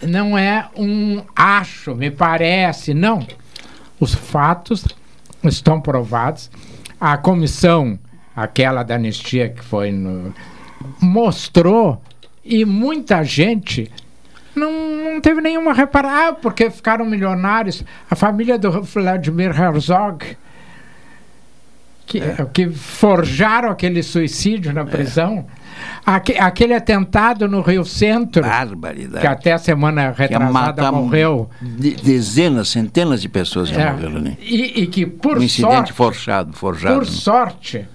não 0.00 0.38
é 0.38 0.66
um 0.74 1.22
acho, 1.36 1.94
me 1.94 2.10
parece, 2.10 2.94
não. 2.94 3.26
Os 4.00 4.14
fatos 4.14 4.86
estão 5.44 5.82
provados. 5.82 6.50
A 6.98 7.18
comissão, 7.18 7.98
aquela 8.34 8.82
da 8.82 8.94
anistia 8.94 9.50
que 9.50 9.62
foi 9.62 9.92
no, 9.92 10.34
mostrou 10.98 12.00
e 12.42 12.64
muita 12.64 13.22
gente 13.22 13.92
não, 14.56 14.72
não 15.12 15.20
teve 15.20 15.42
nenhuma 15.42 15.74
reparação, 15.74 16.28
ah, 16.30 16.32
porque 16.32 16.70
ficaram 16.70 17.04
milionários. 17.04 17.84
A 18.10 18.16
família 18.16 18.58
do 18.58 18.80
Vladimir 18.80 19.50
Herzog, 19.50 20.38
que, 22.10 22.18
é. 22.18 22.44
que 22.52 22.68
forjaram 22.68 23.70
aquele 23.70 24.02
suicídio 24.02 24.72
na 24.72 24.84
prisão. 24.84 25.46
É 25.56 25.60
Aque, 26.04 26.36
aquele 26.36 26.74
atentado 26.74 27.46
no 27.46 27.60
Rio 27.60 27.84
Centro, 27.84 28.42
Barbaridade. 28.42 29.20
que 29.20 29.26
até 29.28 29.52
a 29.52 29.58
semana 29.58 30.10
retrasada 30.10 30.90
morreu. 30.90 31.48
dezenas, 32.02 32.68
centenas 32.68 33.22
de 33.22 33.28
pessoas 33.28 33.70
é, 33.70 33.92
morreram 33.92 34.16
ali. 34.16 34.36
E, 34.42 34.82
e, 34.82 34.86
que 34.88 35.06
por 35.06 35.38
um 35.38 35.42
incidente 35.42 35.72
sorte, 35.72 35.92
forjado, 35.92 36.52
forjado. 36.52 36.96
Por 36.96 37.06
sorte, 37.06 37.86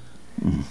hum. 0.41 0.61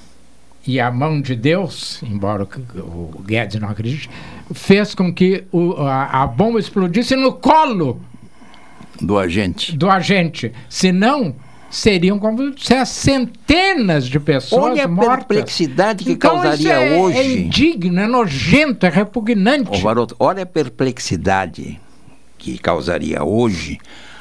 e 0.67 0.81
a 0.81 0.91
mão 0.91 1.21
de 1.21 1.37
Deus, 1.37 2.03
embora 2.03 2.45
o 2.45 3.23
Guedes 3.27 3.61
não 3.61 3.69
acredite, 3.69 4.09
fez 4.55 4.95
com 4.95 5.13
que 5.13 5.45
o, 5.53 5.75
a, 5.83 6.23
a 6.23 6.27
bomba 6.27 6.59
explodisse 6.59 7.15
no 7.15 7.35
colo 7.35 8.01
do 9.03 9.19
agente. 9.19 9.77
Do 9.77 9.91
agente. 9.91 10.51
Senão, 10.67 11.35
seriam 11.75 12.19
como 12.19 12.57
se 12.59 12.87
centenas 12.87 14.07
de 14.07 14.21
pessoas 14.21 14.73
Olha 14.73 14.85
a 14.85 14.89
mortas. 14.89 15.17
perplexidade 15.27 16.05
que 16.05 16.13
então, 16.13 16.37
causaria 16.37 16.73
é, 16.73 16.99
hoje. 16.99 17.19
É 17.19 17.33
indigno, 17.41 18.01
é 18.01 18.07
nojento, 18.07 18.87
é 18.87 18.89
repugnante. 18.89 19.81
Varoto, 19.81 20.17
olha 20.19 20.43
a 20.43 20.47
perplexidade 20.47 21.81
que 22.39 22.59
causaria 22.59 23.25
hoje 23.25 23.79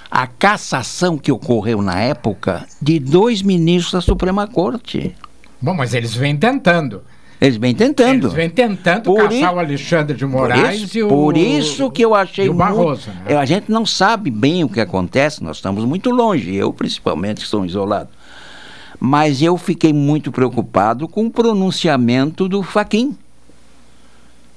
a 0.10 0.28
cassação 0.28 1.18
que 1.18 1.32
ocorreu 1.32 1.82
na 1.82 2.00
época 2.00 2.68
de 2.80 3.00
dois 3.00 3.42
ministros 3.42 3.94
da 3.94 4.02
Suprema 4.02 4.48
Corte. 4.48 5.16
Bom, 5.60 5.74
mas 5.74 5.96
eles 5.96 6.14
vêm 6.14 6.38
tentando. 6.38 7.02
Eles 7.40 7.58
vêm 7.58 7.76
tentando. 7.76 8.28
Eles 8.28 8.34
vêm 8.34 8.50
tentando 8.50 9.04
por 9.04 9.28
caçar 9.28 9.54
o 9.54 9.60
Alexandre 9.60 10.16
de 10.16 10.26
Moraes 10.26 10.80
por 10.80 10.86
isso, 10.86 10.98
e 10.98 11.04
o. 11.04 11.08
Por 11.08 11.38
isso 11.38 11.92
que 11.92 12.04
eu 12.04 12.16
achei. 12.16 12.50
o 12.50 12.54
Barroso. 12.54 13.10
Muito, 13.10 13.30
né? 13.30 13.36
A 13.36 13.46
gente 13.46 13.72
não 13.72 13.86
sabe 13.86 14.32
bem 14.32 14.64
o 14.64 14.70
que 14.70 14.80
acontece, 14.80 15.44
nós 15.44 15.58
estamos 15.58 15.84
muito 15.86 16.10
longe, 16.10 16.56
eu 16.56 16.72
principalmente 16.72 17.44
estou 17.44 17.66
isolado. 17.66 18.10
Mas 19.00 19.42
eu 19.42 19.58
fiquei 19.58 19.92
muito 19.92 20.32
preocupado 20.32 21.08
com 21.08 21.26
o 21.26 21.32
pronunciamento 21.32 22.48
do 22.48 22.64
Faquim, 22.64 23.18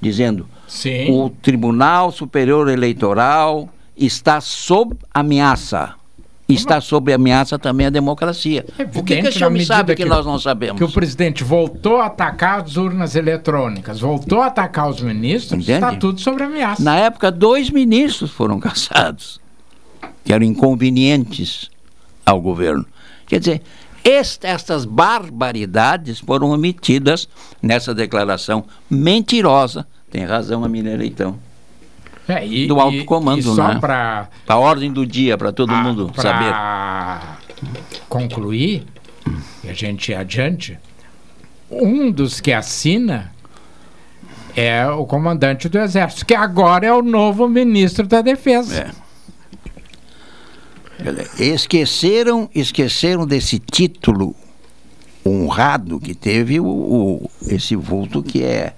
dizendo: 0.01 0.49
Sim. 0.69 1.11
o 1.11 1.31
Tribunal 1.31 2.13
Superior 2.13 2.69
Eleitoral 2.69 3.69
está 3.97 4.41
sob 4.41 4.95
ameaça. 5.13 5.95
Está 6.55 6.81
sob 6.81 7.13
ameaça 7.13 7.59
também 7.59 7.87
a 7.87 7.91
democracia. 7.91 8.65
o 8.95 9.03
que, 9.03 9.21
que 9.21 9.29
esse 9.29 9.45
homem 9.45 9.65
sabe 9.65 9.95
que, 9.95 10.03
que, 10.03 10.09
nós 10.09 10.25
não 10.25 10.39
sabemos? 10.39 10.79
Que 10.79 10.85
o 10.85 10.91
presidente 10.91 11.43
voltou 11.43 11.97
a 12.01 12.07
atacar 12.07 12.63
as 12.63 12.77
urnas 12.77 13.17
eletrônicas, 13.17 14.01
voltou 14.01 14.41
a 14.41 14.47
atacar 14.47 14.89
os 14.89 15.01
ministros, 15.01 15.65
Entende? 15.65 15.85
está 15.85 15.97
tudo 15.97 16.21
sob 16.21 16.43
ameaça. 16.43 16.83
Na 16.83 16.97
época, 16.97 17.31
dois 17.33 17.71
ministros 17.71 18.31
foram 18.31 18.59
caçados, 18.61 19.41
que 20.25 20.33
eram 20.33 20.45
inconvenientes 20.45 21.71
ao 22.25 22.41
governo. 22.41 22.87
Quer 23.27 23.41
dizer, 23.41 23.63
este, 24.05 24.47
estas 24.47 24.85
barbaridades 24.85 26.21
foram 26.21 26.51
omitidas 26.51 27.29
nessa 27.61 27.93
declaração 27.93 28.65
mentirosa. 28.89 29.85
Tem 30.09 30.25
razão 30.25 30.65
a 30.65 30.69
Mineira 30.69 30.99
Leitão. 30.99 31.37
É, 32.29 32.47
e, 32.47 32.67
do 32.67 32.81
alto 32.81 33.05
comando, 33.05 33.39
e, 33.39 33.43
só 33.43 33.75
né? 33.75 33.79
Para 33.81 34.29
a 34.49 34.57
ordem 34.57 34.93
do 34.93 35.07
dia, 35.07 35.39
para 35.39 35.53
todo 35.53 35.73
a, 35.73 35.83
mundo 35.83 36.11
saber. 36.17 36.53
concluir, 38.09 38.85
e 39.63 39.69
a 39.69 39.73
gente 39.73 40.11
ir 40.11 40.15
adiante, 40.17 40.79
um 41.71 42.11
dos 42.11 42.41
que 42.41 42.53
assina 42.53 43.33
é 44.57 44.87
o 44.89 45.05
comandante 45.05 45.69
do 45.69 45.79
Exército, 45.79 46.25
que 46.27 46.35
agora 46.35 46.87
é 46.87 46.93
o 46.93 47.03
novo 47.03 47.49
ministro 47.49 48.07
da 48.07 48.23
Defesa. 48.23 48.93
É. 48.93 49.07
Esqueceram, 51.39 52.49
esqueceram 52.55 53.27
desse 53.27 53.59
título 53.59 54.35
honrado 55.25 56.01
que 56.01 56.15
teve 56.15 56.59
o, 56.59 56.67
o 56.67 57.31
esse 57.49 57.77
vulto 57.77 58.23
que 58.23 58.43
é 58.43 58.75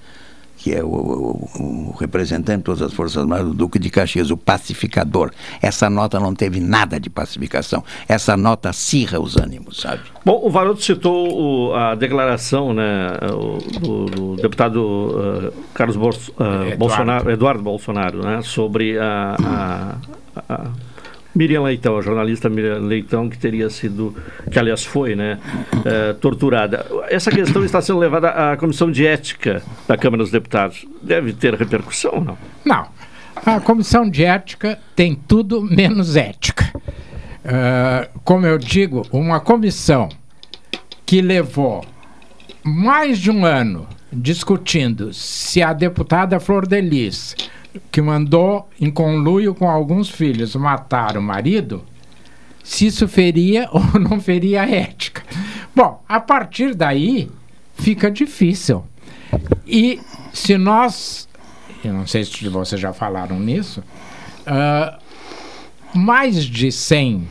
que 0.69 0.75
é 0.75 0.85
o, 0.85 0.89
o, 0.89 1.51
o, 1.63 1.97
representante 1.99 2.59
de 2.59 2.65
todas 2.65 2.83
as 2.83 2.93
Forças 2.93 3.17
Armadas, 3.17 3.47
o 3.47 3.55
Duque 3.55 3.79
de 3.79 3.89
Caxias, 3.89 4.31
o 4.31 4.37
pacificador. 4.37 5.31
Essa 5.63 5.89
nota 5.89 6.21
não 6.21 6.35
teve 6.35 6.61
nada 6.61 7.01
de 7.01 7.09
pacificação. 7.09 7.83
Essa 8.07 8.37
nota 8.37 8.69
acirra 8.69 9.19
os 9.19 9.39
ânimos, 9.39 9.81
sabe? 9.81 10.03
Bom, 10.23 10.43
o 10.45 10.51
Varoto 10.51 10.83
citou 10.83 11.71
o, 11.71 11.75
a 11.75 11.95
declaração 11.95 12.75
né, 12.75 13.17
do, 13.81 14.05
do 14.05 14.37
deputado 14.37 14.77
uh, 14.77 15.53
Carlos 15.73 15.97
Bolso, 15.97 16.33
uh, 16.33 16.43
Eduardo. 16.43 16.77
Bolsonaro, 16.77 17.31
Eduardo 17.31 17.63
Bolsonaro, 17.63 18.23
né, 18.23 18.43
sobre 18.43 18.99
a, 18.99 19.37
a, 19.43 20.53
a 20.55 20.67
Miriam 21.39 21.63
Leitão, 21.63 21.97
a 21.97 22.03
jornalista 22.03 22.49
Miriam 22.49 22.81
Leitão, 22.81 23.29
que 23.31 23.39
teria 23.39 23.71
sido, 23.71 24.13
que 24.51 24.59
aliás 24.59 24.85
foi, 24.85 25.15
né, 25.15 25.39
é, 25.85 26.13
torturada. 26.15 26.85
Essa 27.09 27.31
questão 27.31 27.65
está 27.65 27.81
sendo 27.81 28.01
levada 28.01 28.31
à 28.31 28.57
Comissão 28.57 28.91
de 28.91 29.07
Ética 29.07 29.63
da 29.87 29.97
Câmara 29.97 30.25
dos 30.25 30.33
Deputados. 30.33 30.85
Deve 31.01 31.33
ter 31.33 31.55
repercussão 31.55 32.11
ou 32.15 32.25
não? 32.25 32.39
Não. 32.65 32.89
A 33.47 33.61
Comissão 33.61 34.11
de 34.11 34.25
Ética 34.25 34.81
tem 34.97 35.15
tudo 35.15 35.63
menos 35.63 36.17
ética. 36.17 36.73
Uh, 36.75 38.21
como 38.25 38.45
eu 38.45 38.59
digo, 38.59 39.07
uma 39.13 39.39
comissão 39.39 40.09
que 41.07 41.23
levou 41.23 41.85
mais 42.65 43.17
de 43.17 43.31
um 43.31 43.47
ano 43.47 43.87
discutindo 44.13 45.13
se 45.15 45.63
a 45.63 45.73
deputada 45.73 46.41
Flor 46.41 46.67
Delis 46.67 47.37
que 47.91 48.01
mandou, 48.01 48.69
em 48.81 48.91
conluio 48.91 49.55
com 49.55 49.69
alguns 49.69 50.09
filhos, 50.09 50.55
matar 50.57 51.17
o 51.17 51.23
marido, 51.23 51.85
se 52.63 52.87
isso 52.87 53.09
feria 53.09 53.69
ou 53.73 54.01
não 54.01 54.21
feria 54.21 54.63
a 54.63 54.71
ética. 54.71 55.23
Bom, 55.75 56.03
a 56.09 56.21
partir 56.21 56.75
daí 56.75 57.31
fica 57.75 58.11
difícil. 58.11 58.85
E 59.67 60.01
se 60.33 60.57
nós, 60.57 61.29
eu 61.85 61.93
não 61.93 62.07
sei 62.07 62.25
se 62.25 62.49
vocês 62.49 62.81
já 62.81 62.93
falaram 62.93 63.39
nisso, 63.39 63.83
uh, 64.47 64.99
mais 65.95 66.45
de 66.45 66.71
100 66.71 67.27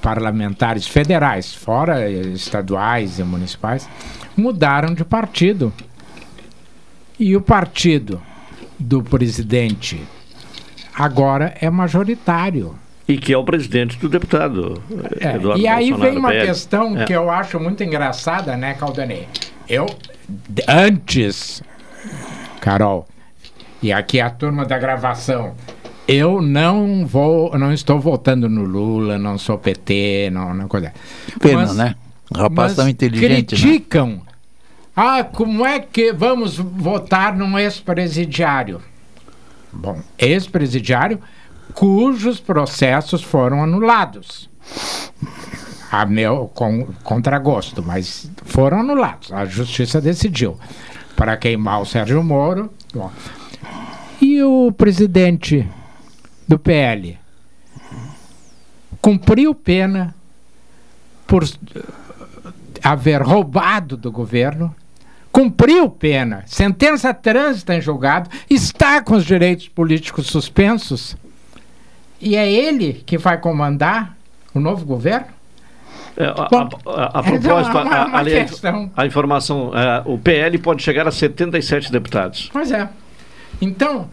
parlamentares 0.00 0.86
federais, 0.86 1.54
fora 1.54 2.10
estaduais 2.10 3.18
e 3.18 3.24
municipais, 3.24 3.88
mudaram 4.36 4.94
de 4.94 5.04
partido. 5.04 5.72
E 7.18 7.36
o 7.36 7.40
partido 7.40 8.22
do 8.78 9.02
presidente 9.02 10.00
agora 10.98 11.54
é 11.60 11.70
majoritário. 11.70 12.74
E 13.06 13.16
que 13.16 13.32
é 13.32 13.38
o 13.38 13.44
presidente 13.44 13.96
do 13.96 14.08
deputado. 14.08 14.82
É, 15.18 15.36
Eduardo 15.36 15.62
e 15.62 15.66
aí 15.66 15.90
Bolsonaro 15.90 16.10
vem 16.10 16.18
uma 16.18 16.28
PL. 16.28 16.46
questão 16.46 16.98
é. 16.98 17.04
que 17.04 17.12
eu 17.12 17.30
acho 17.30 17.58
muito 17.58 17.82
engraçada, 17.82 18.56
né, 18.56 18.74
Caldanei? 18.74 19.26
Eu, 19.66 19.86
antes, 20.68 21.62
Carol, 22.60 23.08
e 23.82 23.92
aqui 23.92 24.18
é 24.18 24.22
a 24.22 24.30
turma 24.30 24.66
da 24.66 24.76
gravação, 24.76 25.54
eu 26.06 26.42
não 26.42 27.06
vou, 27.06 27.56
não 27.58 27.72
estou 27.72 27.98
votando 27.98 28.48
no 28.48 28.64
Lula, 28.64 29.18
não 29.18 29.38
sou 29.38 29.56
PT, 29.56 30.30
não, 30.32 30.52
não 30.52 30.68
coisa. 30.68 30.92
Pena, 31.40 31.58
mas, 31.58 31.76
né? 31.76 31.94
O 32.30 32.38
rapaz 32.38 32.74
tão 32.74 32.88
inteligente. 32.88 33.54
Né? 33.54 33.60
Criticam 33.60 34.08
né? 34.08 34.20
Ah, 35.00 35.22
como 35.22 35.64
é 35.64 35.78
que 35.78 36.12
vamos 36.12 36.56
votar 36.56 37.32
num 37.36 37.56
ex-presidiário? 37.56 38.82
Bom, 39.72 40.02
ex-presidiário 40.18 41.20
cujos 41.72 42.40
processos 42.40 43.22
foram 43.22 43.62
anulados. 43.62 44.50
A 45.88 46.04
meu 46.04 46.50
com, 46.52 46.88
contragosto, 47.04 47.80
mas 47.80 48.28
foram 48.44 48.80
anulados. 48.80 49.32
A 49.32 49.44
justiça 49.44 50.00
decidiu 50.00 50.58
para 51.14 51.36
queimar 51.36 51.80
o 51.80 51.86
Sérgio 51.86 52.20
Moro. 52.24 52.68
Bom. 52.92 53.08
E 54.20 54.42
o 54.42 54.72
presidente 54.72 55.64
do 56.48 56.58
PL 56.58 57.16
cumpriu 59.00 59.54
pena 59.54 60.12
por 61.24 61.48
haver 62.82 63.22
roubado 63.22 63.96
do 63.96 64.10
governo 64.10 64.74
cumpriu 65.30 65.88
pena, 65.88 66.42
sentença 66.46 67.12
trânsita 67.14 67.74
em 67.74 67.80
julgado, 67.80 68.30
está 68.48 69.00
com 69.02 69.14
os 69.14 69.24
direitos 69.24 69.68
políticos 69.68 70.26
suspensos, 70.26 71.16
e 72.20 72.34
é 72.36 72.50
ele 72.50 73.02
que 73.06 73.16
vai 73.16 73.38
comandar 73.38 74.16
o 74.52 74.60
novo 74.60 74.84
governo? 74.84 75.26
É, 76.16 76.26
a, 76.26 76.48
Bom, 76.50 76.68
a, 76.86 76.90
a, 76.90 77.04
a, 77.20 77.22
propósito, 77.22 77.78
uma, 77.78 78.06
uma 78.06 78.90
a, 78.96 79.06
informação, 79.06 79.70
é, 79.72 80.02
o 80.04 80.18
PL 80.18 80.58
pode 80.58 80.82
chegar 80.82 81.06
a 81.06 81.12
77 81.12 81.92
deputados. 81.92 82.50
Pois 82.52 82.72
é. 82.72 82.88
Então, 83.60 84.08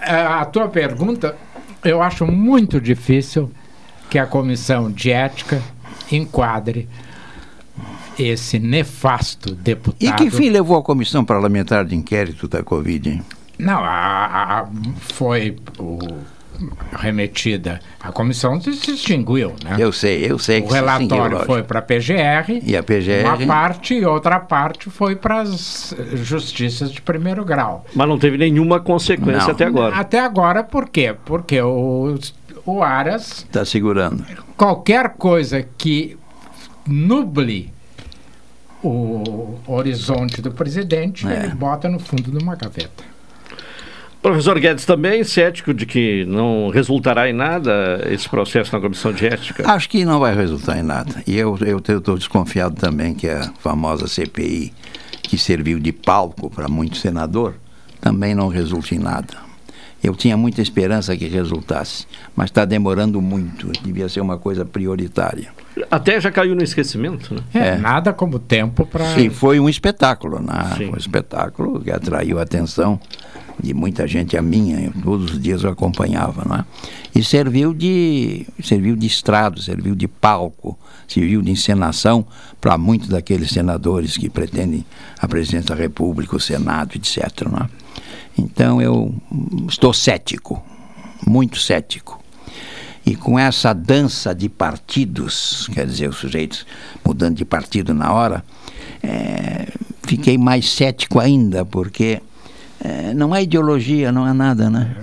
é, 0.00 0.14
a 0.14 0.44
tua 0.44 0.68
pergunta, 0.68 1.36
eu 1.84 2.00
acho 2.00 2.24
muito 2.24 2.80
difícil 2.80 3.50
que 4.08 4.18
a 4.18 4.26
comissão 4.26 4.90
de 4.90 5.10
ética 5.10 5.60
enquadre 6.10 6.88
esse 8.22 8.58
nefasto 8.58 9.54
deputado. 9.54 10.02
E 10.02 10.12
que 10.12 10.30
fim 10.30 10.50
levou 10.50 10.76
a 10.76 10.82
comissão 10.82 11.24
parlamentar 11.24 11.84
de 11.84 11.94
inquérito 11.94 12.48
da 12.48 12.62
Covid? 12.62 13.10
Hein? 13.10 13.22
Não, 13.58 13.84
a, 13.84 14.60
a, 14.60 14.68
foi 15.00 15.56
o, 15.78 15.98
remetida. 16.92 17.80
A 18.00 18.12
comissão 18.12 18.60
se 18.60 18.70
extinguiu, 18.70 19.54
né? 19.64 19.76
Eu 19.78 19.92
sei, 19.92 20.30
eu 20.30 20.38
sei. 20.38 20.60
O 20.60 20.66
relatório 20.66 21.40
foi 21.44 21.62
para 21.62 21.78
a 21.78 21.82
PGR. 21.82 22.62
E 22.62 22.76
a 22.76 22.82
PGR. 22.82 23.24
Uma 23.24 23.46
parte 23.46 23.94
e 23.94 24.04
outra 24.04 24.40
parte 24.40 24.90
foi 24.90 25.16
para 25.16 25.42
as 25.42 25.94
justiças 26.14 26.90
de 26.90 27.00
primeiro 27.00 27.44
grau. 27.44 27.84
Mas 27.94 28.08
não 28.08 28.18
teve 28.18 28.36
nenhuma 28.38 28.80
consequência 28.80 29.44
não. 29.44 29.50
até 29.50 29.64
agora. 29.64 29.96
Até 29.96 30.20
agora, 30.20 30.64
por 30.64 30.88
quê? 30.88 31.14
Porque 31.24 31.60
o, 31.60 32.18
o 32.66 32.82
Aras. 32.82 33.44
Está 33.44 33.64
segurando. 33.64 34.24
Qualquer 34.56 35.10
coisa 35.10 35.66
que 35.76 36.18
nuble 36.86 37.72
o 38.82 39.58
horizonte 39.66 40.40
do 40.40 40.50
presidente, 40.50 41.26
é. 41.26 41.44
ele 41.44 41.54
bota 41.54 41.88
no 41.88 41.98
fundo 41.98 42.30
de 42.30 42.38
uma 42.42 42.54
gaveta. 42.54 43.04
Professor 44.22 44.58
Guedes 44.60 44.84
também 44.84 45.24
cético 45.24 45.72
de 45.72 45.86
que 45.86 46.26
não 46.26 46.68
resultará 46.68 47.30
em 47.30 47.32
nada 47.32 48.06
esse 48.10 48.28
processo 48.28 48.74
na 48.74 48.80
comissão 48.80 49.12
de 49.12 49.26
ética? 49.26 49.70
Acho 49.70 49.88
que 49.88 50.04
não 50.04 50.20
vai 50.20 50.34
resultar 50.34 50.78
em 50.78 50.82
nada. 50.82 51.22
E 51.26 51.38
eu 51.38 51.56
estou 51.56 52.18
desconfiado 52.18 52.76
também 52.76 53.14
que 53.14 53.26
a 53.26 53.50
famosa 53.60 54.06
CPI, 54.06 54.74
que 55.22 55.38
serviu 55.38 55.78
de 55.78 55.90
palco 55.90 56.50
para 56.50 56.68
muito 56.68 56.98
senador, 56.98 57.54
também 57.98 58.34
não 58.34 58.48
resulte 58.48 58.94
em 58.94 58.98
nada. 58.98 59.49
Eu 60.02 60.14
tinha 60.14 60.36
muita 60.36 60.62
esperança 60.62 61.14
que 61.16 61.26
resultasse, 61.28 62.06
mas 62.34 62.46
está 62.46 62.64
demorando 62.64 63.20
muito. 63.20 63.70
Devia 63.82 64.08
ser 64.08 64.20
uma 64.20 64.38
coisa 64.38 64.64
prioritária. 64.64 65.52
Até 65.90 66.20
já 66.20 66.30
caiu 66.30 66.54
no 66.54 66.62
esquecimento, 66.62 67.34
né? 67.34 67.40
É, 67.52 67.68
é. 67.68 67.76
nada 67.76 68.12
como 68.12 68.38
tempo 68.38 68.86
para. 68.86 69.04
Sim, 69.14 69.28
foi 69.28 69.60
um 69.60 69.68
espetáculo, 69.68 70.40
né? 70.40 70.74
Sim. 70.76 70.90
Um 70.90 70.96
espetáculo 70.96 71.80
que 71.80 71.90
atraiu 71.90 72.38
a 72.38 72.42
atenção 72.42 72.98
de 73.62 73.74
muita 73.74 74.06
gente, 74.06 74.36
a 74.36 74.42
minha, 74.42 74.80
eu, 74.80 74.92
todos 75.02 75.32
os 75.32 75.40
dias 75.40 75.62
eu 75.62 75.70
acompanhava, 75.70 76.44
né? 76.48 76.64
E 77.14 77.22
serviu 77.22 77.74
de, 77.74 78.46
serviu 78.62 78.96
de 78.96 79.06
estrado, 79.06 79.60
serviu 79.60 79.94
de 79.94 80.08
palco, 80.08 80.78
serviu 81.06 81.42
de 81.42 81.50
encenação 81.50 82.26
para 82.60 82.78
muitos 82.78 83.08
daqueles 83.08 83.50
senadores 83.50 84.16
que 84.16 84.30
pretendem 84.30 84.84
a 85.18 85.28
presidência 85.28 85.74
da 85.74 85.80
República, 85.80 86.36
o 86.36 86.40
Senado, 86.40 86.94
etc. 86.94 87.48
Né? 87.50 87.68
Então 88.40 88.80
eu 88.80 89.14
estou 89.68 89.92
cético, 89.92 90.62
muito 91.26 91.58
cético. 91.58 92.18
E 93.04 93.14
com 93.14 93.38
essa 93.38 93.72
dança 93.72 94.34
de 94.34 94.48
partidos, 94.48 95.68
quer 95.72 95.86
dizer, 95.86 96.08
os 96.08 96.16
sujeitos 96.16 96.66
mudando 97.04 97.36
de 97.36 97.44
partido 97.44 97.92
na 97.94 98.12
hora, 98.12 98.44
é, 99.02 99.68
fiquei 100.02 100.38
mais 100.38 100.70
cético 100.70 101.18
ainda, 101.18 101.64
porque 101.64 102.20
é, 102.82 103.12
não 103.12 103.32
há 103.34 103.42
ideologia, 103.42 104.10
não 104.10 104.24
há 104.24 104.32
nada, 104.32 104.70
né? 104.70 104.94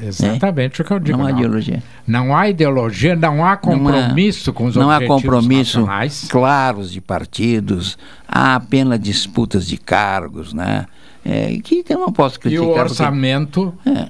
É, 0.00 0.06
exatamente 0.06 0.80
o 0.80 0.84
que 0.84 0.90
eu 0.92 0.98
digo. 0.98 1.18
Não 1.18 1.26
há 1.26 1.30
ideologia. 1.30 1.82
Não 2.06 2.36
há 2.36 2.48
ideologia, 2.48 3.16
não 3.16 3.44
há 3.44 3.56
compromisso 3.56 4.50
não 4.50 4.52
há, 4.52 4.56
com 4.56 4.64
os 4.66 4.76
Não 4.76 4.90
há 4.90 4.96
objetivos 4.96 5.22
compromisso 5.22 5.80
nacionais. 5.80 6.28
claros 6.30 6.92
de 6.92 7.00
partidos, 7.00 7.98
há 8.28 8.54
apenas 8.54 9.00
disputas 9.00 9.66
de 9.66 9.76
cargos, 9.76 10.52
né? 10.52 10.86
É, 11.28 11.58
que 11.62 11.84
eu 11.88 11.98
não 11.98 12.12
posso 12.12 12.36
E 12.36 12.40
criticar. 12.40 12.64
o 12.64 12.68
porque- 12.68 12.80
orçamento, 12.82 13.74
É. 13.84 14.08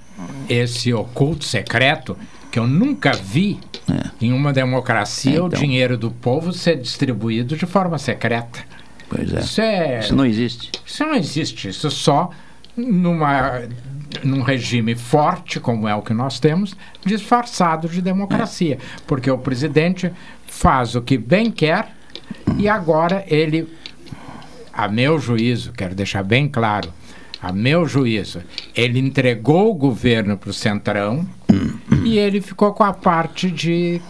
esse 0.48 0.92
oculto 0.92 1.44
secreto, 1.44 2.16
que 2.52 2.58
eu 2.58 2.66
nunca 2.66 3.12
vi 3.12 3.58
em 4.20 4.32
uma 4.32 4.52
democracia 4.52 5.42
o 5.42 5.44
É. 5.44 5.48
Então. 5.48 5.60
dinheiro 5.60 5.96
do 5.96 6.10
povo 6.10 6.52
ser 6.52 6.76
distribuído 6.78 7.56
de 7.56 7.64
forma 7.64 7.96
secreta. 7.98 8.60
Pois 9.08 9.32
é. 9.32 9.38
Isso 9.40 9.60
é. 9.60 10.00
Isso 10.00 10.14
não 10.14 10.26
existe. 10.26 10.70
Isso 10.84 11.04
não 11.04 11.14
existe. 11.14 11.68
Isso 11.68 11.90
só 11.90 12.30
numa, 12.76 13.62
num 14.22 14.42
regime 14.42 14.94
forte, 14.94 15.58
como 15.58 15.88
é 15.88 15.94
o 15.94 16.02
que 16.02 16.12
nós 16.12 16.38
temos, 16.38 16.74
disfarçado 17.04 17.88
de 17.88 18.02
democracia. 18.02 18.78
Porque 19.06 19.30
o 19.30 19.38
presidente 19.38 20.10
faz 20.46 20.94
o 20.94 21.00
que 21.00 21.16
bem 21.16 21.50
quer 21.50 21.94
e 22.58 22.68
agora 22.68 23.24
ele, 23.28 23.66
a 24.72 24.86
meu 24.88 25.18
juízo, 25.18 25.72
quero 25.72 25.94
deixar 25.94 26.22
bem 26.22 26.48
claro, 26.48 26.92
a 27.42 27.52
meu 27.52 27.86
juízo, 27.86 28.40
ele 28.74 28.98
entregou 28.98 29.70
o 29.70 29.74
governo 29.74 30.36
para 30.36 30.50
o 30.50 30.52
Centrão 30.54 31.26
e 32.04 32.18
ele 32.18 32.40
ficou 32.40 32.72
com 32.72 32.82
a 32.84 32.92
parte 32.92 33.50
de 33.50 34.00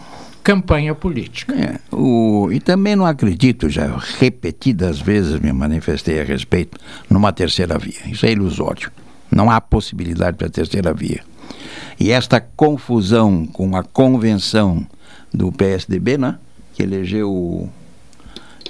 campanha 0.43 0.95
política. 0.95 1.53
É, 1.55 1.79
o, 1.93 2.49
e 2.51 2.59
também 2.59 2.95
não 2.95 3.05
acredito, 3.05 3.69
já 3.69 3.97
repetidas 4.19 4.99
vezes 4.99 5.39
me 5.39 5.51
manifestei 5.51 6.21
a 6.21 6.23
respeito, 6.23 6.77
numa 7.09 7.33
terceira 7.33 7.77
via. 7.77 7.99
Isso 8.09 8.25
é 8.25 8.31
ilusório. 8.31 8.89
Não 9.29 9.51
há 9.51 9.59
possibilidade 9.59 10.37
para 10.37 10.47
a 10.47 10.49
terceira 10.49 10.93
via. 10.93 11.21
E 11.99 12.11
esta 12.11 12.39
confusão 12.39 13.45
com 13.45 13.75
a 13.75 13.83
convenção 13.83 14.85
do 15.33 15.51
PSDB, 15.51 16.17
né? 16.17 16.37
Que 16.73 16.83
elegeu. 16.83 17.29
o- 17.31 17.69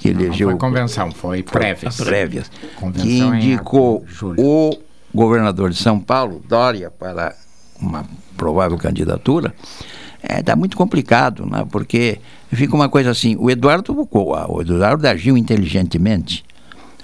Que 0.07 0.13
Não 0.13 0.21
elegeu 0.21 0.49
foi 0.49 0.57
convenção, 0.57 1.11
foi 1.11 1.43
prévias. 1.43 1.97
prévias. 1.97 2.51
Convenção 2.75 3.31
que 3.31 3.37
indicou 3.37 4.05
o 4.37 4.77
governador 5.13 5.69
de 5.69 5.77
São 5.77 5.99
Paulo, 5.99 6.41
Dória, 6.47 6.89
para 6.89 7.35
uma 7.81 8.05
provável 8.35 8.77
candidatura, 8.77 9.53
está 10.23 10.55
muito 10.55 10.77
complicado, 10.77 11.45
né? 11.45 11.65
porque 11.69 12.19
fica 12.51 12.75
uma 12.75 12.89
coisa 12.89 13.11
assim, 13.11 13.35
o 13.39 13.49
Eduardo, 13.49 14.07
o 14.11 14.61
Eduardo 14.61 15.07
agiu 15.07 15.37
inteligentemente, 15.37 16.45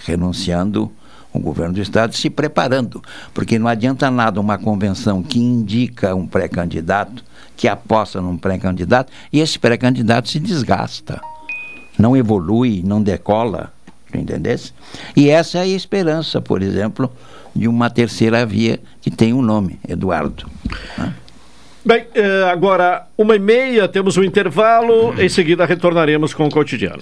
renunciando 0.05 0.91
o 1.33 1.39
governo 1.39 1.73
do 1.73 1.81
Estado, 1.81 2.15
se 2.15 2.29
preparando, 2.29 3.01
porque 3.33 3.57
não 3.57 3.67
adianta 3.67 4.11
nada 4.11 4.39
uma 4.39 4.57
convenção 4.57 5.23
que 5.23 5.39
indica 5.39 6.13
um 6.13 6.27
pré-candidato, 6.27 7.23
que 7.57 7.67
aposta 7.67 8.21
num 8.21 8.37
pré-candidato, 8.37 9.11
e 9.31 9.39
esse 9.39 9.57
pré-candidato 9.57 10.29
se 10.29 10.39
desgasta, 10.39 11.19
não 11.97 12.15
evolui, 12.15 12.81
não 12.83 13.01
decola, 13.01 13.71
entendesse? 14.13 14.73
E 15.15 15.29
essa 15.29 15.59
é 15.59 15.61
a 15.61 15.67
esperança, 15.67 16.41
por 16.41 16.61
exemplo, 16.61 17.11
de 17.55 17.67
uma 17.67 17.89
terceira 17.89 18.45
via 18.45 18.79
que 19.01 19.11
tem 19.11 19.33
um 19.33 19.41
nome, 19.41 19.79
Eduardo. 19.87 20.45
né? 20.97 21.13
Bem, 21.85 22.05
eh, 22.15 22.49
agora, 22.49 23.07
uma 23.17 23.35
e 23.35 23.39
meia, 23.39 23.89
temos 23.89 24.15
um 24.15 24.23
intervalo. 24.23 25.13
Em 25.21 25.27
seguida, 25.27 25.65
retornaremos 25.65 26.33
com 26.33 26.45
o 26.45 26.49
cotidiano. 26.49 27.01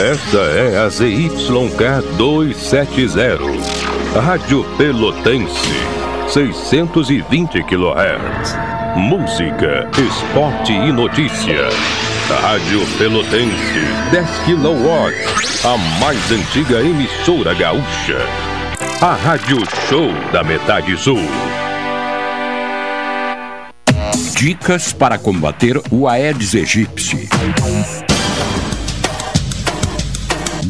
Esta 0.00 0.38
é 0.38 0.78
a 0.78 0.88
ZYK 0.88 2.16
270, 2.16 3.38
Rádio 4.18 4.64
Pelotense, 4.78 5.68
620 6.26 7.62
kHz. 7.64 8.56
Música, 8.96 9.90
esporte 9.98 10.72
e 10.72 10.90
notícia. 10.90 11.68
Rádio 12.40 12.80
Pelotense, 12.96 13.84
10 14.10 14.26
kW, 14.46 15.68
a 15.68 15.76
mais 16.00 16.32
antiga 16.32 16.80
emissora 16.80 17.52
gaúcha. 17.52 18.16
A 19.02 19.12
Rádio 19.12 19.58
Show 19.86 20.08
da 20.32 20.42
Metade 20.42 20.96
Sul. 20.96 21.20
Dicas 24.34 24.94
para 24.94 25.18
combater 25.18 25.78
o 25.90 26.08
Aedes 26.08 26.54
aegypti. 26.54 27.28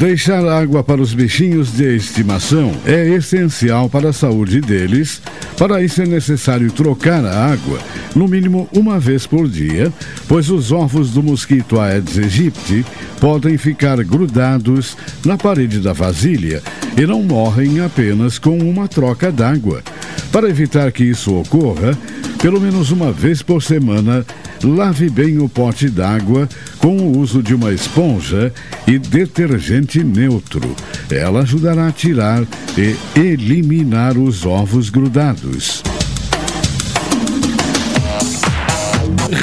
Deixar 0.01 0.43
água 0.43 0.83
para 0.83 0.99
os 0.99 1.13
bichinhos 1.13 1.73
de 1.73 1.95
estimação 1.95 2.71
é 2.87 3.07
essencial 3.09 3.87
para 3.87 4.09
a 4.09 4.13
saúde 4.13 4.59
deles. 4.59 5.21
Para 5.55 5.83
isso 5.83 6.01
é 6.01 6.07
necessário 6.07 6.71
trocar 6.71 7.23
a 7.23 7.53
água 7.53 7.77
no 8.15 8.27
mínimo 8.27 8.67
uma 8.73 8.99
vez 8.99 9.27
por 9.27 9.47
dia, 9.47 9.93
pois 10.27 10.49
os 10.49 10.71
ovos 10.71 11.11
do 11.11 11.21
mosquito 11.21 11.79
Aedes 11.79 12.17
aegypti 12.17 12.83
podem 13.19 13.59
ficar 13.59 14.03
grudados 14.03 14.97
na 15.23 15.37
parede 15.37 15.79
da 15.79 15.93
vasilha 15.93 16.63
e 16.97 17.05
não 17.05 17.21
morrem 17.21 17.79
apenas 17.79 18.39
com 18.39 18.57
uma 18.57 18.87
troca 18.87 19.31
d'água. 19.31 19.83
Para 20.31 20.49
evitar 20.49 20.91
que 20.91 21.03
isso 21.03 21.35
ocorra, 21.35 21.95
pelo 22.41 22.59
menos 22.59 22.89
uma 22.91 23.11
vez 23.11 23.43
por 23.43 23.61
semana, 23.61 24.25
lave 24.63 25.09
bem 25.09 25.37
o 25.37 25.47
pote 25.47 25.89
d'água 25.89 26.49
com 26.79 26.97
o 26.97 27.19
uso 27.19 27.43
de 27.43 27.53
uma 27.53 27.71
esponja 27.71 28.51
e 28.87 28.97
detergente 28.97 30.03
neutro. 30.03 30.75
Ela 31.09 31.41
ajudará 31.41 31.87
a 31.87 31.91
tirar 31.91 32.43
e 32.75 32.95
eliminar 33.19 34.17
os 34.17 34.43
ovos 34.43 34.89
grudados. 34.89 35.83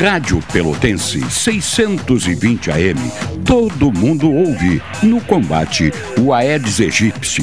Rádio 0.00 0.40
Pelotense 0.52 1.20
620 1.30 2.70
AM. 2.70 3.12
Todo 3.44 3.92
mundo 3.92 4.30
ouve 4.30 4.82
no 5.02 5.20
combate 5.20 5.92
o 6.18 6.32
Aedes 6.32 6.80
aegypti. 6.80 7.42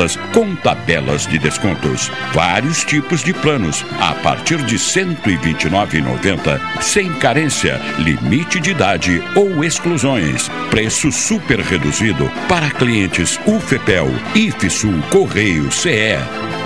com 0.33 0.55
tabelas 0.55 1.27
de 1.27 1.37
descontos, 1.37 2.11
vários 2.33 2.83
tipos 2.83 3.23
de 3.23 3.33
planos 3.33 3.85
a 3.99 4.13
partir 4.15 4.57
de 4.63 4.75
R$ 4.75 4.81
129,90 4.81 6.59
sem 6.81 7.13
carência, 7.13 7.79
limite 7.99 8.59
de 8.59 8.71
idade 8.71 9.23
ou 9.35 9.63
exclusões. 9.63 10.49
Preço 10.69 11.11
super 11.11 11.59
reduzido 11.59 12.29
para 12.47 12.71
clientes 12.71 13.39
UFEPEL, 13.45 14.07
IFSUL, 14.33 15.01
Correio, 15.09 15.71
CE. 15.71 16.17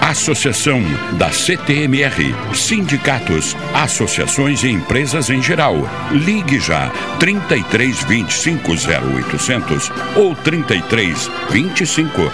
Associação 0.02 0.82
da 1.18 1.32
CTMR, 1.32 2.36
sindicatos, 2.54 3.56
associações 3.74 4.64
e 4.64 4.70
empresas 4.70 5.30
em 5.30 5.42
geral. 5.42 5.76
Ligue 6.12 6.60
já 6.60 6.92
33 7.20 8.04
25 8.04 8.72
0800 8.72 9.92
ou 10.16 10.36
33 10.36 11.32
25 11.50 12.32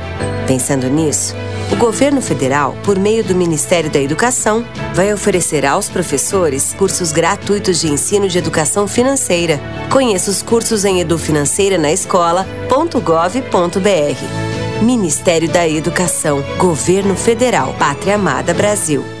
Pensando 0.47 0.89
nisso, 0.89 1.35
o 1.71 1.75
governo 1.77 2.21
federal, 2.21 2.75
por 2.83 2.99
meio 2.99 3.23
do 3.23 3.33
Ministério 3.33 3.89
da 3.89 3.99
Educação, 3.99 4.65
vai 4.93 5.13
oferecer 5.13 5.65
aos 5.65 5.87
professores 5.87 6.73
cursos 6.73 7.11
gratuitos 7.11 7.79
de 7.79 7.87
ensino 7.87 8.27
de 8.27 8.37
educação 8.37 8.87
financeira. 8.87 9.59
Conheça 9.89 10.29
os 10.29 10.41
cursos 10.41 10.83
em 10.83 10.99
edufinanceira 10.99 11.77
na 11.77 11.91
escola.gov.br. 11.91 14.83
Ministério 14.83 15.47
da 15.47 15.67
Educação, 15.67 16.43
Governo 16.57 17.15
Federal, 17.15 17.73
Pátria 17.77 18.15
Amada 18.15 18.53
Brasil. 18.53 19.20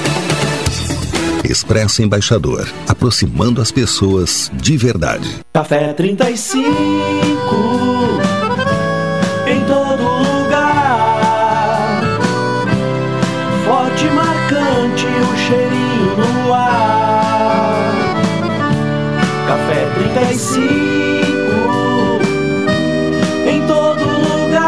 Expresso 1.43 2.01
Embaixador, 2.01 2.67
aproximando 2.87 3.61
as 3.61 3.71
pessoas 3.71 4.49
de 4.53 4.77
verdade. 4.77 5.39
Café 5.53 5.93
35 5.93 6.65
em 9.47 9.59
todo 9.65 10.01
lugar. 10.01 12.01
Forte, 13.65 14.05
marcante, 14.05 15.05
o 15.05 15.37
cheirinho 15.47 16.15
no 16.17 16.53
ar. 16.53 17.91
Café 19.47 19.85
35 19.95 20.61
em 23.47 23.61
todo 23.67 24.03
lugar. 24.05 24.61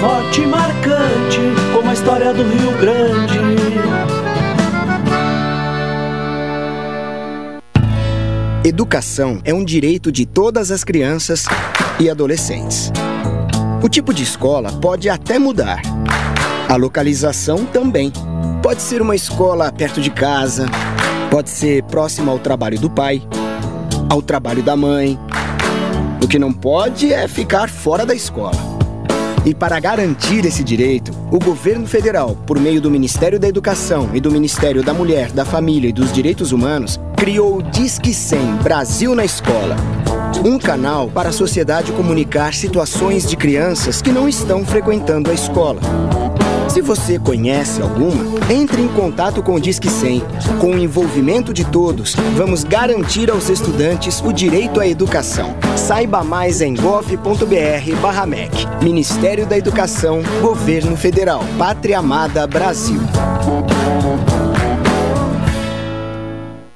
Forte, 0.00 0.40
marcante, 0.46 1.40
como 1.72 1.90
a 1.90 1.92
história 1.92 2.32
do 2.34 2.42
Rio 2.42 2.72
Grande. 2.80 3.35
Educação 8.66 9.40
é 9.44 9.54
um 9.54 9.64
direito 9.64 10.10
de 10.10 10.26
todas 10.26 10.72
as 10.72 10.82
crianças 10.82 11.44
e 12.00 12.10
adolescentes. 12.10 12.90
O 13.80 13.88
tipo 13.88 14.12
de 14.12 14.24
escola 14.24 14.72
pode 14.72 15.08
até 15.08 15.38
mudar. 15.38 15.80
A 16.68 16.74
localização 16.74 17.64
também. 17.64 18.12
Pode 18.60 18.82
ser 18.82 19.00
uma 19.00 19.14
escola 19.14 19.70
perto 19.70 20.00
de 20.00 20.10
casa, 20.10 20.66
pode 21.30 21.48
ser 21.48 21.84
próxima 21.84 22.32
ao 22.32 22.40
trabalho 22.40 22.76
do 22.80 22.90
pai, 22.90 23.22
ao 24.10 24.20
trabalho 24.20 24.64
da 24.64 24.74
mãe. 24.74 25.16
O 26.20 26.26
que 26.26 26.36
não 26.36 26.52
pode 26.52 27.12
é 27.12 27.28
ficar 27.28 27.70
fora 27.70 28.04
da 28.04 28.16
escola. 28.16 28.76
E 29.46 29.54
para 29.54 29.78
garantir 29.78 30.44
esse 30.44 30.64
direito, 30.64 31.12
o 31.30 31.38
governo 31.38 31.86
federal, 31.86 32.34
por 32.44 32.58
meio 32.58 32.80
do 32.80 32.90
Ministério 32.90 33.38
da 33.38 33.46
Educação 33.46 34.10
e 34.12 34.18
do 34.18 34.32
Ministério 34.32 34.82
da 34.82 34.92
Mulher, 34.92 35.30
da 35.30 35.44
Família 35.44 35.88
e 35.88 35.92
dos 35.92 36.12
Direitos 36.12 36.50
Humanos, 36.50 36.98
criou 37.16 37.56
o 37.56 37.62
Disque 37.62 38.12
100 38.12 38.56
Brasil 38.56 39.14
na 39.14 39.24
Escola. 39.24 39.74
Um 40.44 40.58
canal 40.58 41.08
para 41.08 41.30
a 41.30 41.32
sociedade 41.32 41.90
comunicar 41.92 42.52
situações 42.52 43.26
de 43.26 43.36
crianças 43.36 44.02
que 44.02 44.12
não 44.12 44.28
estão 44.28 44.64
frequentando 44.64 45.30
a 45.30 45.34
escola. 45.34 45.80
Se 46.68 46.82
você 46.82 47.18
conhece 47.18 47.80
alguma, 47.80 48.22
entre 48.50 48.82
em 48.82 48.88
contato 48.88 49.42
com 49.42 49.54
o 49.54 49.60
Disque 49.60 49.88
100. 49.88 50.22
Com 50.60 50.72
o 50.72 50.78
envolvimento 50.78 51.54
de 51.54 51.64
todos, 51.64 52.14
vamos 52.36 52.64
garantir 52.64 53.30
aos 53.30 53.48
estudantes 53.48 54.20
o 54.20 54.30
direito 54.30 54.78
à 54.78 54.86
educação. 54.86 55.56
Saiba 55.74 56.22
mais 56.22 56.60
em 56.60 56.74
gov.br/mec. 56.74 58.66
Ministério 58.82 59.46
da 59.46 59.56
Educação, 59.56 60.22
Governo 60.42 60.96
Federal, 60.96 61.42
Pátria 61.56 61.98
Amada 61.98 62.46
Brasil. 62.46 63.00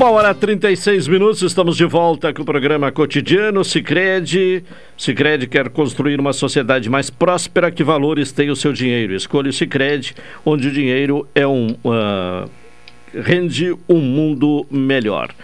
Uma 0.00 0.12
hora 0.12 0.30
e 0.30 0.34
36 0.34 1.08
minutos, 1.08 1.42
estamos 1.42 1.76
de 1.76 1.84
volta 1.84 2.32
com 2.32 2.40
o 2.40 2.44
programa 2.46 2.90
cotidiano 2.90 3.62
Sicredi. 3.62 4.64
Sicredi 4.96 5.46
quer 5.46 5.68
construir 5.68 6.18
uma 6.18 6.32
sociedade 6.32 6.88
mais 6.88 7.10
próspera 7.10 7.70
que 7.70 7.84
valores 7.84 8.32
tem 8.32 8.48
o 8.48 8.56
seu 8.56 8.72
dinheiro. 8.72 9.14
Escolha 9.14 9.50
o 9.50 9.52
Sicredi, 9.52 10.14
onde 10.42 10.68
o 10.68 10.70
dinheiro 10.72 11.28
é 11.34 11.46
um 11.46 11.72
uh, 11.84 12.48
rende 13.14 13.76
um 13.86 13.98
mundo 13.98 14.66
melhor. 14.70 15.34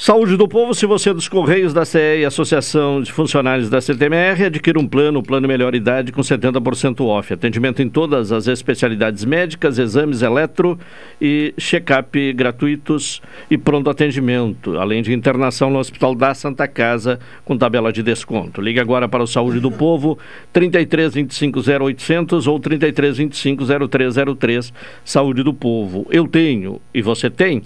Saúde 0.00 0.36
do 0.36 0.46
Povo, 0.46 0.74
se 0.74 0.86
você 0.86 1.10
é 1.10 1.12
dos 1.12 1.28
Correios 1.28 1.74
da 1.74 1.84
CE 1.84 2.20
e 2.20 2.24
Associação 2.24 3.02
de 3.02 3.10
Funcionários 3.12 3.68
da 3.68 3.80
CTMR, 3.80 4.44
adquira 4.44 4.78
um 4.78 4.86
plano, 4.86 5.20
plano 5.24 5.48
Melhor 5.48 5.74
Idade 5.74 6.12
com 6.12 6.20
70% 6.20 7.04
off. 7.04 7.34
Atendimento 7.34 7.82
em 7.82 7.88
todas 7.88 8.30
as 8.30 8.46
especialidades 8.46 9.24
médicas, 9.24 9.76
exames 9.76 10.22
eletro 10.22 10.78
e 11.20 11.52
check-up 11.58 12.32
gratuitos 12.32 13.20
e 13.50 13.58
pronto 13.58 13.90
atendimento, 13.90 14.78
além 14.78 15.02
de 15.02 15.12
internação 15.12 15.68
no 15.68 15.80
Hospital 15.80 16.14
da 16.14 16.32
Santa 16.32 16.68
Casa 16.68 17.18
com 17.44 17.58
tabela 17.58 17.92
de 17.92 18.00
desconto. 18.00 18.60
Ligue 18.60 18.78
agora 18.78 19.08
para 19.08 19.24
o 19.24 19.26
Saúde 19.26 19.58
do 19.58 19.72
Povo, 19.72 20.16
33 20.52 21.12
25 21.12 21.58
0800 21.58 22.46
ou 22.46 22.60
33 22.60 23.16
25 23.16 23.64
0303. 23.88 24.72
Saúde 25.04 25.42
do 25.42 25.52
Povo. 25.52 26.06
Eu 26.08 26.28
tenho 26.28 26.80
e 26.94 27.02
você 27.02 27.28
tem. 27.28 27.64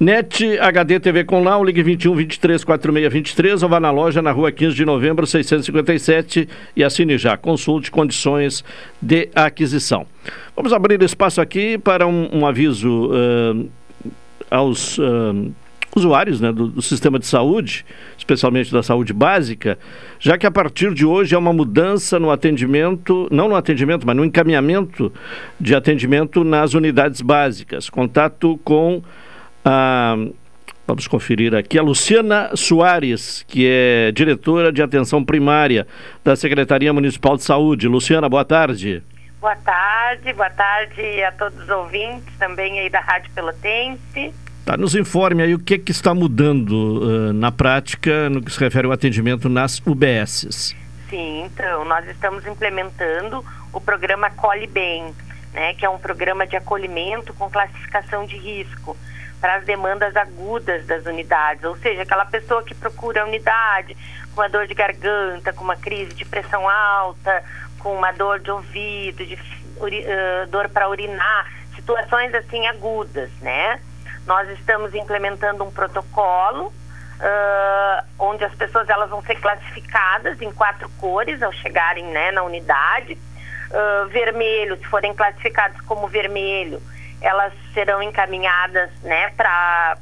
NET 0.00 0.60
HD 0.60 1.00
TV 1.00 1.24
com 1.24 1.42
ligue 1.64 1.82
21 1.82 2.14
23 2.14 2.62
46 2.62 3.12
23 3.12 3.62
ou 3.64 3.68
vá 3.68 3.80
na 3.80 3.90
loja 3.90 4.22
na 4.22 4.30
rua 4.30 4.52
15 4.52 4.76
de 4.76 4.84
novembro 4.84 5.26
657 5.26 6.48
e 6.76 6.84
assine 6.84 7.18
já. 7.18 7.36
Consulte 7.36 7.90
condições 7.90 8.64
de 9.02 9.28
aquisição. 9.34 10.06
Vamos 10.54 10.72
abrir 10.72 11.02
espaço 11.02 11.40
aqui 11.40 11.76
para 11.78 12.06
um, 12.06 12.28
um 12.32 12.46
aviso 12.46 13.10
uh, 13.10 13.68
aos. 14.48 14.98
Uh, 14.98 15.52
usuários 15.96 16.40
né, 16.40 16.52
do, 16.52 16.68
do, 16.68 16.82
sistema 16.82 17.18
de 17.18 17.26
saúde, 17.26 17.84
especialmente 18.16 18.70
da 18.70 18.84
saúde 18.84 19.12
básica, 19.12 19.76
já 20.20 20.38
que 20.38 20.46
a 20.46 20.50
partir 20.50 20.94
de 20.94 21.04
hoje 21.04 21.34
é 21.34 21.38
uma 21.38 21.52
mudança 21.52 22.20
no 22.20 22.30
atendimento, 22.30 23.26
não 23.32 23.48
no 23.48 23.56
atendimento, 23.56 24.06
mas 24.06 24.14
no 24.14 24.24
encaminhamento 24.24 25.12
de 25.58 25.74
atendimento 25.74 26.44
nas 26.44 26.74
unidades 26.74 27.20
básicas. 27.20 27.90
Contato 27.90 28.60
com 28.62 29.02
a. 29.68 30.16
Vamos 30.86 31.06
conferir 31.06 31.54
aqui 31.54 31.78
a 31.78 31.82
Luciana 31.82 32.56
Soares, 32.56 33.44
que 33.46 33.68
é 33.70 34.10
diretora 34.10 34.72
de 34.72 34.82
atenção 34.82 35.22
primária 35.22 35.86
da 36.24 36.34
Secretaria 36.34 36.90
Municipal 36.94 37.36
de 37.36 37.44
Saúde. 37.44 37.86
Luciana, 37.86 38.26
boa 38.26 38.44
tarde. 38.44 39.02
Boa 39.38 39.54
tarde, 39.56 40.32
boa 40.32 40.48
tarde 40.48 41.22
a 41.22 41.30
todos 41.32 41.62
os 41.62 41.68
ouvintes 41.68 42.34
também 42.38 42.80
aí 42.80 42.88
da 42.88 43.00
Rádio 43.00 43.30
Pelotense. 43.34 44.32
Tá, 44.64 44.78
nos 44.78 44.94
informe 44.94 45.42
aí 45.42 45.54
o 45.54 45.58
que, 45.58 45.78
que 45.78 45.92
está 45.92 46.14
mudando 46.14 46.70
uh, 46.70 47.32
na 47.34 47.52
prática 47.52 48.30
no 48.30 48.42
que 48.42 48.50
se 48.50 48.58
refere 48.58 48.86
ao 48.86 48.92
atendimento 48.92 49.46
nas 49.48 49.82
UBSs. 49.86 50.74
Sim, 51.10 51.44
então, 51.44 51.84
nós 51.84 52.06
estamos 52.08 52.46
implementando 52.46 53.44
o 53.74 53.80
programa 53.80 54.30
Colhe 54.30 54.66
Bem, 54.66 55.14
né, 55.52 55.74
que 55.74 55.84
é 55.84 55.90
um 55.90 55.98
programa 55.98 56.46
de 56.46 56.56
acolhimento 56.56 57.34
com 57.34 57.50
classificação 57.50 58.24
de 58.24 58.38
risco 58.38 58.96
para 59.40 59.56
as 59.56 59.64
demandas 59.64 60.16
agudas 60.16 60.86
das 60.86 61.06
unidades, 61.06 61.64
ou 61.64 61.76
seja, 61.76 62.02
aquela 62.02 62.24
pessoa 62.26 62.62
que 62.62 62.74
procura 62.74 63.22
a 63.22 63.24
unidade 63.24 63.96
com 64.34 64.40
uma 64.40 64.48
dor 64.48 64.66
de 64.66 64.74
garganta, 64.74 65.52
com 65.52 65.64
uma 65.64 65.76
crise 65.76 66.14
de 66.14 66.24
pressão 66.24 66.68
alta, 66.68 67.44
com 67.78 67.94
uma 67.94 68.12
dor 68.12 68.40
de 68.40 68.50
ouvido, 68.50 69.24
de 69.24 69.34
uh, 69.34 70.46
dor 70.48 70.68
para 70.68 70.88
urinar, 70.88 71.52
situações 71.74 72.34
assim 72.34 72.66
agudas, 72.66 73.30
né? 73.40 73.80
Nós 74.26 74.48
estamos 74.50 74.94
implementando 74.94 75.64
um 75.64 75.70
protocolo 75.70 76.66
uh, 76.66 78.06
onde 78.18 78.44
as 78.44 78.54
pessoas 78.54 78.88
elas 78.88 79.10
vão 79.10 79.22
ser 79.22 79.36
classificadas 79.36 80.40
em 80.40 80.50
quatro 80.52 80.88
cores 80.98 81.42
ao 81.42 81.52
chegarem 81.52 82.04
né, 82.06 82.30
na 82.32 82.42
unidade. 82.42 83.18
Uh, 83.70 84.08
vermelho, 84.08 84.76
se 84.78 84.84
forem 84.86 85.14
classificados 85.14 85.78
como 85.82 86.08
vermelho, 86.08 86.80
elas 87.20 87.52
serão 87.74 88.02
encaminhadas 88.02 88.90
né, 89.02 89.30
para 89.36 89.96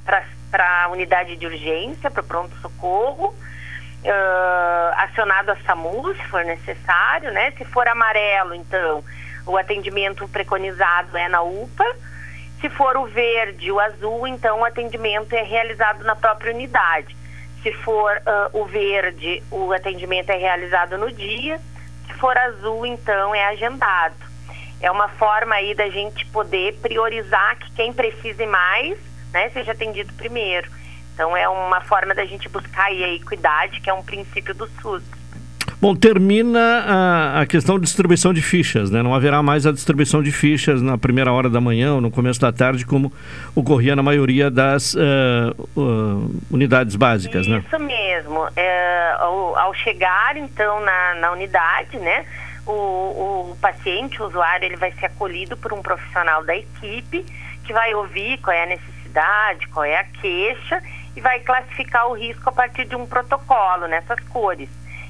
a 0.58 0.88
unidade 0.88 1.36
de 1.36 1.46
urgência, 1.46 2.10
para 2.10 2.20
o 2.20 2.26
pronto-socorro, 2.26 3.28
uh, 3.28 4.94
acionado 4.96 5.50
a 5.50 5.56
SAMU, 5.66 6.14
se 6.14 6.24
for 6.24 6.44
necessário, 6.44 7.32
né? 7.32 7.52
Se 7.52 7.64
for 7.64 7.88
amarelo, 7.88 8.54
então, 8.54 9.02
o 9.46 9.56
atendimento 9.56 10.28
preconizado 10.28 11.16
é 11.16 11.28
na 11.28 11.42
UPA. 11.42 11.84
Se 12.60 12.70
for 12.70 12.96
o 12.96 13.06
verde, 13.06 13.70
o 13.70 13.78
azul, 13.78 14.26
então 14.26 14.60
o 14.60 14.64
atendimento 14.64 15.32
é 15.34 15.42
realizado 15.42 16.04
na 16.04 16.16
própria 16.16 16.52
unidade. 16.52 17.14
Se 17.62 17.72
for 17.72 18.16
uh, 18.16 18.60
o 18.60 18.64
verde, 18.64 19.42
o 19.50 19.72
atendimento 19.72 20.30
é 20.30 20.36
realizado 20.36 20.96
no 20.96 21.10
dia. 21.12 21.60
Se 22.06 22.14
for 22.14 22.36
azul, 22.36 22.86
então 22.86 23.34
é 23.34 23.46
agendado 23.46 24.25
é 24.80 24.90
uma 24.90 25.08
forma 25.08 25.54
aí 25.54 25.74
da 25.74 25.88
gente 25.88 26.24
poder 26.26 26.74
priorizar 26.82 27.58
que 27.58 27.70
quem 27.72 27.92
precise 27.92 28.46
mais, 28.46 28.98
né, 29.32 29.50
seja 29.50 29.72
atendido 29.72 30.12
primeiro. 30.14 30.70
Então 31.14 31.36
é 31.36 31.48
uma 31.48 31.80
forma 31.80 32.14
da 32.14 32.24
gente 32.24 32.48
buscar 32.48 32.84
aí 32.84 33.02
a 33.02 33.14
equidade, 33.14 33.80
que 33.80 33.88
é 33.88 33.94
um 33.94 34.02
princípio 34.02 34.54
do 34.54 34.68
SUS. 34.82 35.02
Bom, 35.80 35.94
termina 35.94 36.58
a, 36.58 37.40
a, 37.42 37.46
questão 37.46 37.78
de 37.78 37.84
distribuição 37.84 38.32
de 38.32 38.40
fichas, 38.40 38.90
né? 38.90 39.02
Não 39.02 39.14
haverá 39.14 39.42
mais 39.42 39.66
a 39.66 39.72
distribuição 39.72 40.22
de 40.22 40.32
fichas 40.32 40.80
na 40.80 40.96
primeira 40.96 41.30
hora 41.30 41.50
da 41.50 41.60
manhã 41.60 41.94
ou 41.94 42.00
no 42.00 42.10
começo 42.10 42.40
da 42.40 42.50
tarde, 42.50 42.86
como 42.86 43.12
ocorria 43.54 43.94
na 43.94 44.02
maioria 44.02 44.50
das 44.50 44.94
uh, 44.94 44.98
uh, 45.76 46.40
unidades 46.50 46.96
básicas, 46.96 47.42
Isso 47.42 47.50
né? 47.50 47.62
Isso 47.66 47.78
mesmo. 47.78 48.48
É, 48.56 49.16
ao, 49.18 49.56
ao, 49.58 49.74
chegar, 49.74 50.36
então, 50.38 50.80
na, 50.80 51.14
na 51.16 51.32
unidade, 51.32 51.98
né? 51.98 52.24
O, 52.66 53.50
o 53.52 53.56
paciente, 53.60 54.20
o 54.20 54.26
usuário, 54.26 54.66
ele 54.66 54.76
vai 54.76 54.92
ser 54.92 55.06
acolhido 55.06 55.56
por 55.56 55.72
um 55.72 55.82
profissional 55.82 56.44
da 56.44 56.56
equipe 56.56 57.24
que 57.64 57.72
vai 57.72 57.94
ouvir 57.94 58.38
qual 58.38 58.54
é 58.54 58.62
a 58.62 58.66
necessidade, 58.66 59.66
qual 59.68 59.84
é 59.84 59.98
a 59.98 60.04
queixa 60.04 60.82
e 61.16 61.20
vai 61.20 61.40
classificar 61.40 62.08
o 62.08 62.12
risco 62.12 62.48
a 62.48 62.52
partir 62.52 62.84
de 62.84 62.94
um 62.94 63.06
protocolo 63.06 63.86
nessas 63.88 64.20
cores. 64.28 64.68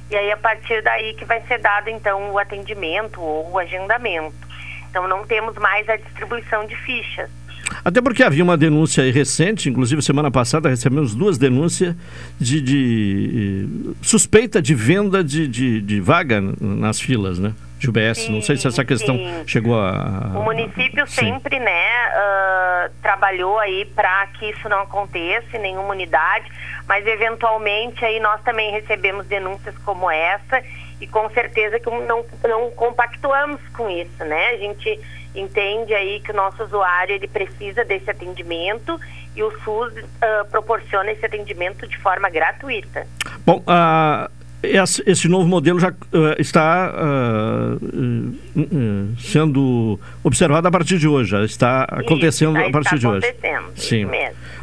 E 0.08 0.16
aí, 0.16 0.30
a 0.30 0.36
partir 0.36 0.82
daí 0.82 1.14
que 1.14 1.24
vai 1.24 1.40
ser 1.42 1.58
dado, 1.58 1.90
então, 1.90 2.30
o 2.30 2.38
atendimento 2.38 3.20
ou 3.20 3.50
o 3.50 3.58
agendamento. 3.58 4.36
Então, 4.88 5.08
não 5.08 5.26
temos 5.26 5.56
mais 5.56 5.88
a 5.88 5.96
distribuição 5.96 6.64
de 6.64 6.76
fichas. 6.76 7.28
Até 7.86 8.02
porque 8.02 8.24
havia 8.24 8.42
uma 8.42 8.56
denúncia 8.56 9.08
recente, 9.12 9.68
inclusive 9.68 10.02
semana 10.02 10.28
passada 10.28 10.68
recebemos 10.68 11.14
duas 11.14 11.38
denúncias 11.38 11.94
de, 12.36 12.60
de 12.60 13.64
eh, 13.64 13.94
suspeita 14.02 14.60
de 14.60 14.74
venda 14.74 15.22
de, 15.22 15.46
de, 15.46 15.80
de, 15.82 16.00
vaga 16.00 16.42
nas 16.60 17.00
filas, 17.00 17.38
né? 17.38 17.54
De 17.78 17.88
UBS. 17.88 18.18
Sim, 18.18 18.32
Não 18.32 18.42
sei 18.42 18.56
se 18.56 18.66
essa 18.66 18.84
questão 18.84 19.16
sim. 19.16 19.44
chegou 19.46 19.78
a. 19.78 20.32
O 20.34 20.42
município 20.42 21.06
sim. 21.06 21.26
sempre, 21.26 21.60
né, 21.60 21.86
uh, 22.08 22.90
trabalhou 23.00 23.56
aí 23.60 23.84
para 23.94 24.26
que 24.36 24.50
isso 24.50 24.68
não 24.68 24.80
aconteça 24.80 25.56
em 25.56 25.60
nenhuma 25.60 25.90
unidade, 25.90 26.50
mas 26.88 27.06
eventualmente 27.06 28.04
aí 28.04 28.18
nós 28.18 28.42
também 28.42 28.72
recebemos 28.72 29.26
denúncias 29.26 29.78
como 29.84 30.10
essa 30.10 30.60
e 31.00 31.06
com 31.06 31.30
certeza 31.30 31.78
que 31.78 31.88
não, 31.88 32.24
não 32.48 32.70
compactuamos 32.72 33.60
com 33.76 33.88
isso, 33.88 34.24
né? 34.24 34.48
A 34.48 34.56
gente 34.56 34.98
entende 35.36 35.94
aí 35.94 36.20
que 36.20 36.32
o 36.32 36.34
nosso 36.34 36.62
usuário 36.64 37.14
ele 37.14 37.28
precisa 37.28 37.84
desse 37.84 38.10
atendimento 38.10 38.98
e 39.34 39.42
o 39.42 39.50
SUS 39.62 39.92
uh, 39.92 40.46
proporciona 40.50 41.10
esse 41.12 41.24
atendimento 41.24 41.86
de 41.86 41.98
forma 41.98 42.28
gratuita. 42.30 43.06
Bom, 43.44 43.58
uh, 43.58 44.30
esse 44.62 45.28
novo 45.28 45.46
modelo 45.46 45.78
já 45.78 45.90
uh, 45.90 45.94
está 46.38 46.92
sendo 49.18 50.00
observado 50.24 50.66
a 50.66 50.70
partir 50.70 50.98
de 50.98 51.06
hoje, 51.06 51.30
já 51.30 51.44
está 51.44 51.84
acontecendo 51.84 52.58
Isso, 52.58 52.68
a 52.68 52.70
partir 52.70 52.98
de 52.98 53.06
hoje. 53.06 53.34
Sim. 53.76 54.08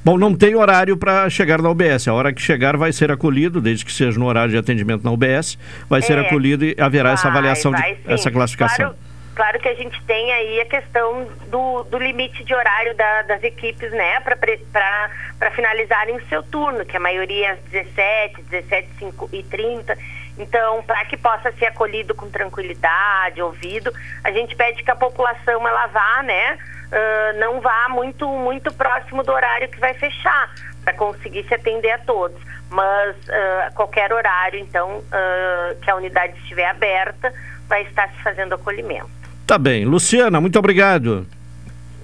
Bom, 0.03 0.17
não 0.17 0.35
tem 0.35 0.55
horário 0.55 0.97
para 0.97 1.29
chegar 1.29 1.61
na 1.61 1.69
UBS. 1.69 2.07
A 2.07 2.13
hora 2.13 2.33
que 2.33 2.41
chegar 2.41 2.75
vai 2.75 2.91
ser 2.91 3.11
acolhido, 3.11 3.61
desde 3.61 3.85
que 3.85 3.93
seja 3.93 4.19
no 4.19 4.25
horário 4.25 4.51
de 4.51 4.57
atendimento 4.57 5.03
na 5.03 5.11
UBS, 5.11 5.57
vai 5.87 5.99
é, 5.99 6.01
ser 6.01 6.17
acolhido 6.17 6.65
e 6.65 6.75
haverá 6.77 7.09
vai, 7.09 7.13
essa 7.13 7.27
avaliação, 7.29 7.71
de, 7.71 7.97
essa 8.05 8.29
classificação. 8.29 8.87
Claro 8.87 9.02
Claro 9.35 9.59
que 9.59 9.67
a 9.67 9.73
gente 9.73 9.99
tem 10.03 10.31
aí 10.31 10.61
a 10.61 10.65
questão 10.65 11.27
do, 11.47 11.83
do 11.85 11.97
limite 11.97 12.43
de 12.43 12.53
horário 12.53 12.95
da, 12.95 13.23
das 13.23 13.43
equipes, 13.43 13.91
né, 13.91 14.19
para 14.19 15.51
finalizarem 15.51 16.15
o 16.15 16.27
seu 16.27 16.43
turno, 16.43 16.85
que 16.85 16.95
a 16.95 16.99
maioria 16.99 17.47
é 17.47 17.51
às 17.51 17.59
17, 17.61 18.41
17 18.43 18.89
5 18.99 19.29
e 19.33 19.43
30. 19.43 19.97
Então, 20.37 20.83
para 20.83 21.03
que 21.05 21.17
possa 21.17 21.51
ser 21.53 21.65
acolhido 21.65 22.13
com 22.13 22.29
tranquilidade, 22.29 23.41
ouvido, 23.41 23.91
a 24.23 24.31
gente 24.31 24.55
pede 24.55 24.83
que 24.83 24.91
a 24.91 24.95
população 24.95 25.67
ela 25.67 25.87
vá, 25.87 26.21
né, 26.23 26.57
uh, 26.91 27.39
não 27.39 27.59
vá 27.59 27.87
muito, 27.89 28.27
muito 28.27 28.71
próximo 28.73 29.23
do 29.23 29.31
horário 29.31 29.67
que 29.67 29.79
vai 29.79 29.95
fechar, 29.95 30.53
para 30.83 30.93
conseguir 30.93 31.43
se 31.47 31.55
atender 31.55 31.91
a 31.91 31.99
todos. 31.99 32.39
Mas 32.69 33.15
uh, 33.15 33.73
qualquer 33.73 34.13
horário, 34.13 34.59
então, 34.59 34.99
uh, 34.99 35.79
que 35.81 35.89
a 35.89 35.95
unidade 35.95 36.37
estiver 36.39 36.65
aberta, 36.65 37.33
vai 37.67 37.81
estar 37.83 38.09
se 38.09 38.21
fazendo 38.21 38.53
acolhimento. 38.53 39.22
Tá 39.45 39.57
bem. 39.57 39.85
Luciana, 39.85 40.39
muito 40.39 40.57
obrigado. 40.57 41.27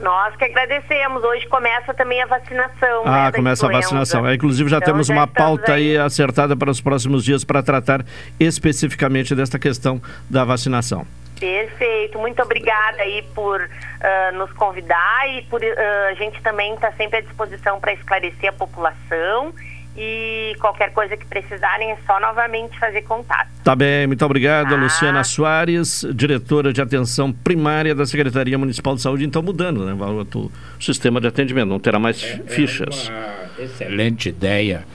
Nós 0.02 0.36
que 0.36 0.46
agradecemos. 0.46 1.24
Hoje 1.24 1.46
começa 1.48 1.94
também 1.94 2.22
a 2.22 2.26
vacinação. 2.26 3.04
Ah, 3.06 3.26
né, 3.26 3.32
começa 3.34 3.68
a 3.68 3.72
vacinação. 3.72 4.26
É, 4.26 4.36
inclusive 4.36 4.70
já 4.70 4.78
então, 4.78 4.94
temos 4.94 5.08
já 5.08 5.14
uma 5.14 5.28
pauta 5.28 5.74
aí. 5.74 5.92
aí 5.92 5.98
acertada 5.98 6.56
para 6.56 6.72
os 6.72 6.80
próximos 6.80 7.24
dias 7.24 7.44
para 7.44 7.62
tratar 7.62 8.06
especificamente 8.40 9.36
desta 9.36 9.60
questão 9.60 10.02
da 10.30 10.46
vacinação. 10.46 11.06
Perfeito. 11.40 12.18
Muito 12.20 12.42
obrigada 12.42 13.02
aí 13.02 13.24
por 13.34 13.62
uh, 13.62 14.38
nos 14.38 14.52
convidar 14.54 15.30
e 15.30 15.42
por 15.44 15.62
uh, 15.62 15.66
a 16.10 16.14
gente 16.14 16.42
também 16.42 16.74
está 16.74 16.92
sempre 16.94 17.20
à 17.20 17.22
disposição 17.22 17.80
para 17.80 17.94
esclarecer 17.94 18.50
a 18.50 18.54
população 18.54 19.54
e 20.00 20.56
qualquer 20.62 20.94
coisa 20.94 21.18
que 21.18 21.26
precisarem 21.26 21.92
é 21.92 21.98
só 22.08 22.22
novamente 22.22 22.80
fazer 22.80 23.02
contato. 23.02 23.50
Tá 23.66 23.76
bem, 23.76 24.08
muito 24.08 24.24
obrigado, 24.24 24.74
ah. 24.74 24.78
Luciana 24.78 25.26
Soares, 25.26 26.06
diretora 26.16 26.72
de 26.72 26.82
atenção 26.82 27.34
primária 27.34 27.94
da 27.94 28.06
Secretaria 28.06 28.58
Municipal 28.58 28.96
de 28.96 29.02
Saúde. 29.02 29.26
Então, 29.26 29.42
mudando 29.42 29.86
né, 29.86 29.94
o 29.94 30.50
sistema 30.80 31.20
de 31.20 31.28
atendimento, 31.28 31.68
não 31.68 31.80
terá 31.82 32.00
mais 32.00 32.24
é, 32.24 32.38
fichas. 32.48 33.12
É 33.58 33.64
excelente 33.66 34.30
ideia, 34.30 34.86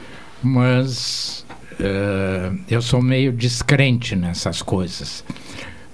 mas 0.43 1.45
uh, 1.73 2.59
eu 2.71 2.81
sou 2.81 3.03
meio 3.03 3.31
descrente 3.31 4.17
nessas 4.17 4.63
coisas, 4.63 5.23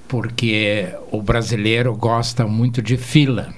porque 0.07 0.89
o 1.11 1.21
brasileiro 1.21 1.97
gosta 1.97 2.47
muito 2.47 2.81
de 2.81 2.97
fila. 2.97 3.53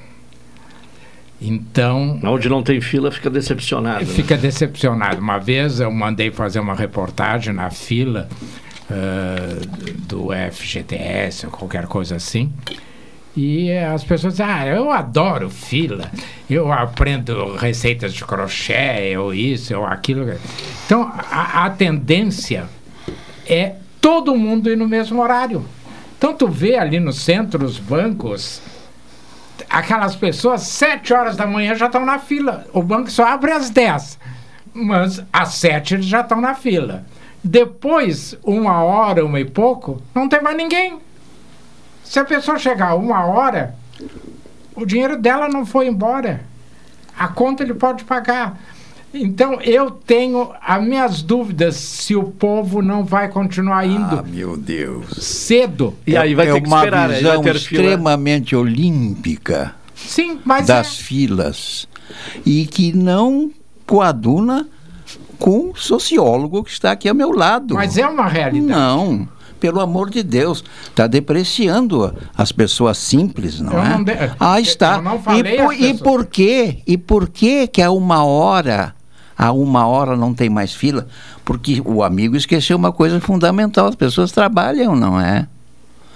Então. 1.42 2.20
Onde 2.22 2.48
não 2.48 2.62
tem 2.62 2.80
fila, 2.80 3.10
fica 3.10 3.28
decepcionado. 3.28 4.04
Né? 4.04 4.12
Fica 4.12 4.36
né? 4.36 4.42
decepcionado. 4.42 5.20
Uma 5.20 5.38
vez 5.38 5.80
eu 5.80 5.90
mandei 5.90 6.30
fazer 6.30 6.60
uma 6.60 6.74
reportagem 6.74 7.52
na 7.52 7.70
fila 7.70 8.28
uh, 8.90 9.96
do 10.06 10.28
FGTS 10.52 11.46
ou 11.46 11.52
qualquer 11.52 11.86
coisa 11.86 12.16
assim. 12.16 12.52
E 13.34 13.72
as 13.72 14.04
pessoas 14.04 14.34
dizem, 14.34 14.46
ah, 14.46 14.66
eu 14.66 14.90
adoro 14.90 15.48
fila, 15.48 16.10
eu 16.50 16.70
aprendo 16.70 17.56
receitas 17.56 18.12
de 18.12 18.22
crochê, 18.24 19.08
eu 19.10 19.32
isso, 19.32 19.72
eu 19.72 19.86
aquilo. 19.86 20.34
Então, 20.84 21.10
a, 21.30 21.64
a 21.64 21.70
tendência 21.70 22.66
é 23.46 23.76
todo 24.02 24.36
mundo 24.36 24.70
ir 24.70 24.76
no 24.76 24.86
mesmo 24.86 25.22
horário. 25.22 25.64
Então, 26.18 26.34
tu 26.34 26.46
vê 26.46 26.76
ali 26.76 27.00
no 27.00 27.12
centro 27.12 27.64
os 27.64 27.78
bancos 27.78 28.60
aquelas 29.72 30.14
pessoas, 30.14 30.62
sete 30.62 31.14
horas 31.14 31.34
da 31.34 31.46
manhã 31.46 31.74
já 31.74 31.86
estão 31.86 32.04
na 32.04 32.18
fila. 32.18 32.66
O 32.74 32.82
banco 32.82 33.10
só 33.10 33.24
abre 33.24 33.50
às 33.50 33.70
dez, 33.70 34.18
mas 34.74 35.24
às 35.32 35.54
sete 35.54 35.94
eles 35.94 36.04
já 36.06 36.20
estão 36.20 36.40
na 36.40 36.54
fila. 36.54 37.04
Depois, 37.42 38.36
uma 38.44 38.82
hora, 38.84 39.24
uma 39.24 39.40
e 39.40 39.44
pouco, 39.44 40.00
não 40.14 40.28
tem 40.28 40.42
mais 40.42 40.56
ninguém. 40.56 41.00
Se 42.04 42.20
a 42.20 42.24
pessoa 42.24 42.58
chegar 42.58 42.94
uma 42.94 43.24
hora, 43.24 43.74
o 44.76 44.84
dinheiro 44.84 45.16
dela 45.16 45.48
não 45.48 45.64
foi 45.64 45.88
embora. 45.88 46.42
A 47.18 47.28
conta 47.28 47.62
ele 47.62 47.74
pode 47.74 48.04
pagar. 48.04 48.58
Então 49.14 49.60
eu 49.60 49.90
tenho 49.90 50.50
as 50.64 50.82
minhas 50.82 51.22
dúvidas 51.22 51.76
se 51.76 52.14
o 52.16 52.24
povo 52.24 52.80
não 52.80 53.04
vai 53.04 53.28
continuar 53.28 53.86
indo. 53.86 54.18
Ah, 54.18 54.24
meu 54.26 54.56
Deus. 54.56 55.06
Cedo. 55.22 55.94
E 56.06 56.16
aí 56.16 56.34
vai 56.34 56.48
é 56.48 56.52
ter 56.54 56.60
que 56.62 56.66
uma 56.66 56.78
esperar, 56.78 57.10
aí 57.10 57.16
visão 57.16 57.42
vai 57.42 57.52
ter 57.52 57.58
fila. 57.60 57.82
extremamente 57.82 58.56
olímpica 58.56 59.74
Sim, 59.94 60.40
mas 60.44 60.66
das 60.66 60.86
é- 60.86 61.02
filas 61.02 61.86
e 62.44 62.66
que 62.66 62.92
não 62.92 63.50
coaduna 63.86 64.66
com 65.38 65.70
o 65.70 65.76
sociólogo 65.76 66.62
que 66.64 66.70
está 66.70 66.92
aqui 66.92 67.08
ao 67.08 67.14
meu 67.14 67.30
lado. 67.32 67.74
Mas 67.74 67.96
é 67.98 68.06
uma 68.06 68.26
realidade. 68.28 68.64
Não, 68.66 69.28
pelo 69.60 69.80
amor 69.80 70.08
de 70.10 70.22
Deus, 70.22 70.62
está 70.88 71.06
depreciando 71.06 72.14
as 72.36 72.50
pessoas 72.52 72.98
simples, 72.98 73.60
não 73.60 73.72
Eu 73.72 73.82
é? 73.82 73.88
não 73.90 74.04
de- 74.04 74.12
Ah, 74.40 74.60
está. 74.60 74.96
eu 74.96 75.02
não 75.02 75.20
falei 75.20 75.54
e, 75.54 75.56
por, 75.62 75.72
as 75.74 75.80
e 75.80 75.94
por 75.94 76.26
quê? 76.26 76.78
E 76.86 76.96
por 76.98 77.28
quê 77.28 77.66
que 77.66 77.82
a 77.82 77.90
uma 77.90 78.24
hora, 78.24 78.94
a 79.42 79.50
uma 79.50 79.88
hora 79.88 80.16
não 80.16 80.32
tem 80.32 80.48
mais 80.48 80.72
fila? 80.72 81.08
Porque 81.44 81.82
o 81.84 82.04
amigo 82.04 82.36
esqueceu 82.36 82.76
uma 82.76 82.92
coisa 82.92 83.20
fundamental: 83.20 83.88
as 83.88 83.96
pessoas 83.96 84.30
trabalham, 84.30 84.94
não 84.94 85.20
é? 85.20 85.48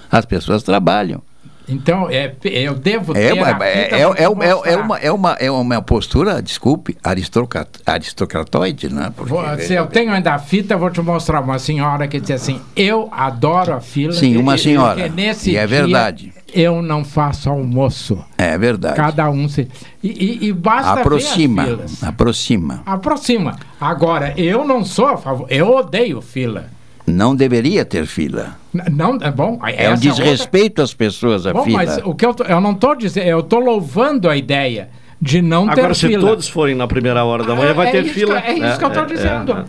As 0.09 0.23
pessoas 0.23 0.63
trabalham. 0.63 1.21
Então, 1.69 2.09
é, 2.09 2.33
eu 2.45 2.73
devo 2.75 3.11
É, 3.11 3.27
ter 3.27 3.33
uma- 3.33 3.65
é, 3.65 3.99
é, 4.01 4.05
vou 4.05 4.15
te 4.15 4.21
é, 4.21 4.29
uma- 4.29 4.45
é, 4.45 4.49
é 4.49 4.77
uma, 4.77 4.97
é, 4.99 5.11
uma, 5.11 5.31
é 5.33 5.51
uma 5.51 5.81
postura, 5.81 6.41
desculpe, 6.41 6.97
aristocrat, 7.03 7.67
aristocratoide, 7.85 8.93
né? 8.93 9.11
Porque, 9.15 9.33
Vou- 9.33 9.43
se 9.59 9.73
eu 9.73 9.85
tenho 9.87 10.11
ainda 10.13 10.33
a 10.33 10.39
fita, 10.39 10.77
vou 10.77 10.89
te 10.89 11.01
mostrar 11.01 11.41
uma 11.41 11.59
senhora 11.59 12.07
que 12.07 12.19
diz 12.19 12.31
assim: 12.31 12.61
Eu 12.75 13.09
adoro 13.11 13.73
a 13.73 13.81
fila. 13.81 14.13
Sim, 14.13 14.37
uma 14.37 14.57
senhora. 14.57 14.95
porque 14.95 15.09
nesse 15.09 15.51
E 15.51 15.57
é 15.57 15.67
dia 15.67 15.81
verdade. 15.81 16.33
Eu 16.53 16.81
não 16.81 17.03
faço 17.03 17.49
almoço. 17.49 18.23
É 18.37 18.57
verdade. 18.57 18.95
Cada 18.95 19.29
um 19.29 19.49
se. 19.49 19.67
E, 20.01 20.07
e- 20.43 20.47
e 20.47 20.53
basta 20.53 20.93
aproxima, 20.93 21.63
ver 21.65 21.69
as 21.71 21.75
filas. 21.75 22.03
aproxima. 22.03 22.81
Aproxima. 22.85 23.55
Agora, 23.79 24.33
eu 24.37 24.65
não 24.65 24.85
sou 24.85 25.07
a 25.07 25.17
favor. 25.17 25.45
Eu 25.49 25.69
odeio 25.75 26.21
fila. 26.21 26.67
Não 27.07 27.33
deveria 27.35 27.85
ter 27.85 28.05
fila. 28.05 28.55
Não, 28.91 29.17
é 29.21 29.31
bom. 29.31 29.57
É 29.65 29.89
um 29.89 29.93
essa 29.93 30.01
desrespeito 30.01 30.81
às 30.81 30.93
pessoas 30.93 31.47
a 31.47 31.53
Bom, 31.53 31.63
fila. 31.63 31.77
mas 31.77 31.97
o 32.03 32.13
que 32.13 32.25
eu, 32.25 32.33
tô- 32.33 32.43
eu 32.43 32.59
não 32.59 32.73
estou 32.73 32.95
dizendo, 32.95 33.25
eu 33.27 33.39
estou 33.39 33.59
louvando 33.59 34.29
a 34.29 34.35
ideia 34.35 34.89
de 35.21 35.41
não 35.41 35.69
Agora, 35.69 35.87
ter 35.87 35.95
se 35.95 36.07
fila. 36.07 36.27
todos 36.27 36.49
forem 36.49 36.75
na 36.75 36.85
primeira 36.85 37.23
hora 37.23 37.43
da 37.45 37.55
manhã, 37.55 37.73
vai 37.73 37.87
É 37.87 37.91
ter 37.91 38.03
fila. 38.03 38.41
que- 38.41 38.47
é 38.49 38.53
isso 38.69 38.77
que 38.77 38.83
eu 38.83 38.89
estou 38.89 39.03
é, 39.03 39.07
dizendo. 39.07 39.51
é. 39.53 39.63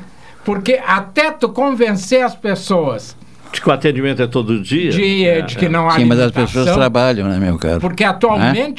Porque 0.44 0.81
até 0.85 1.31
tu 1.31 1.48
convencer 1.51 2.23
as 2.23 2.35
pessoas 2.35 3.16
De 3.52 3.60
que 3.60 3.69
o 3.69 3.73
atendimento 3.73 4.20
é 4.23 4.27
todo 4.27 4.60
dia. 4.60 4.90
de, 4.90 5.24
É, 5.24 5.40
de 5.40 5.56
que 5.56 5.66
é. 5.66 5.69
não 5.69 5.89
há 5.89 5.93
Sim, 5.93 6.05
mas 6.06 6.19
as 6.19 6.32
pessoas 6.32 6.70
trabalham, 6.74 7.28
né, 7.28 7.39
meu 7.39 7.56
caro? 7.56 7.81
Porque 7.81 8.05
Né? 8.05 8.74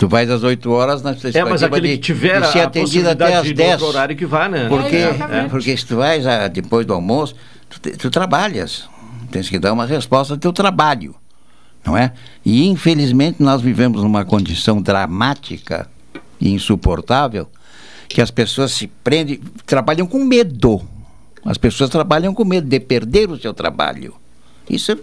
Tu 0.00 0.08
vais 0.08 0.30
às 0.30 0.42
8 0.42 0.70
horas 0.70 1.02
na 1.02 1.10
É, 1.10 1.12
mas 1.12 1.24
expectativa 1.26 1.66
aquele 1.66 1.88
de, 1.88 1.94
que 1.96 1.98
tiver 1.98 2.40
de 2.40 2.46
ser 2.48 2.60
a 2.60 2.64
atendido 2.64 3.10
até 3.10 3.36
às 3.36 3.42
de 3.42 3.50
ir 3.50 3.52
no 3.52 3.56
10. 3.58 3.72
outro 3.72 3.86
horário 3.88 4.16
que 4.16 4.24
vá, 4.24 4.48
né? 4.48 4.66
Porque, 4.66 4.96
É, 4.96 5.10
exatamente. 5.10 5.50
porque 5.50 5.76
se 5.76 5.84
tu 5.84 5.96
vais 5.96 6.26
ah, 6.26 6.48
depois 6.48 6.86
do 6.86 6.94
almoço, 6.94 7.34
tu, 7.68 7.98
tu 7.98 8.10
trabalhas. 8.10 8.88
Tens 9.30 9.50
que 9.50 9.58
dar 9.58 9.74
uma 9.74 9.84
resposta 9.84 10.32
ao 10.32 10.38
teu 10.38 10.54
trabalho. 10.54 11.14
Não 11.84 11.98
é? 11.98 12.14
E 12.42 12.66
infelizmente 12.66 13.42
nós 13.42 13.60
vivemos 13.60 14.02
numa 14.02 14.24
condição 14.24 14.80
dramática 14.80 15.86
e 16.40 16.50
insuportável 16.50 17.46
que 18.08 18.22
as 18.22 18.30
pessoas 18.30 18.72
se 18.72 18.86
prendem, 18.86 19.38
trabalham 19.66 20.06
com 20.06 20.24
medo. 20.24 20.80
As 21.44 21.58
pessoas 21.58 21.90
trabalham 21.90 22.32
com 22.32 22.42
medo 22.46 22.66
de 22.66 22.80
perder 22.80 23.30
o 23.30 23.38
seu 23.38 23.52
trabalho. 23.52 24.14
Isso 24.68 24.96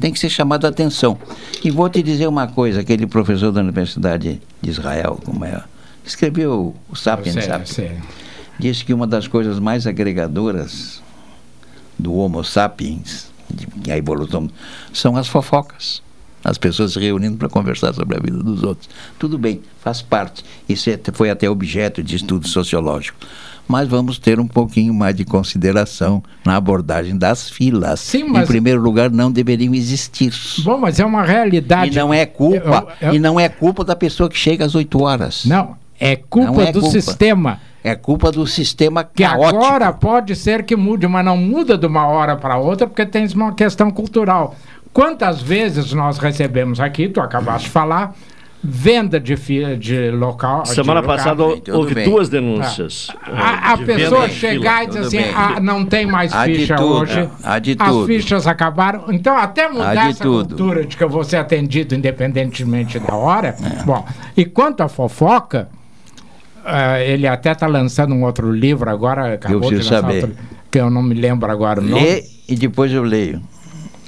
tem 0.00 0.12
que 0.12 0.18
ser 0.18 0.30
chamado 0.30 0.64
a 0.64 0.70
atenção. 0.70 1.18
E 1.62 1.70
vou 1.70 1.88
te 1.88 2.02
dizer 2.02 2.26
uma 2.26 2.46
coisa, 2.46 2.80
aquele 2.80 3.06
professor 3.06 3.52
da 3.52 3.60
Universidade 3.60 4.40
de 4.60 4.70
Israel, 4.70 5.20
como 5.24 5.44
é, 5.44 5.62
escreveu 6.04 6.74
o 6.88 6.96
Sapiens, 6.96 7.34
sei, 7.34 7.42
Sapiens 7.42 8.00
disse 8.58 8.84
que 8.84 8.92
uma 8.92 9.06
das 9.06 9.26
coisas 9.26 9.58
mais 9.58 9.86
agregadoras 9.86 11.02
do 11.98 12.14
Homo 12.14 12.44
sapiens, 12.44 13.30
de, 13.50 13.90
a 13.90 13.96
evolução, 13.96 14.48
são 14.92 15.16
as 15.16 15.28
fofocas. 15.28 16.02
As 16.42 16.56
pessoas 16.56 16.94
se 16.94 16.98
reunindo 16.98 17.36
para 17.36 17.50
conversar 17.50 17.92
sobre 17.92 18.16
a 18.16 18.20
vida 18.20 18.42
dos 18.42 18.62
outros. 18.62 18.88
Tudo 19.18 19.36
bem, 19.36 19.60
faz 19.80 20.00
parte. 20.00 20.42
Isso 20.66 20.88
é- 20.88 20.98
foi 21.12 21.28
até 21.28 21.50
objeto 21.50 22.02
de 22.02 22.16
estudo 22.16 22.48
sociológico. 22.48 23.18
Mas 23.70 23.86
vamos 23.88 24.18
ter 24.18 24.40
um 24.40 24.48
pouquinho 24.48 24.92
mais 24.92 25.14
de 25.14 25.24
consideração 25.24 26.20
na 26.44 26.56
abordagem 26.56 27.16
das 27.16 27.48
filas. 27.48 28.00
Sim, 28.00 28.24
Em 28.24 28.28
mas- 28.32 28.48
primeiro 28.48 28.80
lugar, 28.80 29.10
não 29.10 29.30
deveriam 29.30 29.72
existir. 29.74 30.32
bom, 30.64 30.76
mas 30.76 30.98
é 30.98 31.04
uma 31.04 31.22
realidade. 31.22 31.92
E 31.92 31.94
não 31.94 32.12
é 32.12 32.26
culpa. 32.26 32.88
Eu- 33.00 33.08
eu- 33.08 33.14
E 33.14 33.18
não 33.20 33.38
é 33.38 33.48
culpa 33.48 33.84
da 33.84 33.94
pessoa 33.94 34.28
que 34.28 34.36
chega 34.36 34.64
às 34.64 34.74
8 34.74 35.00
horas. 35.02 35.44
Não, 35.44 35.76
é 36.00 36.16
culpa 36.16 36.62
é 36.64 36.72
do 36.72 36.80
culpa. 36.80 37.00
sistema. 37.00 37.60
É 37.84 37.94
culpa 37.94 38.32
do 38.32 38.46
sistema 38.46 39.04
Que 39.04 39.22
caótico. 39.22 39.56
agora 39.64 39.92
pode 39.92 40.34
ser 40.34 40.64
que 40.64 40.74
mude, 40.76 41.06
mas 41.06 41.24
não 41.24 41.36
muda 41.36 41.78
de 41.78 41.86
uma 41.86 42.06
hora 42.08 42.36
para 42.36 42.58
outra, 42.58 42.86
porque 42.88 43.06
tem 43.06 43.26
uma 43.34 43.54
questão 43.54 43.90
cultural. 43.90 44.54
Quantas 44.92 45.40
vezes 45.40 45.92
nós 45.92 46.18
recebemos 46.18 46.80
aqui, 46.80 47.08
tu 47.08 47.20
acabaste 47.20 47.68
de 47.68 47.70
falar, 47.72 48.14
venda 48.62 49.18
de, 49.18 49.34
de 49.78 50.10
local. 50.10 50.66
Semana 50.66 51.00
de 51.00 51.06
local. 51.06 51.16
passada 51.16 51.42
tudo 51.42 51.76
houve 51.78 51.94
bem. 51.94 52.04
duas 52.08 52.28
denúncias. 52.28 53.08
A, 53.24 53.72
a 53.72 53.76
de 53.76 53.84
pessoa 53.86 54.28
chegar 54.28 54.80
fila. 54.80 54.98
e 54.98 55.02
dizer 55.02 55.22
tudo 55.22 55.28
assim, 55.28 55.34
ah, 55.56 55.60
não 55.60 55.84
tem 55.84 56.06
mais 56.06 56.32
Há 56.32 56.46
de 56.46 56.54
ficha 56.54 56.76
tudo, 56.76 56.94
hoje, 56.94 57.18
é. 57.20 57.28
Há 57.42 57.58
de 57.58 57.76
as 57.78 57.88
tudo. 57.88 58.06
fichas 58.06 58.46
acabaram. 58.46 59.04
Então, 59.08 59.36
até 59.36 59.68
mudar 59.68 59.94
de 59.94 60.10
essa 60.10 60.22
tudo. 60.22 60.48
cultura 60.48 60.84
de 60.84 60.96
que 60.96 61.02
eu 61.02 61.08
vou 61.08 61.24
ser 61.24 61.36
atendido 61.36 61.94
independentemente 61.94 62.98
da 62.98 63.14
hora. 63.14 63.48
É. 63.48 63.82
Bom, 63.84 64.04
e 64.36 64.44
quanto 64.44 64.82
à 64.82 64.88
fofoca, 64.88 65.68
ah, 66.64 67.00
ele 67.00 67.26
até 67.26 67.52
está 67.52 67.66
lançando 67.66 68.14
um 68.14 68.24
outro 68.24 68.52
livro 68.52 68.90
agora, 68.90 69.34
acabou 69.34 69.60
de 69.60 69.66
preciso 69.68 69.94
lançar 69.94 70.06
saber. 70.06 70.24
outro, 70.24 70.36
que 70.70 70.78
eu 70.78 70.90
não 70.90 71.02
me 71.02 71.14
lembro 71.14 71.50
agora 71.50 71.80
o 71.80 71.84
nome. 71.84 72.02
Lê 72.02 72.24
e 72.48 72.54
depois 72.54 72.92
eu 72.92 73.02
leio. 73.02 73.40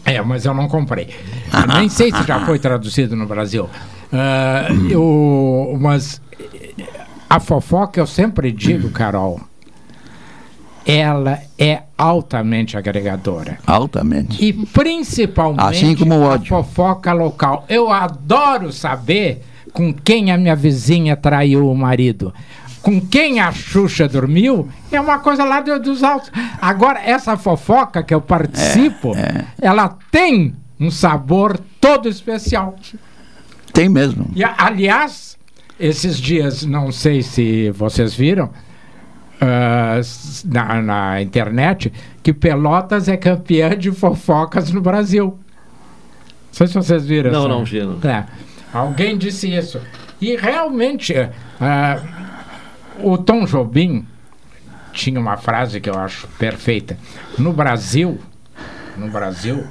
É, 0.05 0.21
mas 0.21 0.45
eu 0.45 0.53
não 0.55 0.69
comprei. 0.69 1.09
Eu 1.53 1.75
nem 1.79 1.89
sei 1.89 2.11
se 2.13 2.23
já 2.25 2.45
foi 2.45 2.59
traduzido 2.59 3.15
no 3.15 3.27
Brasil. 3.27 3.69
Ah, 4.13 4.67
eu- 4.91 5.77
mas 5.81 6.21
a 7.31 7.39
fofoca, 7.41 8.01
eu 8.01 8.07
sempre 8.07 8.51
digo, 8.53 8.91
Carol, 8.91 9.41
ela 10.85 11.39
é 11.59 11.83
altamente 11.97 12.77
agregadora. 12.77 13.59
Altamente. 13.67 14.45
E 14.45 14.53
principalmente 14.53 15.63
Assim 15.63 15.95
como 15.95 16.15
o 16.17 16.23
ódio. 16.23 16.57
a 16.57 16.63
fofoca 16.65 17.13
local. 17.13 17.65
Eu 17.69 17.91
adoro 17.93 18.73
saber 18.73 19.45
com 19.73 19.93
quem 19.95 20.33
a 20.33 20.37
minha 20.37 20.57
vizinha 20.57 21.17
traiu 21.17 21.69
o 21.71 21.77
marido. 21.77 22.35
Com 22.83 23.01
quem 23.01 23.39
a 23.41 23.53
Xuxa 23.53 24.09
dormiu 24.09 24.69
é 24.91 25.01
uma 25.01 25.19
coisa 25.21 25.45
lá 25.45 25.61
do- 25.61 25.79
dos 25.79 26.03
altos. 26.03 26.31
Agora, 26.61 27.01
essa 27.01 27.37
fofoca 27.37 28.03
que 28.03 28.13
eu 28.13 28.21
participo, 28.21 29.15
É, 29.17 29.45
ela 29.61 29.97
tem 30.11 30.55
um 30.81 30.91
sabor 30.91 31.59
todo 31.81 32.09
especial. 32.09 32.75
Tem 33.73 33.89
mesmo. 33.89 34.29
E, 34.35 34.43
aliás, 34.45 35.39
esses 35.79 36.19
dias, 36.19 36.65
não 36.65 36.91
sei 36.91 37.23
se 37.23 37.71
vocês 37.71 38.15
viram 38.15 38.51
s- 39.99 40.47
na, 40.47 40.81
na 40.83 41.23
internet, 41.23 41.93
que 42.23 42.33
Pelotas 42.33 43.09
é 43.09 43.17
campeã 43.17 43.77
de 43.77 43.91
fofocas 43.93 44.71
no 44.73 44.81
Brasil. 44.81 45.39
Não 46.49 46.53
sei 46.53 46.67
se 46.67 46.75
vocês 46.75 47.07
viram. 47.07 47.31
Não, 47.33 47.41
essa- 47.41 47.49
não 47.49 47.65
vi, 47.65 47.81
não. 47.83 48.11
É. 48.11 48.25
Alguém 48.73 49.17
disse 49.17 49.53
isso. 49.55 49.81
E 50.21 50.37
realmente, 50.37 51.15
ah, 51.61 51.99
o 53.03 53.19
Tom 53.19 53.45
Jobim 53.45 54.07
tinha 54.93 55.19
uma 55.19 55.37
frase 55.37 55.81
que 55.81 55.89
eu 55.91 55.99
acho 55.99 56.27
perfeita. 56.39 56.97
No 57.39 57.53
Brasil, 57.53 58.19
no 58.97 59.09
Brasil, 59.11 59.65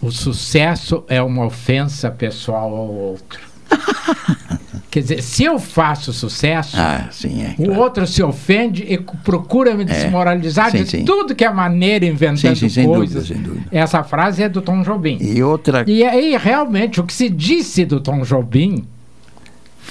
o 0.00 0.10
sucesso 0.10 1.04
é 1.08 1.22
uma 1.22 1.44
ofensa 1.46 2.10
pessoal 2.10 2.74
ao 2.74 2.88
outro. 2.88 3.40
Quer 4.90 5.00
dizer, 5.00 5.22
se 5.22 5.44
eu 5.44 5.58
faço 5.58 6.12
sucesso, 6.12 6.76
Ah, 6.78 7.08
sim, 7.10 7.42
é. 7.42 7.54
o 7.58 7.78
outro 7.78 8.06
se 8.06 8.22
ofende 8.22 8.82
e 8.86 8.98
procura 8.98 9.74
me 9.74 9.86
desmoralizar 9.86 10.70
Sim, 10.70 10.82
de 10.84 10.90
sim. 10.90 11.04
tudo 11.06 11.34
que 11.34 11.42
é 11.44 11.50
maneira, 11.50 12.04
inventando 12.04 12.54
Sim, 12.56 12.68
sim, 12.68 12.68
sem 12.68 12.86
coisas. 12.86 13.26
dúvida, 13.28 13.34
sem 13.34 13.42
dúvida. 13.42 13.66
Essa 13.72 14.04
frase 14.04 14.42
é 14.42 14.48
do 14.50 14.60
Tom 14.60 14.82
Jobim. 14.82 15.16
E 15.18 15.42
outra. 15.42 15.84
E 15.86 16.04
aí, 16.04 16.36
realmente, 16.36 17.00
o 17.00 17.04
que 17.04 17.12
se 17.14 17.30
disse 17.30 17.86
do 17.86 18.00
Tom 18.00 18.20
Jobim 18.22 18.84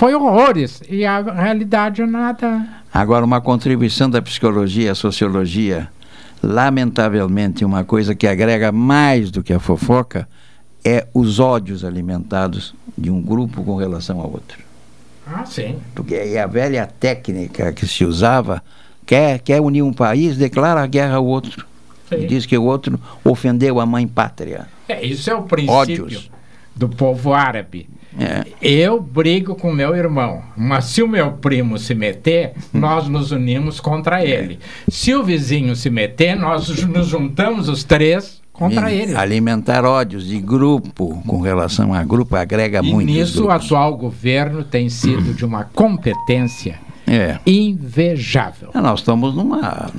foi 0.01 0.15
horrores. 0.15 0.81
E 0.89 1.05
a 1.05 1.21
realidade 1.21 2.03
nada. 2.07 2.67
Agora, 2.91 3.23
uma 3.23 3.39
contribuição 3.39 4.09
da 4.09 4.19
psicologia 4.19 4.93
à 4.93 4.95
sociologia, 4.95 5.89
lamentavelmente, 6.41 7.63
uma 7.63 7.83
coisa 7.83 8.15
que 8.15 8.25
agrega 8.25 8.71
mais 8.71 9.29
do 9.29 9.43
que 9.43 9.53
a 9.53 9.59
fofoca 9.59 10.27
é 10.83 11.05
os 11.13 11.39
ódios 11.39 11.85
alimentados 11.85 12.73
de 12.97 13.11
um 13.11 13.21
grupo 13.21 13.63
com 13.63 13.75
relação 13.75 14.19
ao 14.19 14.31
outro. 14.31 14.57
Ah, 15.27 15.45
sim. 15.45 15.77
Porque 15.93 16.15
é 16.15 16.41
a 16.41 16.47
velha 16.47 16.87
técnica 16.87 17.71
que 17.71 17.85
se 17.85 18.03
usava, 18.03 18.63
quer, 19.05 19.37
quer 19.37 19.61
unir 19.61 19.83
um 19.83 19.93
país, 19.93 20.35
declara 20.35 20.81
a 20.81 20.87
guerra 20.87 21.17
ao 21.17 21.25
outro. 21.27 21.63
E 22.11 22.25
diz 22.25 22.47
que 22.47 22.57
o 22.57 22.63
outro 22.63 22.99
ofendeu 23.23 23.79
a 23.79 23.85
mãe 23.85 24.07
pátria. 24.07 24.67
É, 24.89 25.05
isso 25.05 25.29
é 25.29 25.35
o 25.35 25.43
princípio 25.43 26.05
Ódios. 26.05 26.31
do 26.75 26.89
povo 26.89 27.35
árabe. 27.35 27.87
É. 28.19 28.43
Eu 28.61 28.99
brigo 29.01 29.55
com 29.55 29.71
meu 29.71 29.95
irmão, 29.95 30.41
mas 30.57 30.85
se 30.85 31.01
o 31.01 31.07
meu 31.07 31.31
primo 31.33 31.77
se 31.77 31.95
meter, 31.95 32.53
nós 32.73 33.07
nos 33.07 33.31
unimos 33.31 33.79
contra 33.79 34.23
ele. 34.23 34.59
Se 34.89 35.13
o 35.15 35.23
vizinho 35.23 35.75
se 35.75 35.89
meter, 35.89 36.35
nós 36.35 36.67
nos 36.85 37.07
juntamos 37.07 37.69
os 37.69 37.83
três 37.83 38.41
contra 38.51 38.91
E 38.91 38.99
ele. 39.01 39.15
Alimentar 39.15 39.85
ódios 39.85 40.25
de 40.27 40.39
grupo 40.39 41.23
com 41.25 41.39
relação 41.39 41.93
a 41.93 42.03
grupo 42.03 42.35
agrega 42.35 42.79
E 42.83 42.91
muito. 42.91 43.07
nisso 43.07 43.45
o 43.45 43.49
atual 43.49 43.95
governo 43.97 44.63
tem 44.63 44.89
sido 44.89 45.33
de 45.33 45.45
uma 45.45 45.63
competência 45.63 46.77
É. 47.07 47.39
invejável. 47.45 48.69
Nós 48.73 48.99
estamos 48.99 49.33
numa, 49.35 49.89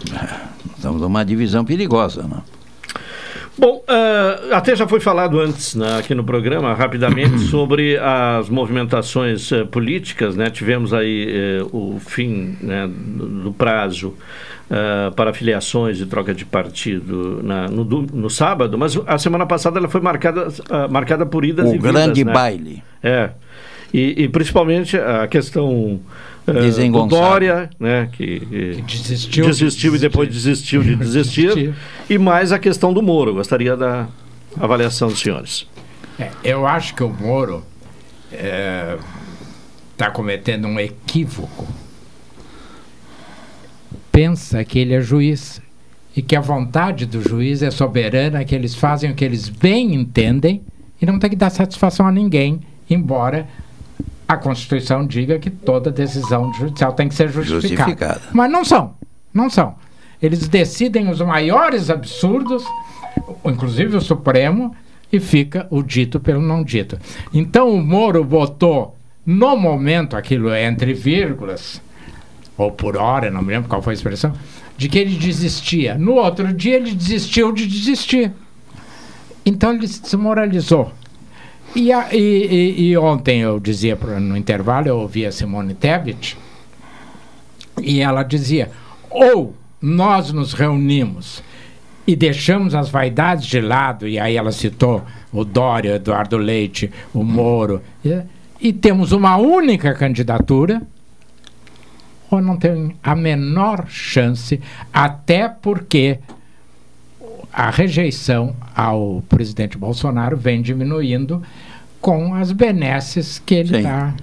estamos 0.77 1.01
numa 1.01 1.25
divisão 1.25 1.65
perigosa. 1.65 2.23
Né? 2.25 2.37
Bom, 3.59 3.83
ah, 3.87 4.57
até 4.57 4.75
já 4.75 4.87
foi 4.89 4.99
falado 4.99 5.39
antes 5.39 5.75
né, 5.75 5.99
aqui 5.99 6.15
no 6.15 6.25
programa, 6.25 6.73
rapidamente, 6.75 7.39
sobre 7.51 7.99
as 7.99 8.49
movimentações 8.49 9.53
eh, 9.53 9.65
políticas. 9.65 10.35
Né? 10.37 10.49
Tivemos 10.49 10.95
aí 10.95 11.29
eh, 11.29 11.63
o 11.71 11.99
fim 12.01 12.57
né, 12.63 12.89
do, 12.91 13.53
prazo 13.53 14.15
ah, 14.71 15.13
para 15.15 15.35
filiações 15.35 16.01
e 16.01 16.07
troca 16.07 16.33
de 16.35 16.47
partido 16.47 17.41
na- 17.43 17.69
no, 17.69 17.85
no 17.85 18.31
sábado, 18.31 18.79
mas 18.79 18.99
a 19.07 19.19
semana 19.19 19.45
passada 19.45 19.79
ela 19.79 19.89
foi 19.89 20.01
marcada, 20.01 20.49
ah, 20.71 20.89
marcada 20.89 21.27
por 21.27 21.45
idas 21.45 21.67
O 21.67 21.75
e 21.75 21.79
vindas. 21.79 21.93
grande 21.93 22.25
né? 22.25 22.33
baile. 22.33 22.83
É. 23.03 23.31
E, 23.93 24.23
e 24.25 24.29
principalmente 24.31 24.97
a 24.97 25.27
questão 25.27 26.01
do 26.47 26.53
Desengonçado. 26.55 27.21
Dória, 27.21 27.71
né, 27.79 28.09
que, 28.13 28.41
que 28.41 28.83
desistiu, 28.83 29.47
desistiu 29.47 29.95
e 29.95 29.99
depois 29.99 30.29
desistiu 30.29 30.83
de 30.83 30.97
desistir, 30.97 31.75
e 32.09 32.19
mais 32.19 32.53
a 32.53 32.59
questão 32.59 32.93
do 32.93 33.03
Moro. 33.03 33.35
Gostaria 33.35 33.77
da 33.77 34.09
avaliação 34.59 35.09
dos 35.09 35.21
senhores. 35.21 35.67
É, 36.19 36.31
eu 36.45 36.67
acho 36.67 36.95
que 36.95 37.03
o 37.03 37.09
Moro 37.09 37.65
está 39.93 40.11
cometendo 40.11 40.67
um 40.67 40.81
equívoco. 40.81 41.67
Pensa 44.11 44.65
que 44.65 44.79
ele 44.79 44.95
é 44.95 45.01
juiz 45.01 45.61
e 46.15 46.21
que 46.21 46.37
a 46.37 46.41
vontade 46.41 47.07
do 47.07 47.23
juiz 47.27 47.63
é 47.63 47.71
soberana, 47.71 48.45
que 48.45 48.55
eles 48.55 48.75
fazem 48.75 49.11
o 49.11 49.15
que 49.15 49.25
eles 49.25 49.49
bem 49.49 49.95
entendem 49.95 50.63
e 51.01 51.07
não 51.07 51.19
tem 51.19 51.31
que 51.31 51.37
dar 51.37 51.51
satisfação 51.51 52.07
a 52.07 52.13
ninguém, 52.13 52.61
embora 52.89 53.49
a 54.27 54.37
Constituição 54.37 55.07
diga 55.07 55.39
que 55.39 55.51
toda 55.51 55.91
decisão 55.91 56.53
judicial 56.55 56.93
tem 56.93 57.09
que 57.09 57.15
ser 57.15 57.29
justificada. 57.29 57.61
Justificada. 57.61 58.21
Mas 58.33 58.51
não 58.51 58.65
são, 58.65 58.95
não 59.33 59.51
são. 59.51 59.75
Eles 60.23 60.47
decidem 60.49 61.09
os 61.09 61.21
maiores 61.21 61.91
absurdos, 61.91 62.65
inclusive 63.45 63.97
o 63.97 64.01
Supremo, 64.01 64.75
e 65.13 65.21
fica 65.21 65.67
o 65.71 65.83
dito 65.83 66.19
pelo 66.19 66.41
não 66.41 66.63
dito. 66.63 66.99
Então 67.35 67.69
o 67.69 67.83
Moro 67.83 68.25
botou 68.25 68.97
no 69.27 69.57
momento 69.57 70.17
aquilo 70.17 70.55
entre 70.55 70.95
vírgulas, 70.95 71.83
ou 72.57 72.71
por 72.71 72.97
hora, 72.97 73.31
não 73.31 73.43
me 73.43 73.53
lembro 73.53 73.69
qual 73.69 73.83
foi 73.83 73.93
a 73.93 73.95
expressão, 73.95 74.33
de 74.77 74.89
que 74.89 74.99
ele 74.99 75.17
desistia. 75.17 75.99
No 75.99 76.15
outro 76.15 76.53
dia 76.53 76.77
ele 76.77 76.93
desistiu 76.93 77.53
de 77.53 77.67
desistir. 77.67 78.33
Então 79.45 79.73
ele 79.73 79.89
se 79.89 80.01
desmoralizou. 80.01 80.93
E, 81.75 81.91
a- 81.93 82.09
e- 82.15 82.91
e- 82.91 82.97
ontem 82.99 83.41
eu 83.41 83.59
dizia 83.59 83.97
pro- 83.97 84.21
no 84.21 84.37
intervalo, 84.37 84.89
eu 84.89 84.99
ouvi 84.99 85.25
a 85.25 85.33
Simone 85.33 85.75
Tebet, 85.75 86.37
e 87.81 88.01
ela 88.01 88.23
dizia: 88.23 88.71
ou 89.11 89.55
nós 89.81 90.33
nos 90.33 90.53
reunimos 90.53 91.43
e 92.07 92.15
deixamos 92.15 92.75
as 92.75 92.89
vaidades 92.91 93.47
de 93.47 93.61
lado, 93.61 94.07
e 94.07 94.19
aí 94.19 94.37
ela 94.37 94.53
citou 94.53 95.03
o 95.33 95.45
Dória, 95.45 95.95
Eduardo 95.97 96.37
Leite, 96.37 96.91
o 97.15 97.23
Moro, 97.25 97.81
e, 98.05 98.21
e 98.61 98.73
temos 98.73 99.13
uma 99.13 99.37
única 99.37 99.95
candidatura, 99.95 100.83
ou 102.31 102.41
não 102.43 102.57
tem 102.57 102.97
a 103.03 103.15
menor 103.15 103.87
chance, 103.89 104.61
até 104.93 105.49
porque 105.49 106.19
a 107.53 107.71
rejeição 107.71 108.57
ao 108.75 109.23
presidente 109.29 109.77
Bolsonaro 109.77 110.37
vem 110.37 110.63
diminuindo 110.63 111.43
com 112.01 112.35
as 112.35 112.51
benesses 112.51 113.39
que 113.45 113.55
ele 113.55 113.77
está 113.79 114.15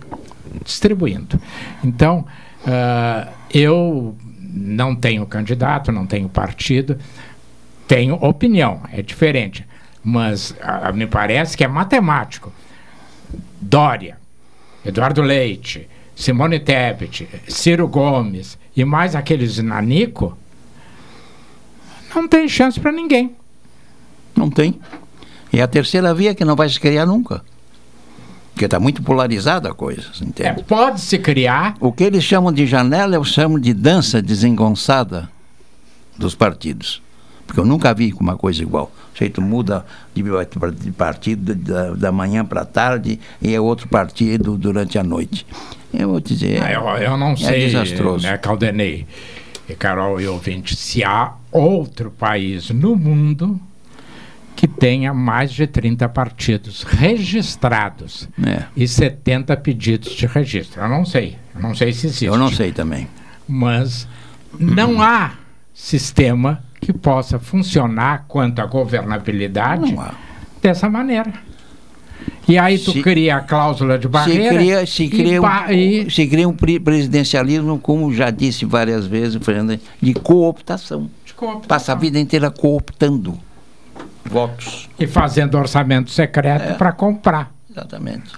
distribuindo. 0.65 1.39
Então, 1.84 2.26
ah, 2.65 3.27
eu 3.53 4.15
não 4.41 4.95
tenho 4.95 5.26
candidato, 5.26 5.91
não 5.91 6.06
tenho 6.06 6.27
partido, 6.27 6.97
tenho 7.88 8.15
opinião, 8.15 8.81
é 8.91 9.01
diferente. 9.01 9.65
Mas 10.03 10.56
ah, 10.61 10.91
me 10.91 11.06
parece 11.06 11.56
que 11.56 11.64
é 11.64 11.68
matemático. 11.68 12.51
Dória, 13.61 14.18
Eduardo 14.84 15.22
Leite, 15.22 15.88
Simone 16.15 16.60
Tebet, 16.60 17.27
Ciro 17.47 17.88
Gomes 17.88 18.57
e 18.76 18.84
mais 18.84 19.15
aqueles 19.15 19.57
nanico, 19.60 20.38
não 22.14 22.27
tem 22.27 22.48
chance 22.48 22.80
para 22.80 22.91
ninguém. 22.91 23.36
Não 24.36 24.49
tem. 24.49 24.80
E 25.52 25.61
a 25.61 25.68
terceira 25.68 26.14
via 26.14 26.36
que 26.36 26.45
não 26.45 26.56
vai 26.56 26.69
se 26.69 26.80
criar 26.80 27.06
nunca. 27.06 27.41
Porque 28.53 28.65
está 28.65 28.80
muito 28.80 29.02
polarizada 29.02 29.69
a 29.69 29.73
coisa, 29.73 30.07
entende? 30.22 30.64
pode 30.64 30.99
se 30.99 31.18
criar. 31.18 31.76
O 31.80 31.91
que 31.94 32.03
eles 32.03 32.23
chamam 32.23 32.52
de 32.52 32.65
janela, 32.65 33.15
eu 33.15 33.23
chamo 33.23 33.60
de 33.60 33.73
dança 33.73 34.22
desengonçada 34.22 35.30
dos 36.18 36.36
partidos. 36.36 37.02
Porque 37.48 37.60
eu 37.60 37.65
nunca 37.65 37.94
vi 37.94 38.14
uma 38.19 38.38
coisa 38.38 38.61
igual. 38.61 38.91
O 39.15 39.18
jeito 39.18 39.41
muda 39.41 39.86
de, 40.14 40.22
de 40.77 40.91
partido 40.91 41.56
da, 41.56 41.91
da 41.91 42.11
manhã 42.11 42.45
para 42.45 42.64
tarde 42.64 43.19
e 43.41 43.56
é 43.56 43.60
outro 43.60 43.88
partido 43.88 44.57
durante 44.57 44.99
a 44.99 45.03
noite. 45.03 45.48
Eu 45.94 46.10
vou 46.10 46.19
dizer. 46.19 46.61
Ah, 46.61 46.72
eu, 46.72 46.84
eu 46.98 47.18
não 47.18 47.31
é 47.31 47.36
sei, 47.38 47.65
desastroso. 47.65 48.27
né, 48.27 48.38
Caldenei 48.38 49.07
e 49.68 49.73
Carol 49.73 50.19
e 50.19 50.27
ouvinte, 50.27 50.76
se 50.76 51.03
há 51.03 51.34
outro 51.52 52.12
país 52.12 52.70
no 52.70 52.96
mundo 52.96 53.60
que 54.56 54.68
tenha 54.68 55.14
mais 55.14 55.52
de 55.54 55.66
30 55.66 56.10
partidos 56.10 56.84
registrados 56.84 58.28
É. 58.46 58.64
e 58.76 58.88
70 58.88 59.56
pedidos 59.58 60.12
de 60.14 60.26
registro. 60.26 60.82
Eu 60.82 60.90
não 60.90 61.06
sei. 61.06 61.38
Eu 61.56 61.62
não 61.62 61.74
sei 61.74 61.94
se 61.94 62.08
existe. 62.08 62.26
Eu 62.26 62.38
não 62.38 62.52
sei 62.52 62.72
também. 62.74 63.08
Mas 63.48 64.08
não 64.60 65.02
há 65.02 65.34
sistema 65.74 66.62
que 66.82 66.92
possa 66.92 67.40
funcionar 67.40 68.26
quanto 68.28 68.60
à 68.60 68.66
governabilidade 68.66 69.96
dessa 70.62 70.90
maneira. 70.90 71.32
E 72.48 72.58
aí 72.58 72.78
tu 72.80 72.92
Se- 72.92 73.02
cria 73.02 73.38
a 73.38 73.42
cláusula 73.42 73.98
de 73.98 74.08
Se 74.08 74.10
barreira 74.10 74.56
cria, 74.56 74.86
se, 74.86 75.08
cria 75.08 75.42
um, 75.42 75.72
e- 75.72 76.10
se 76.12 76.28
cria 76.28 76.50
um 76.50 76.54
pre- 76.54 76.80
presidencialismo, 76.80 77.80
como 77.80 78.12
já 78.14 78.30
disse 78.30 78.66
várias 78.66 79.06
vezes, 79.08 79.38
Fernando, 79.44 79.80
de 80.02 80.14
cooptação. 80.16 81.10
Passa 81.68 81.94
a 81.94 81.95
vida 81.95 82.20
inteira 82.20 82.49
cooptando 82.52 83.38
votos. 84.26 84.90
e 84.99 85.07
fazendo 85.07 85.57
orçamento 85.57 86.11
secreto 86.11 86.64
É. 86.64 86.74
para 86.74 86.91
comprar. 86.91 87.52
Exatamente. 87.70 88.32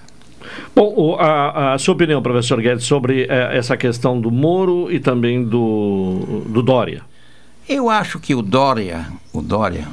Bom, 0.76 0.94
o- 0.95 1.15
a, 1.15 1.73
a 1.73 1.78
sua 1.80 1.94
opinião, 1.94 2.22
professor 2.22 2.61
Guedes, 2.61 2.86
sobre 2.86 3.26
eh, 3.30 3.57
essa 3.57 3.76
questão 3.78 4.19
do 4.19 4.30
Moro 4.32 4.91
e 4.91 4.99
também 4.99 5.44
do, 5.44 6.44
do 6.48 6.61
Dória? 6.61 7.02
Eu 7.69 7.90
acho 7.90 8.19
que 8.19 8.34
o 8.36 8.41
Dória, 8.41 9.07
o 9.32 9.41
Dória, 9.41 9.88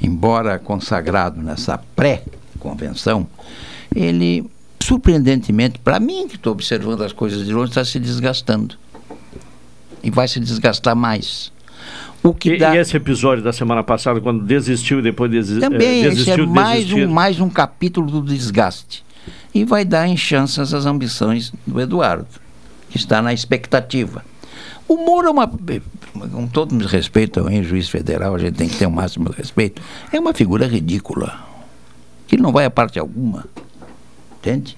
embora 0.00 0.58
consagrado 0.58 1.40
nessa 1.42 1.78
pré-convenção, 1.96 3.26
ele, 3.94 4.48
surpreendentemente, 4.80 5.78
para 5.78 5.98
mim 5.98 6.28
que 6.28 6.36
estou 6.36 6.52
observando 6.52 7.02
as 7.02 7.12
coisas 7.12 7.44
de 7.46 7.52
longe, 7.52 7.70
está 7.70 7.84
se 7.84 7.98
desgastando. 7.98 8.76
E 10.02 10.10
vai 10.10 10.28
se 10.28 10.38
desgastar 10.38 10.94
mais. 10.94 11.50
O 12.22 12.34
que 12.34 12.54
E, 12.54 12.58
dá... 12.58 12.74
e 12.74 12.78
esse 12.78 12.96
episódio 12.96 13.42
da 13.44 13.52
semana 13.52 13.82
passada, 13.82 14.20
quando 14.20 14.44
desistiu 14.44 14.98
e 14.98 15.02
depois 15.02 15.30
desi 15.30 15.58
eh, 15.58 15.60
Também, 15.60 16.00
esse 16.00 16.10
desistiu 16.10 16.34
é 16.34 16.36
de 16.38 16.46
mais 16.46 16.84
desistir? 16.84 17.06
um, 17.06 17.10
mais 17.12 17.40
um 17.40 17.48
capítulo 17.48 18.10
do 18.10 18.22
desgaste. 18.22 19.04
E 19.54 19.64
vai 19.64 19.84
dar 19.84 20.06
em 20.06 20.16
chances 20.16 20.74
às 20.74 20.86
ambições 20.86 21.52
do 21.66 21.80
Eduardo, 21.80 22.26
que 22.90 22.96
está 22.96 23.22
na 23.22 23.32
expectativa. 23.32 24.24
O 24.88 24.96
Moro 24.96 25.28
é 25.28 25.30
uma. 25.30 25.48
Com 25.48 26.46
todo 26.46 26.72
o 26.74 26.86
respeito 26.86 27.40
ao 27.40 27.62
juiz 27.62 27.88
federal, 27.88 28.34
a 28.34 28.38
gente 28.38 28.54
tem 28.54 28.68
que 28.68 28.76
ter 28.76 28.86
o 28.86 28.90
máximo 28.90 29.30
respeito. 29.30 29.82
É 30.12 30.18
uma 30.20 30.32
figura 30.32 30.66
ridícula. 30.66 31.40
Que 32.26 32.36
não 32.36 32.52
vai 32.52 32.64
a 32.64 32.70
parte 32.70 32.98
alguma. 32.98 33.44
Entende? 34.38 34.76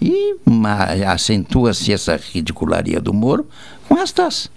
E 0.00 0.34
acentua-se 1.06 1.92
essa 1.92 2.16
ridicularia 2.16 3.00
do 3.00 3.12
Moro 3.12 3.46
com 3.88 3.96
estas. 3.98 4.50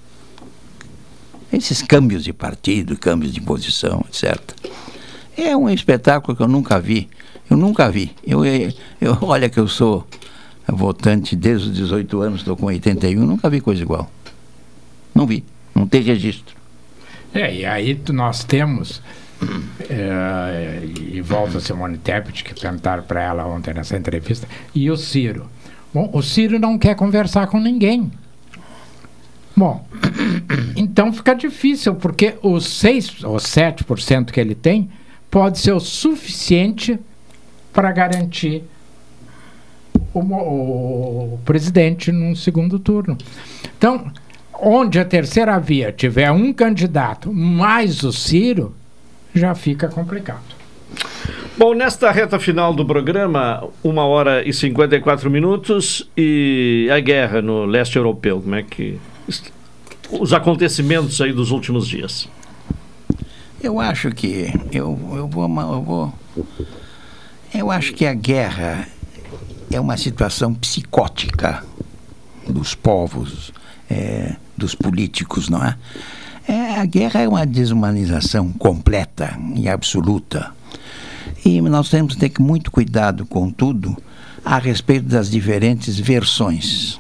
Esses 1.56 1.82
câmbios 1.82 2.24
de 2.24 2.34
partido, 2.34 2.98
câmbios 2.98 3.34
de 3.34 3.40
posição, 3.42 4.04
etc. 4.10 4.38
É 5.38 5.56
um 5.56 5.70
espetáculo 5.70 6.36
que 6.36 6.44
eu 6.44 6.48
nunca 6.48 6.80
vi. 6.80 7.10
Eu 7.50 7.56
nunca 7.58 7.90
vi. 7.90 8.12
Eu, 8.26 8.44
eu, 8.46 8.72
eu- 9.00 9.18
olha 9.24 9.50
que 9.50 9.60
eu 9.60 9.68
sou 9.68 10.06
votante 10.68 11.36
desde 11.36 11.70
os 11.70 11.76
18 11.76 12.22
anos, 12.22 12.40
estou 12.42 12.56
com 12.58 12.66
81, 12.66 13.26
nunca 13.26 13.50
vi 13.50 13.62
coisa 13.62 13.82
igual. 13.82 14.10
Não 15.14 15.26
vi. 15.26 15.44
Não 15.74 15.88
tem 15.88 16.02
registro. 16.02 16.56
É, 17.34 17.54
e 17.54 17.66
aí 17.66 18.00
nós 18.12 18.44
temos 18.44 19.02
É, 19.90 20.82
e 21.12 21.22
volta 21.22 21.58
a 21.58 21.62
Simone 21.62 21.98
Tebet, 21.98 22.44
que 22.44 22.54
perguntaram 22.60 23.04
para 23.04 23.22
ela 23.22 23.46
ontem 23.46 23.74
nessa 23.74 23.96
entrevista, 23.98 24.48
e 24.74 24.90
o 24.90 24.96
Ciro. 24.98 25.48
Bom, 25.94 26.10
o 26.14 26.22
Ciro 26.22 26.58
não 26.58 26.78
quer 26.78 26.96
conversar 26.96 27.48
com 27.48 27.60
ninguém. 27.60 28.12
Bom, 29.56 29.88
então 30.76 31.14
fica 31.14 31.34
difícil, 31.34 31.96
porque 31.96 32.36
os 32.42 32.68
6 32.68 33.24
ou 33.24 33.38
7% 33.38 34.32
que 34.32 34.40
ele 34.40 34.54
tem 34.54 34.90
pode 35.32 35.60
ser 35.60 35.72
o 35.72 35.80
suficiente 35.80 37.00
para 37.72 37.92
garantir 37.92 38.64
o, 40.14 40.20
o, 40.20 41.40
presidente 41.46 42.12
no 42.12 42.36
segundo 42.36 42.80
turno. 42.80 43.18
Então, 43.78 44.12
onde 44.54 45.00
a 45.00 45.06
terceira 45.06 45.58
via 45.60 45.92
tiver 45.92 46.32
um 46.32 46.54
candidato 46.54 47.34
mais 47.34 48.04
o 48.04 48.12
Ciro, 48.12 48.74
já 49.34 49.54
fica 49.54 49.88
complicado. 49.88 50.56
Bom, 51.58 51.74
nesta 51.74 52.12
reta 52.12 52.38
final 52.40 52.74
do 52.74 52.86
programa, 52.86 53.68
uma 53.84 54.06
hora 54.06 54.48
e 54.48 54.54
54 54.54 55.30
minutos, 55.30 56.10
e 56.16 56.90
a 56.92 57.00
guerra 57.00 57.42
no 57.42 57.66
leste 57.66 57.98
europeu, 57.98 58.42
como 58.42 58.56
é 58.56 58.64
que. 58.64 59.00
Os 60.12 60.34
acontecimentos 60.34 61.20
aí 61.20 61.34
dos 61.34 61.52
últimos 61.52 61.88
dias. 61.88 62.28
Eu 63.62 63.80
acho 63.80 64.12
que. 64.12 64.54
Eu, 64.72 65.00
eu, 65.16 65.28
vou, 65.28 65.50
eu 65.60 65.82
vou. 65.82 66.14
Eu 67.54 67.72
acho 67.72 67.94
que 67.94 68.06
a 68.06 68.14
guerra 68.14 68.88
é 69.72 69.80
uma 69.80 69.98
situação 69.98 70.54
psicótica 70.54 71.64
dos 72.48 72.76
povos, 72.76 73.52
é, 73.90 74.36
dos 74.56 74.76
políticos, 74.76 75.50
não 75.50 75.64
é? 75.64 75.76
é? 76.48 76.80
A 76.80 76.86
guerra 76.86 77.22
é 77.22 77.28
uma 77.28 77.46
desumanização 77.46 78.52
completa 78.52 79.38
e 79.56 79.68
absoluta. 79.68 80.54
E 81.44 81.60
nós 81.62 81.90
temos 81.90 82.16
que 82.16 82.30
ter 82.30 82.42
muito 82.42 82.70
cuidado 82.70 83.26
com 83.26 83.50
tudo 83.50 83.98
a 84.44 84.60
respeito 84.60 85.08
das 85.08 85.30
diferentes 85.30 86.00
versões 86.00 87.00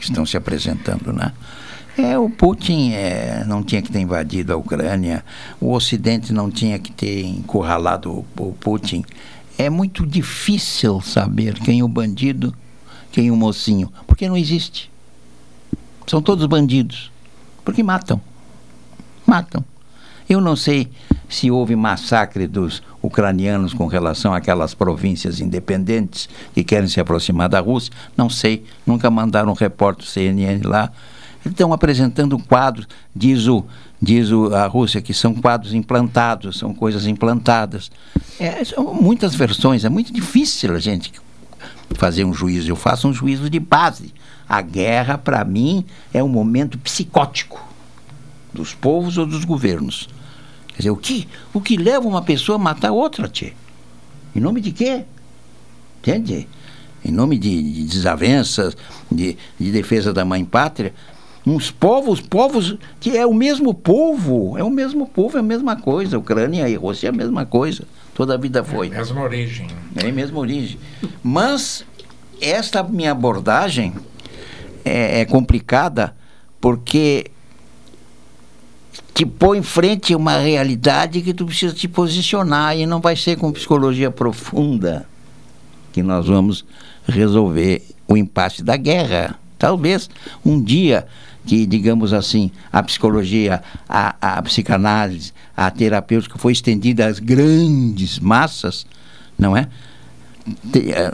que 0.00 0.06
estão 0.06 0.24
se 0.24 0.36
apresentando, 0.36 1.12
né? 1.12 1.32
É, 1.98 2.18
o 2.18 2.30
Putin 2.30 2.92
é, 2.92 3.44
não 3.46 3.62
tinha 3.62 3.82
que 3.82 3.92
ter 3.92 4.00
invadido 4.00 4.52
a 4.52 4.56
Ucrânia, 4.56 5.22
o 5.60 5.72
Ocidente 5.72 6.32
não 6.32 6.50
tinha 6.50 6.78
que 6.78 6.90
ter 6.90 7.26
encurralado 7.26 8.10
o, 8.10 8.26
o 8.38 8.52
Putin. 8.54 9.04
É 9.58 9.68
muito 9.68 10.06
difícil 10.06 11.00
saber 11.02 11.54
quem 11.54 11.80
é 11.80 11.84
o 11.84 11.88
bandido, 11.88 12.54
quem 13.12 13.28
é 13.28 13.30
o 13.30 13.36
mocinho, 13.36 13.92
porque 14.06 14.28
não 14.28 14.36
existe. 14.36 14.90
São 16.06 16.22
todos 16.22 16.46
bandidos, 16.46 17.12
porque 17.64 17.82
matam. 17.82 18.20
Matam. 19.26 19.62
Eu 20.28 20.40
não 20.40 20.56
sei 20.56 20.88
se 21.30 21.50
houve 21.50 21.76
massacre 21.76 22.46
dos 22.46 22.82
ucranianos 23.00 23.72
com 23.72 23.86
relação 23.86 24.34
àquelas 24.34 24.74
províncias 24.74 25.40
independentes 25.40 26.28
que 26.52 26.64
querem 26.64 26.88
se 26.88 27.00
aproximar 27.00 27.48
da 27.48 27.60
Rússia. 27.60 27.92
Não 28.16 28.28
sei, 28.28 28.64
nunca 28.84 29.08
mandaram 29.08 29.50
um 29.50 29.54
repórter 29.54 30.06
CNN 30.06 30.62
lá. 30.64 30.90
Estão 31.46 31.72
apresentando 31.72 32.38
quadros, 32.38 32.86
diz, 33.16 33.46
o, 33.46 33.64
diz 34.02 34.30
o, 34.30 34.54
a 34.54 34.66
Rússia, 34.66 35.00
que 35.00 35.14
são 35.14 35.32
quadros 35.32 35.72
implantados, 35.72 36.58
são 36.58 36.74
coisas 36.74 37.06
implantadas. 37.06 37.90
É, 38.38 38.62
são 38.64 38.92
muitas 38.92 39.34
versões, 39.34 39.84
é 39.84 39.88
muito 39.88 40.12
difícil 40.12 40.74
a 40.74 40.78
gente 40.80 41.12
fazer 41.94 42.24
um 42.24 42.34
juízo. 42.34 42.70
Eu 42.70 42.76
faço 42.76 43.08
um 43.08 43.14
juízo 43.14 43.48
de 43.48 43.58
base. 43.60 44.12
A 44.48 44.60
guerra, 44.60 45.16
para 45.16 45.44
mim, 45.44 45.84
é 46.12 46.22
um 46.22 46.28
momento 46.28 46.76
psicótico 46.76 47.64
dos 48.52 48.74
povos 48.74 49.16
ou 49.16 49.24
dos 49.24 49.44
governos. 49.44 50.08
Quer 50.80 50.88
dizer, 50.88 50.90
o 50.90 50.96
que, 50.96 51.28
o 51.52 51.60
que 51.60 51.76
leva 51.76 52.08
uma 52.08 52.22
pessoa 52.22 52.56
a 52.56 52.58
matar 52.58 52.90
outra, 52.90 53.28
tchê? 53.28 53.52
Em 54.34 54.40
nome 54.40 54.62
de 54.62 54.72
quê? 54.72 55.04
Entende? 55.98 56.48
Em 57.04 57.12
nome 57.12 57.38
de, 57.38 57.62
de 57.62 57.84
desavenças, 57.84 58.74
de, 59.12 59.36
de 59.58 59.70
defesa 59.70 60.12
da 60.12 60.24
mãe 60.24 60.42
pátria 60.42 60.94
uns 61.46 61.70
povos, 61.70 62.20
povos 62.20 62.76
que 62.98 63.16
é 63.16 63.26
o 63.26 63.32
mesmo 63.32 63.74
povo, 63.74 64.56
é 64.58 64.64
o 64.64 64.70
mesmo 64.70 65.06
povo, 65.06 65.36
é 65.36 65.40
a 65.40 65.42
mesma 65.42 65.76
coisa. 65.76 66.18
Ucrânia 66.18 66.68
e 66.68 66.76
Rússia 66.76 67.08
é 67.08 67.10
a 67.10 67.12
mesma 67.12 67.44
coisa. 67.44 67.84
Toda 68.14 68.34
a 68.34 68.36
vida 68.36 68.62
foi. 68.64 68.88
É 68.88 68.94
a 68.94 68.98
mesma 68.98 69.22
origem. 69.22 69.66
É 69.96 70.08
a 70.08 70.12
mesma 70.12 70.38
origem. 70.38 70.78
Mas 71.22 71.84
esta 72.40 72.82
minha 72.82 73.12
abordagem 73.12 73.94
é, 74.84 75.20
é 75.20 75.24
complicada 75.24 76.14
porque 76.60 77.30
te 79.20 79.26
põe 79.26 79.58
em 79.58 79.62
frente 79.62 80.14
a 80.14 80.16
uma 80.16 80.38
realidade 80.38 81.20
que 81.20 81.34
tu 81.34 81.44
precisa 81.44 81.74
te 81.74 81.86
posicionar 81.86 82.74
e 82.78 82.86
não 82.86 83.02
vai 83.02 83.14
ser 83.14 83.36
com 83.36 83.52
psicologia 83.52 84.10
profunda 84.10 85.06
que 85.92 86.02
nós 86.02 86.26
vamos 86.26 86.64
resolver 87.06 87.82
o 88.08 88.16
impasse 88.16 88.64
da 88.64 88.78
guerra. 88.78 89.38
Talvez 89.58 90.08
um 90.42 90.58
dia 90.58 91.06
que, 91.44 91.66
digamos 91.66 92.14
assim, 92.14 92.50
a 92.72 92.82
psicologia, 92.82 93.62
a, 93.86 94.38
a 94.38 94.40
psicanálise, 94.40 95.34
a 95.54 95.70
terapêutica 95.70 96.38
foi 96.38 96.52
estendida 96.52 97.04
às 97.06 97.18
grandes 97.18 98.18
massas, 98.18 98.86
não 99.38 99.54
é? 99.54 99.68
Eh, 100.74 101.12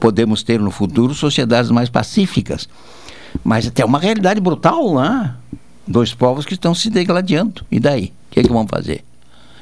podemos 0.00 0.44
ter 0.44 0.60
no 0.60 0.70
futuro 0.70 1.12
sociedades 1.14 1.72
mais 1.72 1.88
pacíficas. 1.88 2.68
Mas 3.42 3.66
até 3.66 3.84
uma 3.84 3.98
realidade 3.98 4.40
brutal, 4.40 4.94
né? 4.94 5.34
Dois 5.88 6.14
povos 6.14 6.44
que 6.44 6.54
estão 6.54 6.74
se 6.74 6.90
degladiando. 6.90 7.64
E 7.70 7.80
daí? 7.80 8.12
O 8.28 8.30
que, 8.30 8.40
é 8.40 8.42
que 8.42 8.52
vão 8.52 8.68
fazer? 8.68 9.02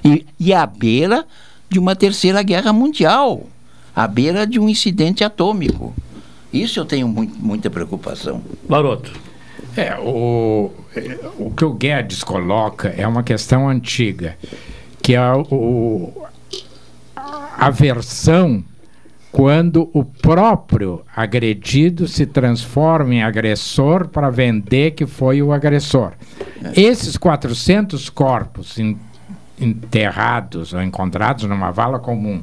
E, 0.04 0.26
e 0.38 0.52
à 0.52 0.66
beira 0.66 1.24
de 1.70 1.78
uma 1.78 1.96
terceira 1.96 2.42
guerra 2.42 2.72
mundial 2.72 3.46
à 3.96 4.06
beira 4.06 4.46
de 4.46 4.60
um 4.60 4.68
incidente 4.68 5.24
atômico. 5.24 5.94
Isso 6.52 6.78
eu 6.78 6.84
tenho 6.84 7.08
muito, 7.08 7.34
muita 7.38 7.70
preocupação. 7.70 8.42
Baroto. 8.68 9.10
É, 9.74 9.98
o, 9.98 10.70
o 11.38 11.50
que 11.50 11.64
o 11.64 11.72
Guedes 11.72 12.22
coloca 12.22 12.88
é 12.88 13.06
uma 13.06 13.22
questão 13.22 13.68
antiga, 13.68 14.36
que 15.02 15.14
é 15.14 15.32
o, 15.32 16.12
a 17.14 17.70
versão 17.70 18.62
quando 19.36 19.90
o 19.92 20.02
próprio 20.02 21.02
agredido 21.14 22.08
se 22.08 22.24
transforma 22.24 23.16
em 23.16 23.22
agressor 23.22 24.08
para 24.08 24.30
vender 24.30 24.92
que 24.92 25.04
foi 25.04 25.42
o 25.42 25.52
agressor. 25.52 26.12
É. 26.64 26.80
Esses 26.80 27.18
400 27.18 28.08
corpos 28.08 28.78
enterrados 29.60 30.72
ou 30.72 30.82
encontrados 30.82 31.44
numa 31.44 31.70
vala 31.70 31.98
comum 31.98 32.40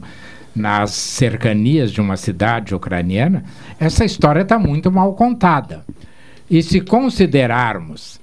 nas 0.56 0.92
cercanias 0.92 1.92
de 1.92 2.00
uma 2.00 2.16
cidade 2.16 2.76
ucraniana, 2.76 3.44
essa 3.80 4.06
história 4.06 4.42
está 4.42 4.60
muito 4.60 4.92
mal 4.92 5.14
contada. 5.14 5.84
E 6.48 6.62
se 6.62 6.80
considerarmos 6.80 8.22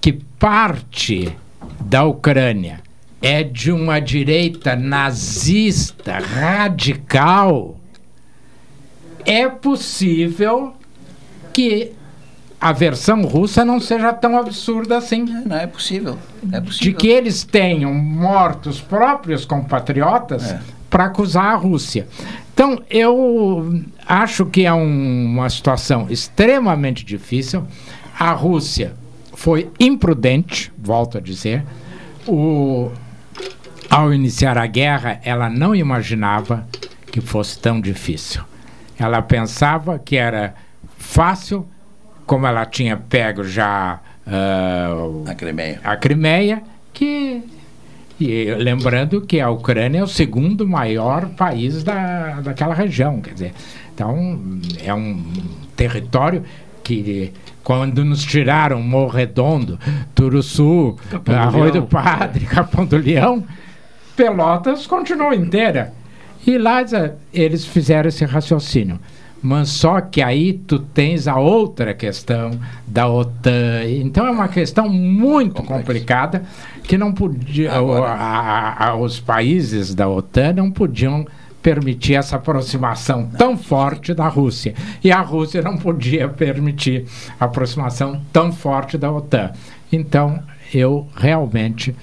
que 0.00 0.14
parte 0.38 1.36
da 1.78 2.04
Ucrânia 2.04 2.80
é 3.20 3.42
de 3.42 3.70
uma 3.70 4.00
direita 4.00 4.74
nazista 4.74 6.18
radical, 6.18 7.78
é 9.26 9.48
possível 9.48 10.74
que 11.52 11.92
a 12.60 12.72
versão 12.72 13.22
russa 13.22 13.64
não 13.64 13.80
seja 13.80 14.12
tão 14.12 14.38
absurda 14.38 14.96
assim. 14.96 15.24
Não 15.24 15.56
é 15.56 15.66
possível. 15.66 16.18
É 16.52 16.60
possível. 16.60 16.92
De 16.92 16.92
que 16.94 17.08
eles 17.08 17.44
tenham 17.44 17.92
mortos 17.92 18.80
próprios 18.80 19.44
compatriotas 19.44 20.50
é. 20.52 20.60
para 20.88 21.04
acusar 21.06 21.52
a 21.52 21.56
Rússia. 21.56 22.06
Então, 22.54 22.82
eu 22.88 23.82
acho 24.06 24.46
que 24.46 24.64
é 24.64 24.72
um, 24.72 25.26
uma 25.26 25.50
situação 25.50 26.06
extremamente 26.08 27.04
difícil. 27.04 27.64
A 28.18 28.32
Rússia 28.32 28.94
foi 29.34 29.70
imprudente, 29.78 30.72
volto 30.78 31.18
a 31.18 31.20
dizer. 31.20 31.62
O, 32.26 32.90
ao 33.90 34.14
iniciar 34.14 34.56
a 34.56 34.66
guerra, 34.66 35.20
ela 35.22 35.50
não 35.50 35.74
imaginava 35.74 36.66
que 37.12 37.20
fosse 37.20 37.58
tão 37.58 37.80
difícil. 37.80 38.42
Ela 38.98 39.20
pensava 39.22 39.98
que 39.98 40.16
era 40.16 40.54
fácil, 40.96 41.66
como 42.26 42.46
ela 42.46 42.64
tinha 42.64 42.96
pego 42.96 43.44
já 43.44 44.00
uh, 44.26 45.28
a 45.28 45.34
Crimeia, 45.34 45.80
a 45.84 45.96
Crimeia 45.96 46.62
que 46.92 47.42
e 48.18 48.46
lembrando 48.54 49.20
que 49.20 49.40
a 49.40 49.50
Ucrânia 49.50 49.98
é 49.98 50.02
o 50.02 50.06
segundo 50.06 50.66
maior 50.66 51.28
país 51.30 51.84
da, 51.84 52.40
daquela 52.40 52.74
região, 52.74 53.20
quer 53.20 53.34
dizer, 53.34 53.54
então 53.94 54.40
é 54.82 54.94
um 54.94 55.22
território 55.76 56.42
que 56.82 57.32
quando 57.62 58.04
nos 58.04 58.24
tiraram 58.24 58.80
Morredondo, 58.80 59.78
Turuçu, 60.14 60.96
Arroio 61.26 61.72
do 61.72 61.82
Padre, 61.82 62.46
Capão 62.46 62.86
do 62.86 62.96
Leão, 62.96 63.44
Pelotas 64.16 64.86
continuou 64.86 65.34
inteira. 65.34 65.92
E 66.46 66.56
lá 66.58 66.84
eles 67.32 67.64
fizeram 67.64 68.08
esse 68.08 68.24
raciocínio. 68.24 69.00
mas 69.42 69.68
só 69.68 70.00
que 70.00 70.22
aí 70.22 70.52
tu 70.52 70.78
tens 70.78 71.26
a 71.28 71.36
outra 71.38 71.92
questão 71.92 72.52
da 72.86 73.08
OTAN. 73.08 73.84
Então 73.88 74.26
é 74.26 74.30
uma 74.30 74.48
questão 74.48 74.88
muito 74.88 75.62
complicada 75.62 76.42
que 76.84 76.96
não 76.96 77.12
podia, 77.12 77.72
a, 77.72 77.78
a, 77.78 78.88
a, 78.88 78.96
os 78.96 79.18
países 79.20 79.94
da 79.94 80.08
OTAN 80.08 80.54
não 80.54 80.70
podiam 80.70 81.26
permitir 81.62 82.14
essa 82.14 82.36
aproximação 82.36 83.28
tão 83.36 83.56
forte 83.58 84.14
da 84.14 84.28
Rússia. 84.28 84.72
E 85.02 85.10
a 85.10 85.20
Rússia 85.20 85.60
não 85.62 85.76
podia 85.76 86.28
permitir 86.28 87.06
a 87.40 87.46
aproximação 87.46 88.22
tão 88.32 88.52
forte 88.52 88.96
da 88.96 89.10
OTAN. 89.10 89.50
Então, 89.92 90.40
eu 90.72 91.08
realmente 91.16 91.94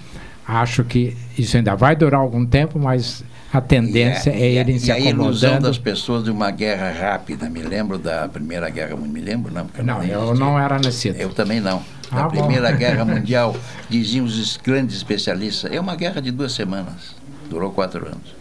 acho 0.45 0.83
que 0.83 1.15
isso 1.37 1.55
ainda 1.55 1.75
vai 1.75 1.95
durar 1.95 2.19
algum 2.19 2.45
tempo, 2.45 2.77
mas 2.77 3.23
a 3.53 3.61
tendência 3.61 4.31
E 4.31 4.41
é 4.41 4.51
ele 4.55 4.73
e 4.73 4.79
se 4.79 4.91
a 4.91 4.99
ilusão 4.99 5.49
acomodando. 5.51 5.67
das 5.67 5.77
pessoas 5.77 6.23
de 6.23 6.31
uma 6.31 6.49
guerra 6.51 6.91
rápida. 6.91 7.49
Me 7.49 7.61
lembro 7.61 7.97
da 7.97 8.27
Primeira 8.27 8.69
Guerra 8.69 8.95
Mundial. 8.95 9.13
Me 9.13 9.21
lembro, 9.21 9.53
não. 9.53 9.65
porque 9.67 9.81
Não, 9.83 9.99
nem 9.99 10.09
eu 10.09 10.33
não 10.35 10.59
era 10.59 10.79
nascido. 10.79 11.15
Eu 11.17 11.29
também 11.33 11.59
não. 11.61 11.81
Na 12.11 12.25
Ah, 12.25 12.29
bom. 12.29 12.41
Primeira 12.45 12.71
Guerra 12.71 13.05
Mundial, 13.05 13.55
diziam 13.89 14.25
os 14.25 14.57
grandes 14.57 14.95
especialistas, 14.97 15.71
é 15.71 15.79
uma 15.79 15.95
guerra 15.95 16.21
de 16.21 16.31
duas 16.31 16.51
semanas. 16.53 17.15
Durou 17.49 17.71
quatro 17.71 18.05
anos. 18.05 18.35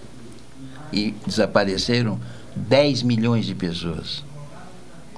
E 0.92 1.14
desapareceram 1.26 2.18
10 2.56 3.02
milhões 3.02 3.46
de 3.46 3.54
pessoas. 3.54 4.22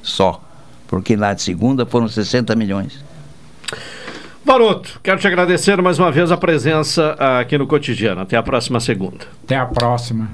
Só. 0.03 0.41
Porque 0.87 1.16
na 1.16 1.37
segunda 1.37 1.85
foram 1.87 2.07
60 2.09 2.55
milhões. 2.55 2.93
Baroto, 4.45 5.01
quero 5.03 5.19
te 5.19 5.27
agradecer 5.27 5.81
mais 5.81 5.99
uma 5.99 6.12
vez 6.12 6.31
a 6.31 6.37
presença 6.37 7.12
aqui 7.41 7.57
no 7.57 7.66
cotidiano. 7.66 8.21
Até 8.21 8.37
a 8.37 8.43
próxima 8.43 8.79
segunda. 8.79 9.27
Até 9.43 9.57
a 9.57 9.65
próxima. 9.65 10.29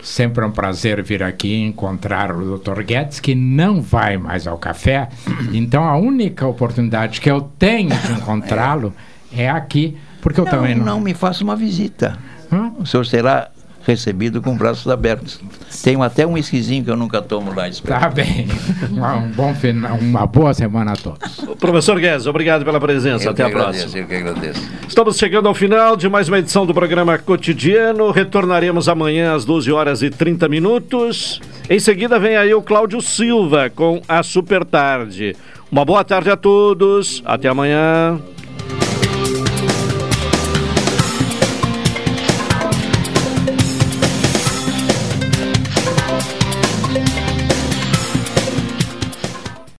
Sempre 0.00 0.44
é 0.44 0.46
um 0.46 0.52
prazer 0.52 1.02
vir 1.02 1.20
aqui 1.20 1.48
e 1.48 1.62
encontrar 1.62 2.30
o 2.30 2.58
Dr. 2.58 2.82
Guedes, 2.82 3.18
que 3.18 3.34
não 3.34 3.82
vai 3.82 4.16
mais 4.16 4.46
ao 4.46 4.56
café. 4.56 5.08
Então 5.52 5.82
a 5.82 5.96
única 5.96 6.46
oportunidade 6.46 7.20
que 7.20 7.28
eu 7.28 7.40
tenho 7.58 7.90
de 7.90 8.12
encontrá-lo 8.12 8.94
é 9.36 9.50
aqui, 9.50 9.96
porque 10.22 10.38
eu 10.38 10.44
não, 10.44 10.52
também 10.52 10.74
não. 10.76 10.84
não 10.84 11.00
me 11.00 11.12
faça 11.12 11.42
uma 11.42 11.56
visita. 11.56 12.16
O 12.78 12.86
senhor 12.86 13.04
será 13.04 13.50
recebido 13.86 14.42
com 14.42 14.56
braços 14.56 14.90
abertos. 14.90 15.40
Tenho 15.82 16.02
até 16.02 16.26
um 16.26 16.36
esquisinho 16.36 16.84
que 16.84 16.90
eu 16.90 16.96
nunca 16.96 17.22
tomo 17.22 17.54
lá. 17.54 17.68
Tá 17.86 18.08
bem. 18.08 18.46
Um 18.96 19.30
bom 19.32 19.54
final, 19.54 19.96
uma 19.98 20.26
boa 20.26 20.52
semana 20.54 20.92
a 20.92 20.96
todos. 20.96 21.36
Professor 21.60 21.98
Guedes, 22.00 22.26
obrigado 22.26 22.64
pela 22.64 22.80
presença. 22.80 23.24
Eu 23.26 23.30
Até 23.30 23.44
a 23.44 23.50
próxima. 23.50 23.84
agradeço, 23.84 23.98
Eu 23.98 24.06
que 24.06 24.14
agradeço. 24.14 24.62
Estamos 24.88 25.16
chegando 25.16 25.48
ao 25.48 25.54
final 25.54 25.96
de 25.96 26.08
mais 26.08 26.28
uma 26.28 26.38
edição 26.38 26.66
do 26.66 26.74
programa 26.74 27.16
Cotidiano. 27.18 28.10
Retornaremos 28.10 28.88
amanhã 28.88 29.34
às 29.34 29.44
12 29.44 29.70
horas 29.70 30.02
e 30.02 30.10
30 30.10 30.48
minutos. 30.48 31.40
Em 31.68 31.78
seguida 31.78 32.18
vem 32.18 32.36
aí 32.36 32.52
o 32.54 32.62
Cláudio 32.62 33.00
Silva 33.00 33.70
com 33.70 34.00
a 34.08 34.22
Super 34.22 34.64
Tarde. 34.64 35.36
Uma 35.70 35.84
boa 35.84 36.02
tarde 36.04 36.30
a 36.30 36.36
todos. 36.36 37.22
Até 37.24 37.48
amanhã. 37.48 38.20